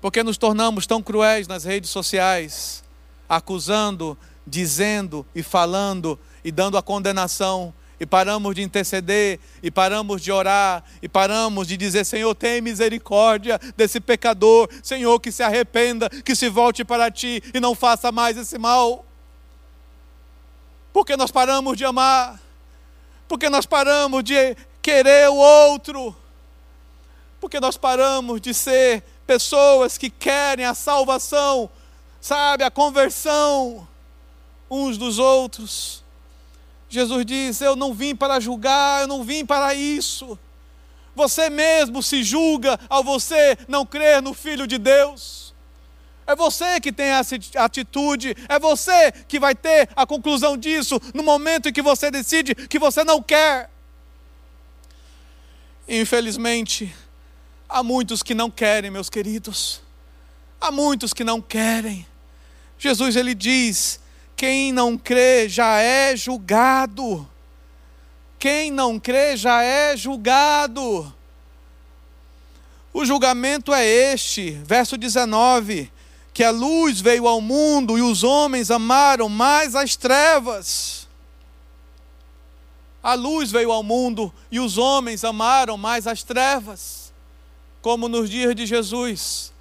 Por 0.00 0.10
que 0.10 0.22
nos 0.22 0.38
tornamos 0.38 0.86
tão 0.86 1.02
cruéis 1.02 1.46
nas 1.46 1.64
redes 1.64 1.90
sociais, 1.90 2.82
acusando, 3.28 4.16
dizendo 4.46 5.24
e 5.34 5.42
falando 5.42 6.18
e 6.44 6.50
dando 6.50 6.76
a 6.76 6.82
condenação. 6.82 7.72
E 7.98 8.06
paramos 8.06 8.54
de 8.54 8.62
interceder, 8.62 9.38
e 9.62 9.70
paramos 9.70 10.22
de 10.22 10.32
orar, 10.32 10.82
e 11.02 11.08
paramos 11.08 11.68
de 11.68 11.76
dizer: 11.76 12.04
Senhor, 12.06 12.34
tem 12.34 12.62
misericórdia 12.62 13.60
desse 13.76 14.00
pecador, 14.00 14.70
Senhor, 14.82 15.20
que 15.20 15.30
se 15.30 15.42
arrependa, 15.42 16.08
que 16.08 16.34
se 16.34 16.48
volte 16.48 16.82
para 16.82 17.10
ti 17.10 17.42
e 17.52 17.60
não 17.60 17.74
faça 17.74 18.10
mais 18.10 18.38
esse 18.38 18.56
mal. 18.56 19.04
Porque 20.94 21.14
nós 21.14 21.30
paramos 21.30 21.76
de 21.76 21.84
amar, 21.84 22.40
porque 23.28 23.50
nós 23.50 23.66
paramos 23.66 24.24
de 24.24 24.56
querer 24.80 25.28
o 25.28 25.36
outro, 25.36 26.16
porque 27.38 27.60
nós 27.60 27.76
paramos 27.76 28.40
de 28.40 28.54
ser 28.54 29.04
pessoas 29.30 29.96
que 29.96 30.10
querem 30.10 30.66
a 30.66 30.74
salvação, 30.74 31.70
sabe, 32.20 32.64
a 32.64 32.70
conversão 32.70 33.86
uns 34.68 34.98
dos 34.98 35.20
outros. 35.20 36.02
Jesus 36.88 37.24
diz: 37.24 37.60
Eu 37.60 37.76
não 37.76 37.94
vim 37.94 38.16
para 38.16 38.40
julgar, 38.40 39.02
eu 39.02 39.06
não 39.06 39.22
vim 39.22 39.46
para 39.46 39.72
isso. 39.72 40.36
Você 41.14 41.48
mesmo 41.48 42.02
se 42.02 42.24
julga 42.24 42.76
ao 42.88 43.04
você 43.04 43.56
não 43.68 43.86
crer 43.86 44.20
no 44.20 44.34
Filho 44.34 44.66
de 44.66 44.78
Deus. 44.78 45.54
É 46.26 46.34
você 46.34 46.80
que 46.80 46.90
tem 46.90 47.10
essa 47.10 47.36
atitude, 47.54 48.34
é 48.48 48.58
você 48.58 49.12
que 49.28 49.38
vai 49.38 49.54
ter 49.54 49.90
a 49.94 50.04
conclusão 50.04 50.56
disso 50.56 51.00
no 51.14 51.22
momento 51.22 51.68
em 51.68 51.72
que 51.72 51.82
você 51.82 52.10
decide 52.10 52.52
que 52.52 52.80
você 52.80 53.04
não 53.04 53.22
quer. 53.22 53.70
Infelizmente, 55.86 56.92
há 57.70 57.82
muitos 57.82 58.22
que 58.22 58.34
não 58.34 58.50
querem, 58.50 58.90
meus 58.90 59.08
queridos. 59.08 59.80
Há 60.60 60.70
muitos 60.70 61.14
que 61.14 61.24
não 61.24 61.40
querem. 61.40 62.06
Jesus 62.78 63.16
ele 63.16 63.34
diz 63.34 64.00
quem 64.36 64.72
não 64.72 64.96
crê 64.96 65.48
já 65.48 65.78
é 65.80 66.16
julgado. 66.16 67.28
Quem 68.38 68.70
não 68.70 68.98
crê 68.98 69.36
já 69.36 69.62
é 69.62 69.96
julgado. 69.96 71.14
O 72.92 73.04
julgamento 73.04 73.72
é 73.72 73.84
este, 73.84 74.52
verso 74.64 74.96
19: 74.96 75.92
que 76.32 76.42
a 76.42 76.50
luz 76.50 77.00
veio 77.00 77.28
ao 77.28 77.40
mundo 77.40 77.98
e 77.98 78.02
os 78.02 78.24
homens 78.24 78.70
amaram 78.70 79.28
mais 79.28 79.76
as 79.76 79.94
trevas. 79.94 81.06
A 83.02 83.14
luz 83.14 83.50
veio 83.50 83.72
ao 83.72 83.82
mundo 83.82 84.32
e 84.50 84.60
os 84.60 84.76
homens 84.76 85.24
amaram 85.24 85.76
mais 85.78 86.06
as 86.06 86.22
trevas, 86.22 86.99
como 87.80 88.08
nos 88.08 88.28
dias 88.28 88.54
de 88.54 88.66
Jesus. 88.66 89.52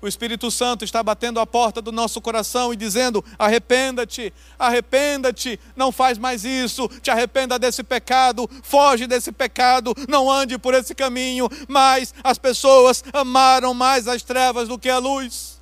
O 0.00 0.06
Espírito 0.06 0.50
Santo 0.50 0.84
está 0.84 1.02
batendo 1.02 1.40
a 1.40 1.46
porta 1.46 1.80
do 1.80 1.90
nosso 1.90 2.20
coração 2.20 2.72
e 2.72 2.76
dizendo: 2.76 3.24
arrependa-te, 3.38 4.32
arrependa-te, 4.58 5.58
não 5.74 5.90
faz 5.90 6.18
mais 6.18 6.44
isso, 6.44 6.88
te 7.00 7.10
arrependa 7.10 7.58
desse 7.58 7.82
pecado, 7.82 8.48
foge 8.62 9.06
desse 9.06 9.32
pecado, 9.32 9.94
não 10.08 10.30
ande 10.30 10.58
por 10.58 10.74
esse 10.74 10.94
caminho. 10.94 11.48
Mas 11.66 12.14
as 12.22 12.38
pessoas 12.38 13.02
amaram 13.12 13.72
mais 13.72 14.06
as 14.06 14.22
trevas 14.22 14.68
do 14.68 14.78
que 14.78 14.88
a 14.88 14.98
luz. 14.98 15.58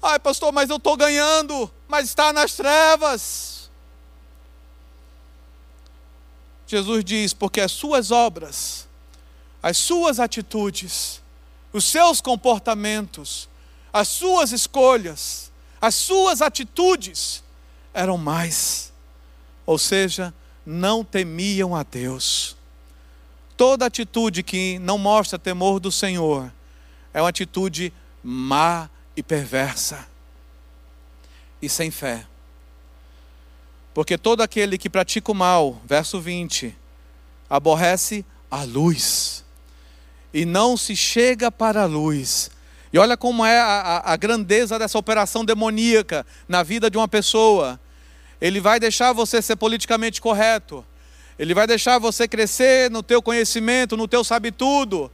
Ai, 0.00 0.20
pastor, 0.20 0.52
mas 0.52 0.70
eu 0.70 0.76
estou 0.76 0.96
ganhando, 0.96 1.70
mas 1.88 2.06
está 2.06 2.32
nas 2.32 2.54
trevas. 2.54 3.68
Jesus 6.68 7.04
diz: 7.04 7.32
porque 7.32 7.60
as 7.60 7.72
suas 7.72 8.12
obras, 8.12 8.85
as 9.66 9.78
suas 9.78 10.20
atitudes, 10.20 11.20
os 11.72 11.84
seus 11.84 12.20
comportamentos, 12.20 13.48
as 13.92 14.06
suas 14.06 14.52
escolhas, 14.52 15.50
as 15.80 15.92
suas 15.96 16.40
atitudes 16.40 17.42
eram 17.92 18.16
mais. 18.16 18.92
Ou 19.66 19.76
seja, 19.76 20.32
não 20.64 21.02
temiam 21.02 21.74
a 21.74 21.82
Deus. 21.82 22.56
Toda 23.56 23.86
atitude 23.86 24.44
que 24.44 24.78
não 24.78 24.98
mostra 24.98 25.36
temor 25.36 25.80
do 25.80 25.90
Senhor 25.90 26.48
é 27.12 27.20
uma 27.20 27.30
atitude 27.30 27.92
má 28.22 28.88
e 29.16 29.22
perversa 29.22 30.06
e 31.60 31.68
sem 31.68 31.90
fé. 31.90 32.24
Porque 33.92 34.16
todo 34.16 34.42
aquele 34.42 34.78
que 34.78 34.88
pratica 34.88 35.32
o 35.32 35.34
mal, 35.34 35.82
verso 35.84 36.20
20, 36.20 36.72
aborrece 37.50 38.24
a 38.48 38.62
luz 38.62 39.44
e 40.36 40.44
não 40.44 40.76
se 40.76 40.94
chega 40.94 41.50
para 41.50 41.84
a 41.84 41.86
luz. 41.86 42.50
E 42.92 42.98
olha 42.98 43.16
como 43.16 43.42
é 43.42 43.58
a, 43.58 44.02
a, 44.04 44.16
grandeza 44.16 44.78
dessa 44.78 44.98
operação 44.98 45.46
demoníaca 45.46 46.26
na 46.46 46.62
vida 46.62 46.90
de 46.90 46.98
uma 46.98 47.08
pessoa. 47.08 47.80
Ele 48.38 48.60
vai 48.60 48.78
deixar 48.78 49.14
você 49.14 49.40
ser 49.40 49.56
politicamente 49.56 50.20
correto. 50.20 50.84
Ele 51.38 51.54
vai 51.54 51.66
deixar 51.66 51.98
você 51.98 52.28
crescer 52.28 52.90
no 52.90 53.02
teu 53.02 53.22
conhecimento, 53.22 53.96
no 53.96 54.06
teu 54.06 54.22
sabe 54.22 54.52
tudo. 54.52 55.10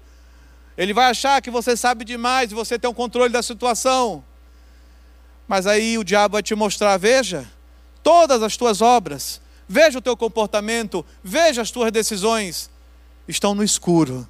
Ele 0.76 0.92
vai 0.92 1.08
achar 1.08 1.40
que 1.40 1.52
você 1.52 1.76
sabe 1.76 2.04
demais 2.04 2.50
e 2.50 2.54
você 2.56 2.76
tem 2.76 2.88
o 2.88 2.90
um 2.90 2.94
controle 2.94 3.32
da 3.32 3.44
situação. 3.44 4.24
Mas 5.46 5.68
aí 5.68 5.98
o 5.98 6.02
diabo 6.02 6.32
vai 6.32 6.42
te 6.42 6.56
mostrar, 6.56 6.96
veja, 6.96 7.48
todas 8.02 8.42
as 8.42 8.56
tuas 8.56 8.82
obras, 8.82 9.40
veja 9.68 10.00
o 10.00 10.02
teu 10.02 10.16
comportamento, 10.16 11.06
veja 11.22 11.62
as 11.62 11.70
tuas 11.70 11.92
decisões, 11.92 12.68
estão 13.28 13.54
no 13.54 13.62
escuro. 13.62 14.26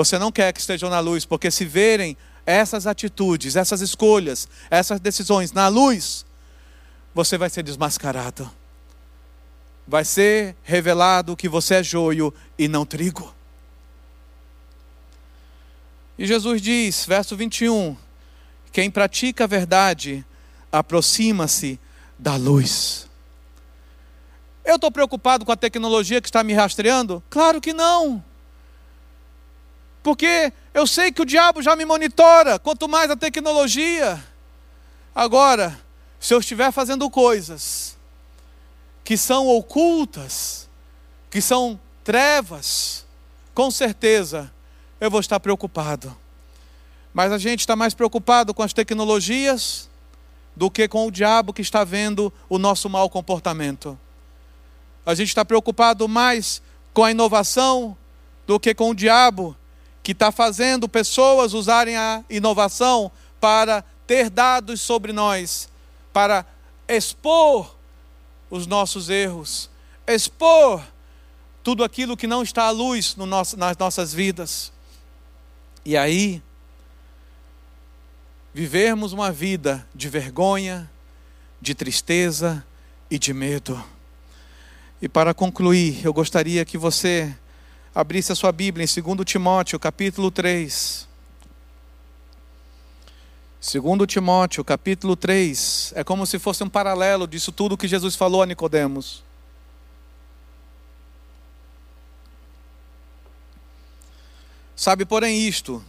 Você 0.00 0.18
não 0.18 0.32
quer 0.32 0.50
que 0.54 0.60
estejam 0.60 0.88
na 0.88 0.98
luz, 0.98 1.26
porque 1.26 1.50
se 1.50 1.66
verem 1.66 2.16
essas 2.46 2.86
atitudes, 2.86 3.54
essas 3.54 3.82
escolhas, 3.82 4.48
essas 4.70 4.98
decisões 4.98 5.52
na 5.52 5.68
luz, 5.68 6.24
você 7.14 7.36
vai 7.36 7.50
ser 7.50 7.62
desmascarado. 7.62 8.50
Vai 9.86 10.06
ser 10.06 10.56
revelado 10.62 11.36
que 11.36 11.50
você 11.50 11.74
é 11.74 11.82
joio 11.82 12.32
e 12.58 12.66
não 12.66 12.86
trigo. 12.86 13.34
E 16.16 16.26
Jesus 16.26 16.62
diz, 16.62 17.04
verso 17.04 17.36
21, 17.36 17.94
quem 18.72 18.90
pratica 18.90 19.44
a 19.44 19.46
verdade 19.46 20.24
aproxima-se 20.72 21.78
da 22.18 22.36
luz. 22.36 23.06
Eu 24.64 24.76
estou 24.76 24.90
preocupado 24.90 25.44
com 25.44 25.52
a 25.52 25.56
tecnologia 25.56 26.22
que 26.22 26.28
está 26.28 26.42
me 26.42 26.54
rastreando? 26.54 27.22
Claro 27.28 27.60
que 27.60 27.74
não. 27.74 28.29
Porque 30.02 30.52
eu 30.72 30.86
sei 30.86 31.12
que 31.12 31.22
o 31.22 31.26
diabo 31.26 31.62
já 31.62 31.76
me 31.76 31.84
monitora, 31.84 32.58
quanto 32.58 32.88
mais 32.88 33.10
a 33.10 33.16
tecnologia. 33.16 34.22
Agora, 35.14 35.78
se 36.18 36.32
eu 36.32 36.40
estiver 36.40 36.72
fazendo 36.72 37.08
coisas 37.10 37.96
que 39.04 39.16
são 39.16 39.48
ocultas, 39.48 40.68
que 41.30 41.40
são 41.40 41.78
trevas, 42.04 43.04
com 43.54 43.70
certeza 43.70 44.52
eu 45.00 45.10
vou 45.10 45.20
estar 45.20 45.40
preocupado. 45.40 46.16
Mas 47.12 47.32
a 47.32 47.38
gente 47.38 47.60
está 47.60 47.74
mais 47.74 47.92
preocupado 47.92 48.54
com 48.54 48.62
as 48.62 48.72
tecnologias 48.72 49.88
do 50.54 50.70
que 50.70 50.86
com 50.86 51.06
o 51.06 51.10
diabo 51.10 51.52
que 51.52 51.62
está 51.62 51.84
vendo 51.84 52.32
o 52.48 52.58
nosso 52.58 52.88
mau 52.88 53.08
comportamento. 53.10 53.98
A 55.04 55.14
gente 55.14 55.28
está 55.28 55.44
preocupado 55.44 56.06
mais 56.06 56.62
com 56.92 57.02
a 57.02 57.10
inovação 57.10 57.96
do 58.46 58.60
que 58.60 58.74
com 58.74 58.90
o 58.90 58.94
diabo 58.94 59.56
que 60.10 60.12
está 60.12 60.32
fazendo 60.32 60.88
pessoas 60.88 61.54
usarem 61.54 61.96
a 61.96 62.24
inovação 62.28 63.12
para 63.40 63.84
ter 64.08 64.28
dados 64.28 64.80
sobre 64.80 65.12
nós, 65.12 65.68
para 66.12 66.44
expor 66.88 67.76
os 68.50 68.66
nossos 68.66 69.08
erros, 69.08 69.70
expor 70.08 70.82
tudo 71.62 71.84
aquilo 71.84 72.16
que 72.16 72.26
não 72.26 72.42
está 72.42 72.64
à 72.64 72.70
luz 72.70 73.14
no 73.14 73.24
nosso, 73.24 73.56
nas 73.56 73.76
nossas 73.76 74.12
vidas. 74.12 74.72
E 75.84 75.96
aí, 75.96 76.42
vivermos 78.52 79.12
uma 79.12 79.30
vida 79.30 79.86
de 79.94 80.08
vergonha, 80.08 80.90
de 81.60 81.72
tristeza 81.72 82.66
e 83.08 83.16
de 83.16 83.32
medo. 83.32 83.80
E 85.00 85.08
para 85.08 85.32
concluir, 85.32 86.04
eu 86.04 86.12
gostaria 86.12 86.64
que 86.64 86.76
você 86.76 87.32
abrisse 87.94 88.32
a 88.32 88.34
sua 88.34 88.52
Bíblia 88.52 88.84
em 88.84 89.02
2 89.02 89.24
Timóteo, 89.24 89.78
capítulo 89.78 90.30
3. 90.30 91.08
2 93.60 94.06
Timóteo, 94.06 94.64
capítulo 94.64 95.14
3, 95.14 95.92
é 95.94 96.02
como 96.02 96.24
se 96.24 96.38
fosse 96.38 96.64
um 96.64 96.68
paralelo 96.68 97.26
disso 97.26 97.52
tudo 97.52 97.76
que 97.76 97.86
Jesus 97.86 98.16
falou 98.16 98.42
a 98.42 98.46
Nicodemos. 98.46 99.22
Sabe, 104.74 105.04
porém, 105.04 105.46
isto: 105.46 105.84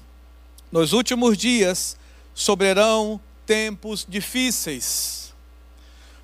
nos 0.70 0.92
últimos 0.92 1.38
dias 1.38 1.98
sobrarão 2.34 3.22
tempos 3.46 4.06
difíceis, 4.08 5.34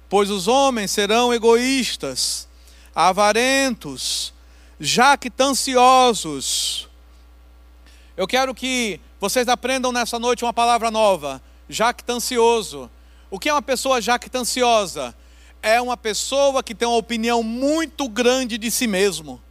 pois 0.09 0.30
os 0.30 0.49
homens 0.49 0.91
serão 0.91 1.34
egoístas, 1.34 2.45
avarentos, 2.93 4.34
jactanciosos. 4.80 6.88
Eu 8.15 8.28
quero 8.28 8.53
que 8.53 8.99
vocês 9.19 9.47
aprendam 9.47 9.91
nessa 9.91 10.19
noite 10.19 10.43
uma 10.43 10.53
palavra 10.53 10.91
nova: 10.91 11.41
jactancioso. 11.69 12.89
O 13.30 13.39
que 13.39 13.49
é 13.49 13.53
uma 13.53 13.61
pessoa 13.61 14.01
jactanciosa? 14.01 15.13
É 15.61 15.82
uma 15.82 15.97
pessoa 15.97 16.63
que 16.63 16.73
tem 16.73 16.88
uma 16.88 16.97
opinião 16.97 17.43
muito 17.43 18.07
grande 18.07 18.57
de 18.57 18.71
si 18.71 18.88
mesmo 18.88 19.41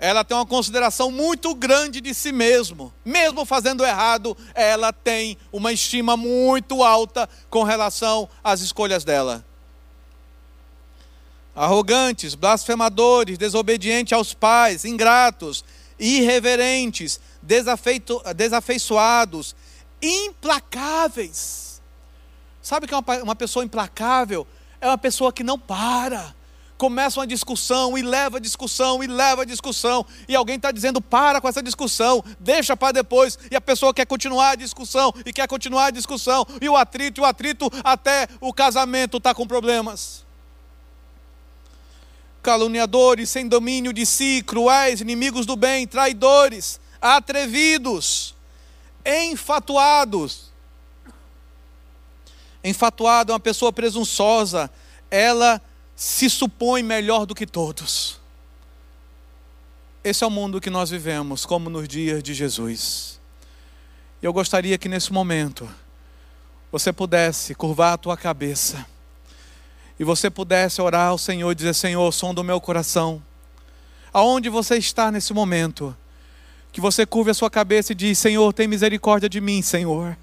ela 0.00 0.24
tem 0.24 0.34
uma 0.34 0.46
consideração 0.46 1.10
muito 1.10 1.54
grande 1.54 2.00
de 2.00 2.14
si 2.14 2.32
mesmo. 2.32 2.90
Mesmo 3.04 3.44
fazendo 3.44 3.84
errado, 3.84 4.34
ela 4.54 4.94
tem 4.94 5.36
uma 5.52 5.72
estima 5.72 6.16
muito 6.16 6.82
alta 6.82 7.28
com 7.50 7.62
relação 7.62 8.26
às 8.42 8.62
escolhas 8.62 9.04
dela. 9.04 9.44
Arrogantes, 11.54 12.34
blasfemadores, 12.34 13.36
desobedientes 13.36 14.12
aos 14.12 14.32
pais, 14.32 14.84
ingratos, 14.84 15.64
irreverentes, 15.98 17.20
desafeito, 17.42 18.22
desafeiçoados, 18.34 19.54
implacáveis. 20.00 21.82
Sabe 22.62 22.86
que 22.86 22.94
é 22.94 22.96
uma, 22.96 23.22
uma 23.22 23.36
pessoa 23.36 23.64
implacável? 23.64 24.46
É 24.80 24.86
uma 24.86 24.98
pessoa 24.98 25.32
que 25.32 25.42
não 25.42 25.58
para 25.58 26.34
começa 26.80 27.20
uma 27.20 27.26
discussão 27.26 27.98
e 27.98 28.00
leva 28.00 28.40
discussão 28.40 29.04
e 29.04 29.06
leva 29.06 29.44
discussão, 29.44 30.06
e 30.26 30.34
alguém 30.34 30.56
está 30.56 30.72
dizendo 30.72 30.98
para 30.98 31.38
com 31.38 31.46
essa 31.46 31.62
discussão, 31.62 32.24
deixa 32.38 32.74
para 32.74 32.92
depois, 32.92 33.38
e 33.50 33.54
a 33.54 33.60
pessoa 33.60 33.92
quer 33.92 34.06
continuar 34.06 34.52
a 34.52 34.54
discussão 34.54 35.12
e 35.26 35.30
quer 35.30 35.46
continuar 35.46 35.88
a 35.88 35.90
discussão, 35.90 36.46
e 36.58 36.66
o 36.70 36.78
atrito, 36.78 37.20
e 37.20 37.22
o 37.22 37.26
atrito 37.26 37.70
até 37.84 38.26
o 38.40 38.50
casamento 38.50 39.18
está 39.18 39.34
com 39.34 39.46
problemas. 39.46 40.24
Caluniadores, 42.42 43.30
sem 43.30 43.46
domínio 43.46 43.92
de 43.92 44.06
si, 44.06 44.42
cruéis, 44.46 45.00
inimigos 45.00 45.44
do 45.46 45.56
bem, 45.56 45.86
traidores, 45.86 46.80
atrevidos, 47.00 48.34
enfatuados. 49.04 50.50
Enfatuado 52.62 53.32
é 53.32 53.34
uma 53.34 53.40
pessoa 53.40 53.72
presunçosa, 53.72 54.70
ela 55.10 55.60
se 55.96 56.30
supõe 56.30 56.82
melhor 56.82 57.26
do 57.26 57.34
que 57.34 57.46
todos. 57.46 58.20
Esse 60.02 60.24
é 60.24 60.26
o 60.26 60.30
mundo 60.30 60.60
que 60.60 60.70
nós 60.70 60.88
vivemos, 60.88 61.44
como 61.44 61.68
nos 61.68 61.86
dias 61.86 62.22
de 62.22 62.32
Jesus. 62.32 63.20
Eu 64.22 64.32
gostaria 64.32 64.78
que 64.78 64.88
nesse 64.88 65.12
momento 65.12 65.68
você 66.72 66.92
pudesse 66.92 67.54
curvar 67.54 67.94
a 67.94 67.98
tua 67.98 68.16
cabeça 68.16 68.86
e 70.00 70.04
você 70.04 70.30
pudesse 70.30 70.80
orar 70.80 71.08
ao 71.08 71.18
Senhor 71.18 71.52
e 71.52 71.54
dizer: 71.54 71.74
Senhor, 71.74 72.10
som 72.10 72.32
do 72.32 72.42
meu 72.42 72.58
coração. 72.58 73.22
Aonde 74.10 74.48
você 74.48 74.78
está 74.78 75.12
nesse 75.12 75.34
momento? 75.34 75.94
Que 76.72 76.80
você 76.80 77.04
curve 77.04 77.32
a 77.32 77.34
sua 77.34 77.50
cabeça 77.50 77.92
e 77.92 77.94
diz: 77.94 78.18
Senhor, 78.18 78.50
tem 78.54 78.66
misericórdia 78.66 79.28
de 79.28 79.42
mim, 79.42 79.60
Senhor. 79.60 80.16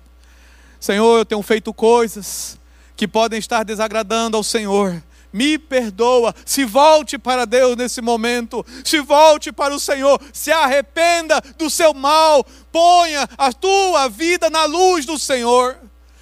Senhor, 0.80 1.20
eu 1.20 1.24
tenho 1.24 1.44
feito 1.44 1.72
coisas 1.76 2.58
que 2.96 3.08
podem 3.08 3.38
estar 3.38 3.64
desagradando 3.64 4.36
ao 4.36 4.44
Senhor 4.44 5.00
me 5.32 5.60
perdoa. 5.60 6.34
Se 6.44 6.66
volte 6.66 7.20
para 7.20 7.46
Deus 7.46 7.76
nesse 7.76 8.02
momento, 8.02 8.66
se 8.84 9.00
volte 9.02 9.52
para 9.52 9.76
o 9.76 9.80
Senhor, 9.80 10.20
se 10.34 10.52
arrependa 10.52 11.40
do 11.58 11.70
seu 11.70 11.94
mal, 11.94 12.44
ponha 12.72 13.30
a 13.38 13.54
tua 13.54 14.08
vida 14.08 14.50
na 14.50 14.66
luz 14.66 15.06
do 15.06 15.20
Senhor. 15.20 15.78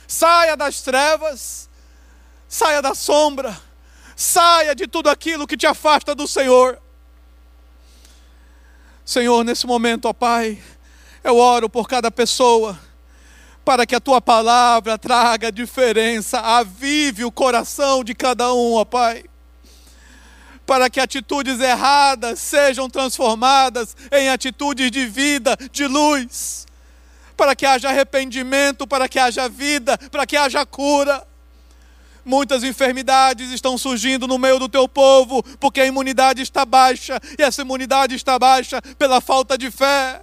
Saia 0.05 0.57
das 0.57 0.81
trevas, 0.81 1.69
saia 2.55 2.81
da 2.81 2.95
sombra, 2.95 3.59
saia 4.15 4.73
de 4.73 4.87
tudo 4.87 5.09
aquilo 5.09 5.45
que 5.45 5.57
te 5.57 5.67
afasta 5.67 6.15
do 6.15 6.25
Senhor. 6.25 6.81
Senhor, 9.03 9.43
nesse 9.43 9.67
momento, 9.67 10.05
ó 10.05 10.13
Pai, 10.13 10.63
eu 11.21 11.35
oro 11.35 11.69
por 11.69 11.85
cada 11.85 12.09
pessoa 12.09 12.79
para 13.65 13.85
que 13.85 13.93
a 13.93 13.99
tua 13.99 14.21
palavra 14.21 14.97
traga 14.97 15.51
diferença, 15.51 16.39
avive 16.39 17.25
o 17.25 17.31
coração 17.31 18.05
de 18.05 18.15
cada 18.15 18.53
um, 18.53 18.75
ó 18.75 18.85
Pai. 18.85 19.25
Para 20.65 20.89
que 20.89 21.01
atitudes 21.01 21.59
erradas 21.59 22.39
sejam 22.39 22.89
transformadas 22.89 23.97
em 24.13 24.29
atitudes 24.29 24.89
de 24.91 25.05
vida, 25.05 25.57
de 25.73 25.87
luz. 25.87 26.65
Para 27.35 27.53
que 27.53 27.65
haja 27.65 27.89
arrependimento, 27.89 28.87
para 28.87 29.09
que 29.09 29.19
haja 29.19 29.49
vida, 29.49 29.97
para 30.09 30.25
que 30.25 30.37
haja 30.37 30.65
cura. 30.65 31.34
Muitas 32.25 32.63
enfermidades 32.63 33.51
estão 33.51 33.77
surgindo 33.77 34.27
no 34.27 34.39
meio 34.39 34.57
do 34.57 34.67
teu 34.67 34.89
povo, 34.89 35.43
porque 35.59 35.79
a 35.79 35.85
imunidade 35.85 36.41
está 36.41 36.65
baixa, 36.65 37.21
e 37.37 37.43
essa 37.43 37.61
imunidade 37.61 38.15
está 38.15 38.39
baixa 38.39 38.81
pela 38.97 39.21
falta 39.21 39.55
de 39.55 39.69
fé. 39.69 40.21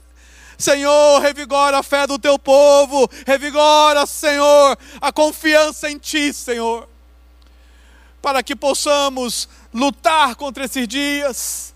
Senhor, 0.59 1.21
revigora 1.21 1.79
a 1.79 1.83
fé 1.83 2.05
do 2.07 2.19
teu 2.19 2.37
povo, 2.39 3.09
revigora, 3.25 4.05
Senhor, 4.05 4.77
a 5.01 5.13
confiança 5.13 5.89
em 5.89 5.97
Ti, 5.97 6.33
Senhor, 6.33 6.89
para 8.21 8.43
que 8.43 8.57
possamos 8.57 9.49
lutar 9.73 10.35
contra 10.35 10.65
esses 10.65 10.89
dias 10.89 11.75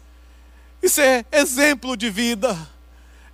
e 0.83 0.89
ser 0.89 1.25
exemplo 1.31 1.97
de 1.97 2.11
vida, 2.11 2.57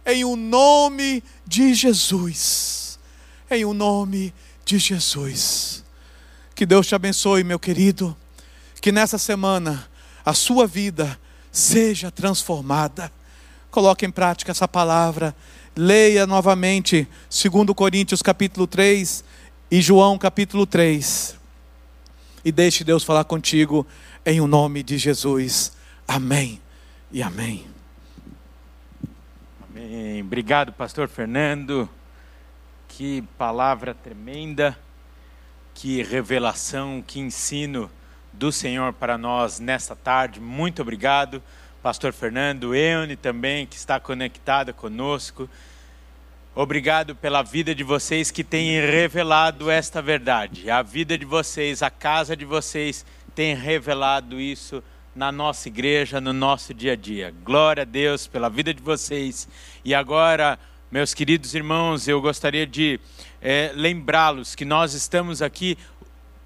em 0.04 0.24
o 0.26 0.36
nome 0.36 1.24
de 1.46 1.72
Jesus. 1.72 2.98
Em 3.50 3.64
o 3.64 3.72
nome 3.72 4.34
de 4.64 4.78
Jesus. 4.78 5.71
Que 6.62 6.66
Deus 6.66 6.86
te 6.86 6.94
abençoe, 6.94 7.42
meu 7.42 7.58
querido. 7.58 8.16
Que 8.80 8.92
nessa 8.92 9.18
semana 9.18 9.90
a 10.24 10.32
sua 10.32 10.64
vida 10.64 11.18
seja 11.50 12.08
transformada 12.08 13.10
Coloque 13.68 14.06
em 14.06 14.12
prática 14.12 14.52
essa 14.52 14.68
palavra. 14.68 15.34
Leia 15.74 16.24
novamente 16.24 17.08
2 17.28 17.66
Coríntios 17.74 18.22
capítulo 18.22 18.68
3 18.68 19.24
e 19.72 19.82
João 19.82 20.16
capítulo 20.16 20.64
3. 20.64 21.36
E 22.44 22.52
deixe 22.52 22.84
Deus 22.84 23.02
falar 23.02 23.24
contigo 23.24 23.84
em 24.24 24.40
o 24.40 24.46
nome 24.46 24.84
de 24.84 24.98
Jesus. 24.98 25.72
Amém 26.06 26.60
e 27.10 27.24
amém. 27.24 27.66
Amém. 29.68 30.22
Obrigado, 30.22 30.72
pastor 30.72 31.08
Fernando. 31.08 31.90
Que 32.86 33.24
palavra 33.36 33.92
tremenda, 33.94 34.78
que 35.74 36.02
revelação, 36.02 37.02
que 37.06 37.20
ensino 37.20 37.90
do 38.32 38.50
Senhor 38.52 38.92
para 38.92 39.16
nós 39.18 39.60
nesta 39.60 39.94
tarde. 39.94 40.40
Muito 40.40 40.82
obrigado 40.82 41.42
pastor 41.82 42.12
Fernando, 42.12 42.76
Eone 42.76 43.16
também, 43.16 43.66
que 43.66 43.74
está 43.74 43.98
conectada 43.98 44.72
conosco. 44.72 45.50
Obrigado 46.54 47.16
pela 47.16 47.42
vida 47.42 47.74
de 47.74 47.82
vocês 47.82 48.30
que 48.30 48.44
têm 48.44 48.80
revelado 48.80 49.68
esta 49.68 50.00
verdade. 50.00 50.70
A 50.70 50.80
vida 50.80 51.18
de 51.18 51.24
vocês, 51.24 51.82
a 51.82 51.90
casa 51.90 52.36
de 52.36 52.44
vocês 52.44 53.04
tem 53.34 53.56
revelado 53.56 54.40
isso 54.40 54.82
na 55.14 55.32
nossa 55.32 55.66
igreja, 55.66 56.20
no 56.20 56.32
nosso 56.32 56.72
dia 56.72 56.92
a 56.92 56.96
dia. 56.96 57.34
Glória 57.42 57.82
a 57.82 57.86
Deus 57.86 58.28
pela 58.28 58.48
vida 58.48 58.72
de 58.72 58.80
vocês. 58.80 59.48
E 59.84 59.92
agora, 59.92 60.58
meus 60.92 61.14
queridos 61.14 61.54
irmãos, 61.54 62.06
eu 62.06 62.20
gostaria 62.20 62.66
de 62.66 63.00
é, 63.40 63.72
lembrá-los 63.74 64.54
que 64.54 64.62
nós 64.62 64.92
estamos 64.92 65.40
aqui 65.40 65.78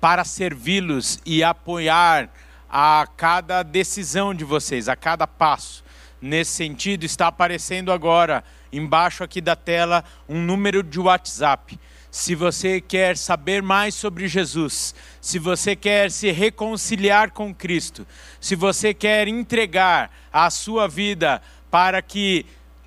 para 0.00 0.22
servi-los 0.22 1.18
e 1.26 1.42
apoiar 1.42 2.30
a 2.70 3.08
cada 3.16 3.64
decisão 3.64 4.32
de 4.32 4.44
vocês, 4.44 4.88
a 4.88 4.94
cada 4.94 5.26
passo. 5.26 5.82
Nesse 6.22 6.52
sentido, 6.52 7.02
está 7.02 7.26
aparecendo 7.26 7.90
agora 7.90 8.44
embaixo 8.72 9.24
aqui 9.24 9.40
da 9.40 9.56
tela 9.56 10.04
um 10.28 10.40
número 10.40 10.80
de 10.80 11.00
WhatsApp. 11.00 11.76
Se 12.08 12.36
você 12.36 12.80
quer 12.80 13.16
saber 13.16 13.60
mais 13.64 13.96
sobre 13.96 14.28
Jesus, 14.28 14.94
se 15.20 15.40
você 15.40 15.74
quer 15.74 16.08
se 16.08 16.30
reconciliar 16.30 17.32
com 17.32 17.52
Cristo, 17.52 18.06
se 18.40 18.54
você 18.54 18.94
quer 18.94 19.26
entregar 19.26 20.08
a 20.32 20.48
sua 20.50 20.86
vida 20.86 21.42
para 21.68 22.00
que 22.00 22.46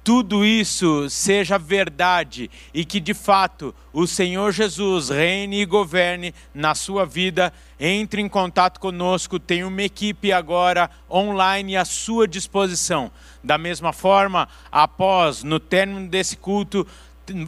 tudo 0.09 0.43
isso 0.43 1.07
seja 1.07 1.59
verdade 1.59 2.49
e 2.73 2.83
que 2.83 2.99
de 2.99 3.13
fato 3.13 3.75
o 3.93 4.07
Senhor 4.07 4.51
Jesus 4.51 5.09
reine 5.09 5.61
e 5.61 5.65
governe 5.67 6.33
na 6.51 6.73
sua 6.73 7.05
vida, 7.05 7.53
entre 7.79 8.19
em 8.19 8.27
contato 8.27 8.79
conosco. 8.79 9.37
Tem 9.37 9.63
uma 9.63 9.83
equipe 9.83 10.31
agora 10.31 10.89
online 11.07 11.77
à 11.77 11.85
sua 11.85 12.27
disposição. 12.27 13.11
Da 13.43 13.55
mesma 13.55 13.93
forma, 13.93 14.49
após, 14.71 15.43
no 15.43 15.59
término 15.59 16.07
desse 16.07 16.37
culto, 16.37 16.87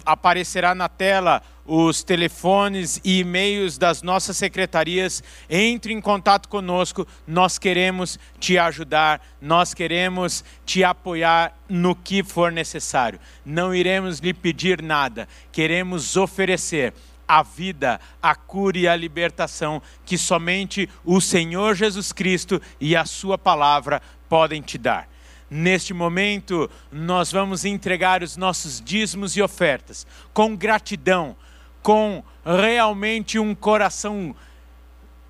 aparecerá 0.05 0.76
na 0.76 0.88
tela 0.88 1.41
os 1.66 2.03
telefones 2.03 2.99
e 3.03 3.20
e-mails 3.20 3.78
das 3.78 4.01
nossas 4.01 4.38
secretarias. 4.38 5.24
Entre 5.49 5.93
em 5.93 6.01
contato 6.01 6.49
conosco, 6.49 7.07
nós 7.28 7.57
queremos 7.57 8.20
te 8.39 8.57
ajudar, 8.57 9.22
nós 9.41 9.74
queremos 9.74 10.43
te 10.66 10.84
apoiar 10.84 11.57
no 11.70 11.95
que 11.95 12.24
for 12.24 12.51
necessário. 12.51 13.20
Não 13.45 13.74
iremos 13.74 14.20
lhe 14.20 14.34
pedir 14.34 14.82
nada, 14.82 15.28
queremos 15.51 16.18
oferecer 16.18 16.93
a 17.28 17.43
vida, 17.43 17.99
a 18.22 18.36
cura 18.36 18.78
e 18.78 18.88
a 18.88 18.95
libertação 18.95 19.82
que 20.05 20.18
somente 20.18 20.89
o 21.05 21.22
Senhor 21.22 21.76
Jesus 21.76 22.12
Cristo 22.12 22.62
e 22.80 22.93
a 22.93 23.05
Sua 23.05 23.38
palavra 23.38 24.01
podem 24.28 24.62
te 24.62 24.78
dar. 24.78 25.07
Neste 25.49 25.93
momento, 25.93 26.70
nós 26.91 27.32
vamos 27.32 27.66
entregar 27.66 28.24
os 28.24 28.38
nossos 28.38 28.82
dízimos 28.82 29.36
e 29.36 29.41
ofertas 29.41 30.07
com 30.34 30.55
gratidão, 30.55 31.36
com 31.82 32.23
realmente 32.45 33.39
um 33.39 33.53
coração 33.55 34.36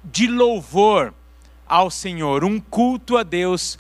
de 0.04 0.28
louvor 0.28 1.14
ao 1.68 1.90
Senhor, 1.90 2.44
um 2.44 2.60
culto 2.60 3.18
a 3.18 3.24
Deus, 3.24 3.78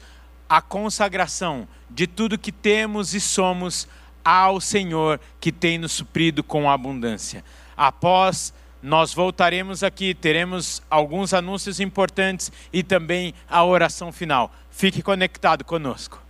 a 0.47 0.61
consagração 0.61 1.67
de 1.89 2.07
tudo 2.07 2.37
que 2.37 2.51
temos 2.51 3.13
e 3.13 3.19
somos 3.19 3.87
ao 4.23 4.61
Senhor 4.61 5.19
que 5.39 5.51
tem 5.51 5.77
nos 5.77 5.91
suprido 5.91 6.43
com 6.43 6.69
abundância. 6.69 7.43
Após 7.75 8.53
nós 8.81 9.13
voltaremos 9.13 9.83
aqui, 9.83 10.13
teremos 10.13 10.81
alguns 10.89 11.33
anúncios 11.33 11.79
importantes 11.79 12.51
e 12.71 12.81
também 12.81 13.33
a 13.49 13.63
oração 13.63 14.11
final. 14.11 14.51
Fique 14.69 15.01
conectado 15.01 15.63
conosco. 15.63 16.21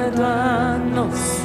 chegado 0.00 0.22
a 0.22 0.78
nós. 0.94 1.42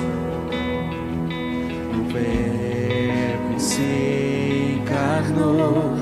O 1.94 2.04
Verbo 2.14 3.60
se 3.60 4.80
encarnou, 4.82 5.94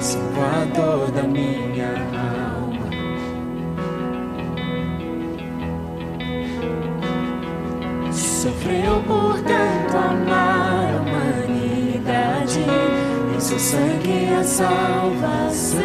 Salvador 0.00 1.10
da 1.12 1.22
minha 1.22 1.92
alma. 2.58 2.90
Sofreu 8.12 9.02
por 9.06 9.34
tanto 9.42 9.96
amar 9.96 10.94
a 10.94 11.00
humanidade, 11.02 12.60
em 13.36 13.40
seu 13.40 13.58
sangue 13.58 14.34
a 14.38 14.42
salvação. 14.42 15.80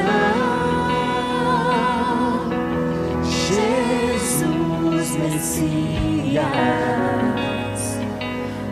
Jesus 3.24 5.16
Messias 5.18 6.05
dias, 6.36 8.00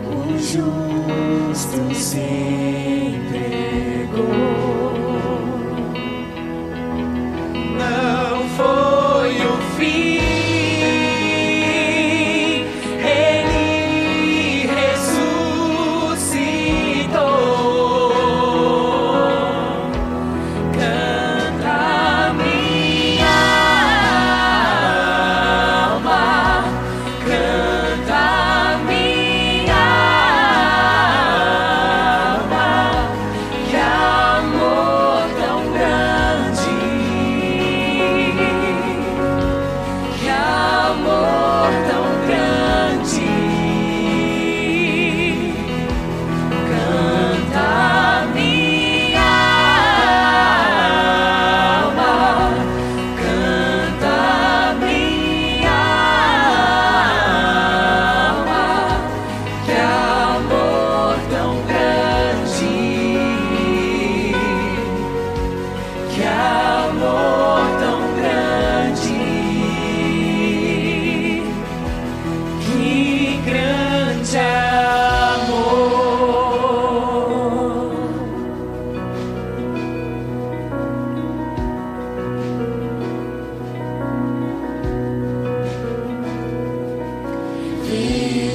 o 0.05 0.37
justo 0.37 1.95
sempre. 1.95 3.32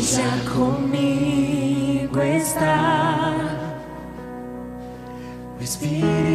già 0.09 0.41
conmigo 0.55 2.19
está. 2.23 3.37
Respira. 5.59 6.28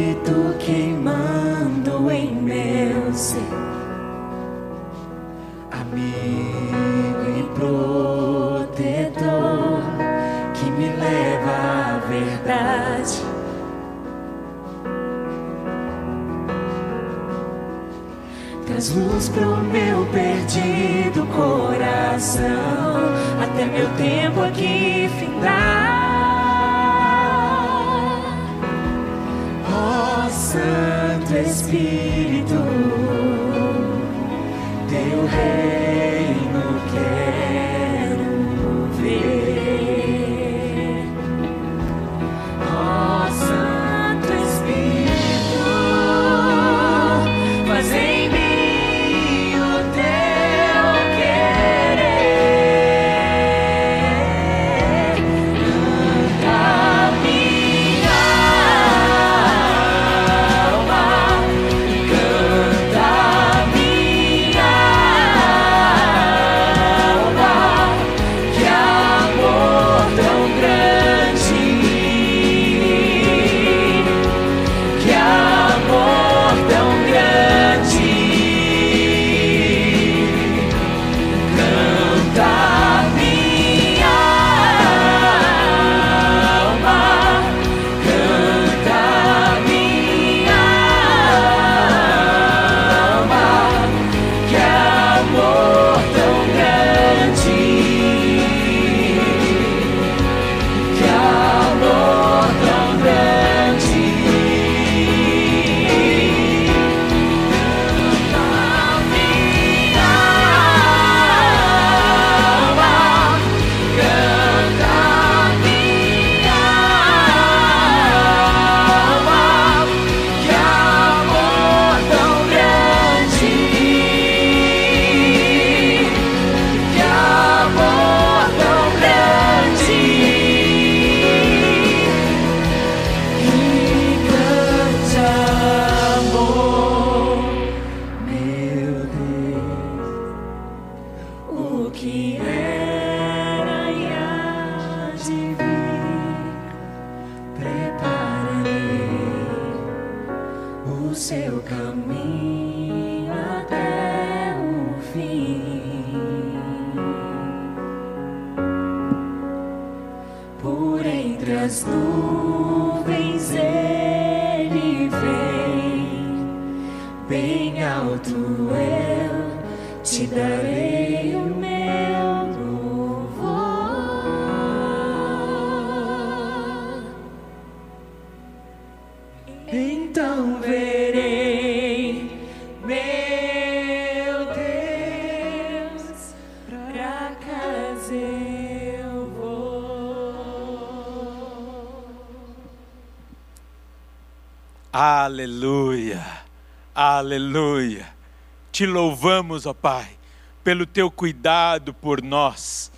Pelo 200.64 200.86
teu 200.86 201.10
cuidado 201.10 201.92
por 201.92 202.22
nós, 202.22 202.90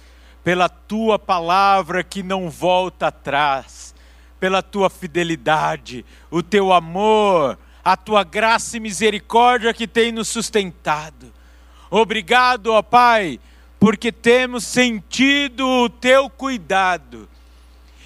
pela 0.44 0.68
tua 0.68 1.18
palavra 1.18 2.04
que 2.04 2.22
não 2.22 2.48
volta 2.48 3.08
atrás, 3.08 3.92
pela 4.38 4.62
tua 4.62 4.88
fidelidade, 4.88 6.06
o 6.30 6.44
teu 6.44 6.72
amor, 6.72 7.58
a 7.84 7.96
tua 7.96 8.22
graça 8.22 8.76
e 8.76 8.80
misericórdia 8.80 9.74
que 9.74 9.88
tem 9.88 10.12
nos 10.12 10.28
sustentado. 10.28 11.32
Obrigado, 11.90 12.68
ó 12.68 12.82
Pai, 12.82 13.40
porque 13.80 14.12
temos 14.12 14.64
sentido 14.64 15.66
o 15.66 15.88
teu 15.88 16.30
cuidado. 16.30 17.28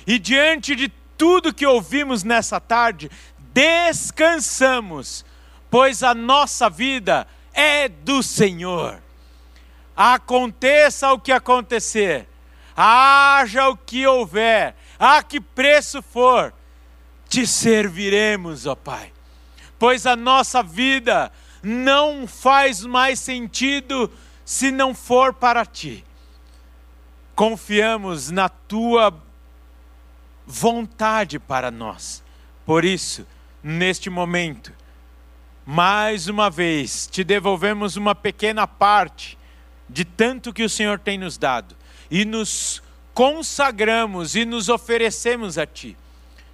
E 0.06 0.18
diante 0.18 0.74
de 0.74 0.88
tudo 1.18 1.52
que 1.52 1.66
ouvimos 1.66 2.24
nessa 2.24 2.58
tarde, 2.58 3.10
descansamos, 3.52 5.24
pois 5.70 6.02
a 6.02 6.14
nossa 6.14 6.70
vida 6.70 7.26
é 7.52 7.88
do 7.88 8.22
Senhor. 8.22 9.00
Aconteça 9.96 11.12
o 11.12 11.18
que 11.18 11.32
acontecer, 11.32 12.28
haja 12.76 13.68
o 13.68 13.76
que 13.76 14.06
houver, 14.06 14.74
a 14.98 15.22
que 15.22 15.40
preço 15.40 16.00
for, 16.00 16.54
te 17.28 17.46
serviremos, 17.46 18.66
ó 18.66 18.74
Pai, 18.74 19.12
pois 19.78 20.06
a 20.06 20.16
nossa 20.16 20.62
vida 20.62 21.30
não 21.62 22.26
faz 22.26 22.84
mais 22.84 23.20
sentido 23.20 24.10
se 24.44 24.70
não 24.70 24.94
for 24.94 25.34
para 25.34 25.64
ti. 25.64 26.04
Confiamos 27.34 28.30
na 28.30 28.48
tua 28.48 29.14
vontade 30.46 31.38
para 31.38 31.70
nós. 31.70 32.22
Por 32.66 32.84
isso, 32.84 33.26
neste 33.62 34.10
momento, 34.10 34.72
mais 35.64 36.28
uma 36.28 36.50
vez, 36.50 37.06
te 37.06 37.22
devolvemos 37.22 37.96
uma 37.96 38.14
pequena 38.14 38.66
parte 38.66 39.38
de 39.92 40.04
tanto 40.04 40.52
que 40.52 40.62
o 40.62 40.68
Senhor 40.68 40.98
tem 40.98 41.18
nos 41.18 41.36
dado 41.36 41.76
e 42.10 42.24
nos 42.24 42.82
consagramos 43.12 44.34
e 44.34 44.44
nos 44.44 44.68
oferecemos 44.68 45.58
a 45.58 45.66
Ti. 45.66 45.96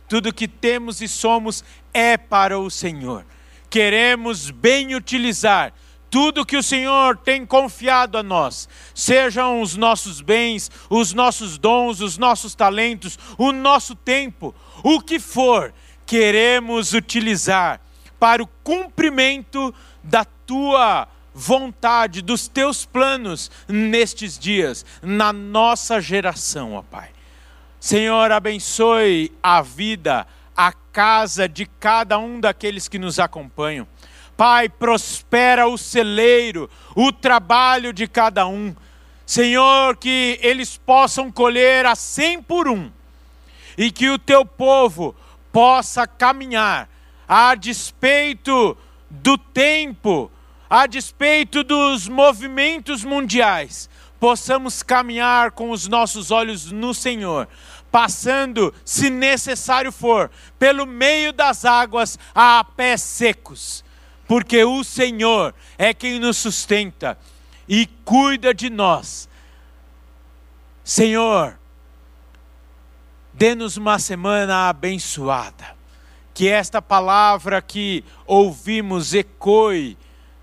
Tudo 0.09 0.33
que 0.33 0.49
temos 0.49 1.01
e 1.01 1.09
somos 1.09 1.65
é 1.93 2.17
para 2.17 2.59
o 2.59 2.71
Senhor. 2.71 3.25
Queremos 3.69 4.51
bem 4.51 4.95
utilizar 4.95 5.73
tudo 6.09 6.47
que 6.47 6.57
o 6.57 6.63
Senhor 6.63 7.17
tem 7.19 7.45
confiado 7.45 8.17
a 8.17 8.23
nós, 8.23 8.69
sejam 8.95 9.61
os 9.61 9.77
nossos 9.77 10.21
bens, 10.21 10.71
os 10.89 11.13
nossos 11.13 11.59
dons, 11.59 12.01
os 12.01 12.17
nossos 12.17 12.55
talentos, 12.55 13.19
o 13.37 13.53
nosso 13.53 13.95
tempo, 13.95 14.55
o 14.83 15.01
que 15.01 15.19
for, 15.19 15.75
queremos 16.07 16.93
utilizar 16.93 17.81
para 18.19 18.43
o 18.43 18.47
cumprimento 18.63 19.75
da 20.03 20.25
tua 20.25 21.09
vontade, 21.39 22.23
dos 22.23 22.49
teus 22.49 22.87
planos 22.87 23.51
nestes 23.69 24.39
dias, 24.39 24.87
na 25.03 25.35
nossa 25.35 26.01
geração, 26.01 26.73
ó 26.73 26.83
Pai. 26.83 27.11
Senhor, 27.79 28.33
abençoe 28.33 29.31
a 29.43 29.61
vida, 29.61 30.27
a 30.57 30.73
casa 30.73 31.47
de 31.47 31.67
cada 31.67 32.19
um 32.19 32.41
daqueles 32.41 32.89
que 32.89 32.99
nos 32.99 33.19
acompanham. 33.19 33.87
Pai, 34.35 34.67
prospera 34.67 35.69
o 35.69 35.77
celeiro, 35.77 36.71
o 36.95 37.13
trabalho 37.13 37.93
de 37.93 38.09
cada 38.09 38.47
um. 38.47 38.75
Senhor, 39.27 39.95
que 39.99 40.39
eles 40.43 40.79
possam 40.79 41.31
colher 41.31 41.85
a 41.85 41.95
cem 41.95 42.43
por 42.43 42.67
um, 42.67 42.91
e 43.77 43.91
que 43.91 44.09
o 44.09 44.19
teu 44.19 44.47
povo 44.47 45.15
possa 45.53 46.07
caminhar 46.07 46.89
a 47.29 47.55
despeito 47.55 48.77
do 49.11 49.37
tempo, 49.37 50.31
a 50.69 50.87
despeito 50.87 51.63
dos 51.63 52.09
movimentos 52.09 53.05
mundiais, 53.05 53.89
possamos 54.19 54.83
caminhar 54.83 55.53
com 55.53 55.71
os 55.71 55.87
nossos 55.87 56.31
olhos 56.31 56.73
no 56.73 56.93
Senhor, 56.93 57.49
passando, 57.91 58.75
se 58.85 59.09
necessário 59.09 59.93
for, 59.93 60.31
pelo 60.59 60.87
meio 60.87 61.33
das 61.33 61.65
águas 61.65 62.19
a 62.35 62.65
pés 62.65 63.01
secos, 63.01 63.85
porque 64.27 64.65
o 64.65 64.83
Senhor 64.83 65.55
é 65.79 65.95
quem 65.95 66.19
nos 66.19 66.37
sustenta 66.37 67.19
e 67.69 67.87
cuida 68.05 68.53
de 68.53 68.71
nós. 68.71 69.29
Senhor, 70.83 71.59
dê-nos 73.33 73.77
uma 73.77 73.99
semana 73.99 74.69
abençoada, 74.69 75.77
que 76.33 76.49
esta 76.49 76.83
palavra 76.83 77.63
que 77.63 78.05
ouvimos 78.27 79.15
ecoe 79.15 79.97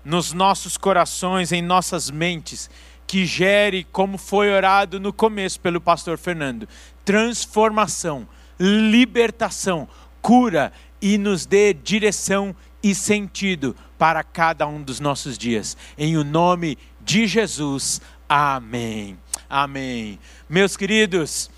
nos 0.04 0.32
nossos 0.32 0.76
corações, 0.76 1.52
em 1.52 1.62
nossas 1.62 2.10
mentes, 2.10 2.68
que 3.06 3.24
gere, 3.24 3.84
como 3.92 4.18
foi 4.18 4.50
orado 4.50 4.98
no 4.98 5.12
começo 5.12 5.60
pelo 5.60 5.80
pastor 5.80 6.18
Fernando, 6.18 6.68
transformação, 7.04 8.26
libertação, 8.58 9.88
cura 10.20 10.72
e 11.00 11.18
nos 11.18 11.46
dê 11.46 11.72
direção 11.72 12.54
e 12.82 12.94
sentido 12.94 13.76
para 13.98 14.22
cada 14.22 14.66
um 14.66 14.82
dos 14.82 15.00
nossos 15.00 15.38
dias. 15.38 15.76
Em 15.96 16.16
o 16.16 16.24
nome 16.24 16.78
de 17.00 17.26
Jesus. 17.26 18.00
Amém. 18.28 19.18
Amém. 19.48 20.18
Meus 20.48 20.76
queridos, 20.76 21.50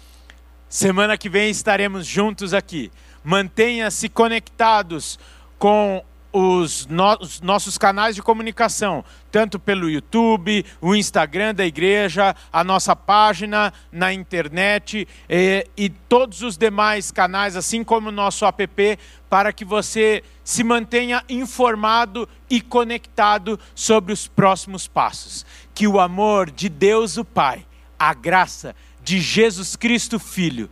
semana 0.69 1.17
que 1.17 1.29
vem 1.29 1.51
estaremos 1.51 2.07
juntos 2.07 2.53
aqui. 2.53 2.91
Mantenha-se 3.25 4.09
conectados 4.09 5.19
com 5.59 6.05
os, 6.33 6.87
no, 6.87 7.17
os, 7.21 7.41
nossos 7.41 7.79
canais 7.79 8.15
de 8.15 8.23
comunicação, 8.23 9.05
tanto 9.31 9.59
pelo 9.59 9.89
YouTube, 9.89 10.65
o 10.81 10.95
Instagram 10.95 11.55
da 11.55 11.65
igreja, 11.65 12.35
a 12.53 12.63
nossa 12.63 12.95
página 12.95 13.73
na 13.91 14.13
internet 14.13 15.09
e, 15.29 15.67
e 15.77 15.89
todos 15.89 16.43
os 16.43 16.57
demais 16.57 17.11
canais, 17.11 17.57
assim 17.57 17.83
como 17.83 18.09
o 18.09 18.13
nosso 18.13 18.45
app, 18.45 18.99
para 19.29 19.53
que 19.53 19.65
você 19.65 20.23
se 20.45 20.63
mantenha 20.63 21.25
informado 21.29 22.29
e 22.49 22.61
conectado 22.61 23.59
sobre 23.75 24.13
os 24.13 24.29
próximos 24.29 24.87
passos. 24.87 25.45
Que 25.75 25.87
o 25.87 25.99
amor 25.99 26.51
de 26.51 26.69
Deus 26.69 27.17
o 27.17 27.25
Pai, 27.25 27.67
a 27.99 28.15
graça 28.15 28.75
de 29.03 29.21
Jesus 29.21 29.77
Cristo 29.77 30.19
Filho, 30.19 30.69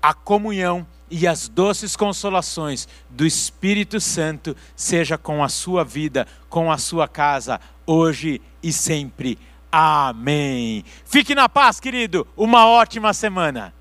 a 0.00 0.12
comunhão 0.12 0.86
e 1.10 1.26
as 1.26 1.48
doces 1.48 1.96
consolações 1.96 2.88
do 3.10 3.26
Espírito 3.26 4.00
Santo 4.00 4.56
seja 4.74 5.16
com 5.18 5.44
a 5.44 5.48
sua 5.48 5.84
vida, 5.84 6.26
com 6.48 6.70
a 6.70 6.78
sua 6.78 7.06
casa, 7.06 7.60
hoje 7.86 8.40
e 8.62 8.72
sempre. 8.72 9.38
Amém. 9.70 10.84
Fique 11.04 11.34
na 11.34 11.48
paz, 11.48 11.80
querido. 11.80 12.26
Uma 12.36 12.66
ótima 12.66 13.12
semana. 13.12 13.74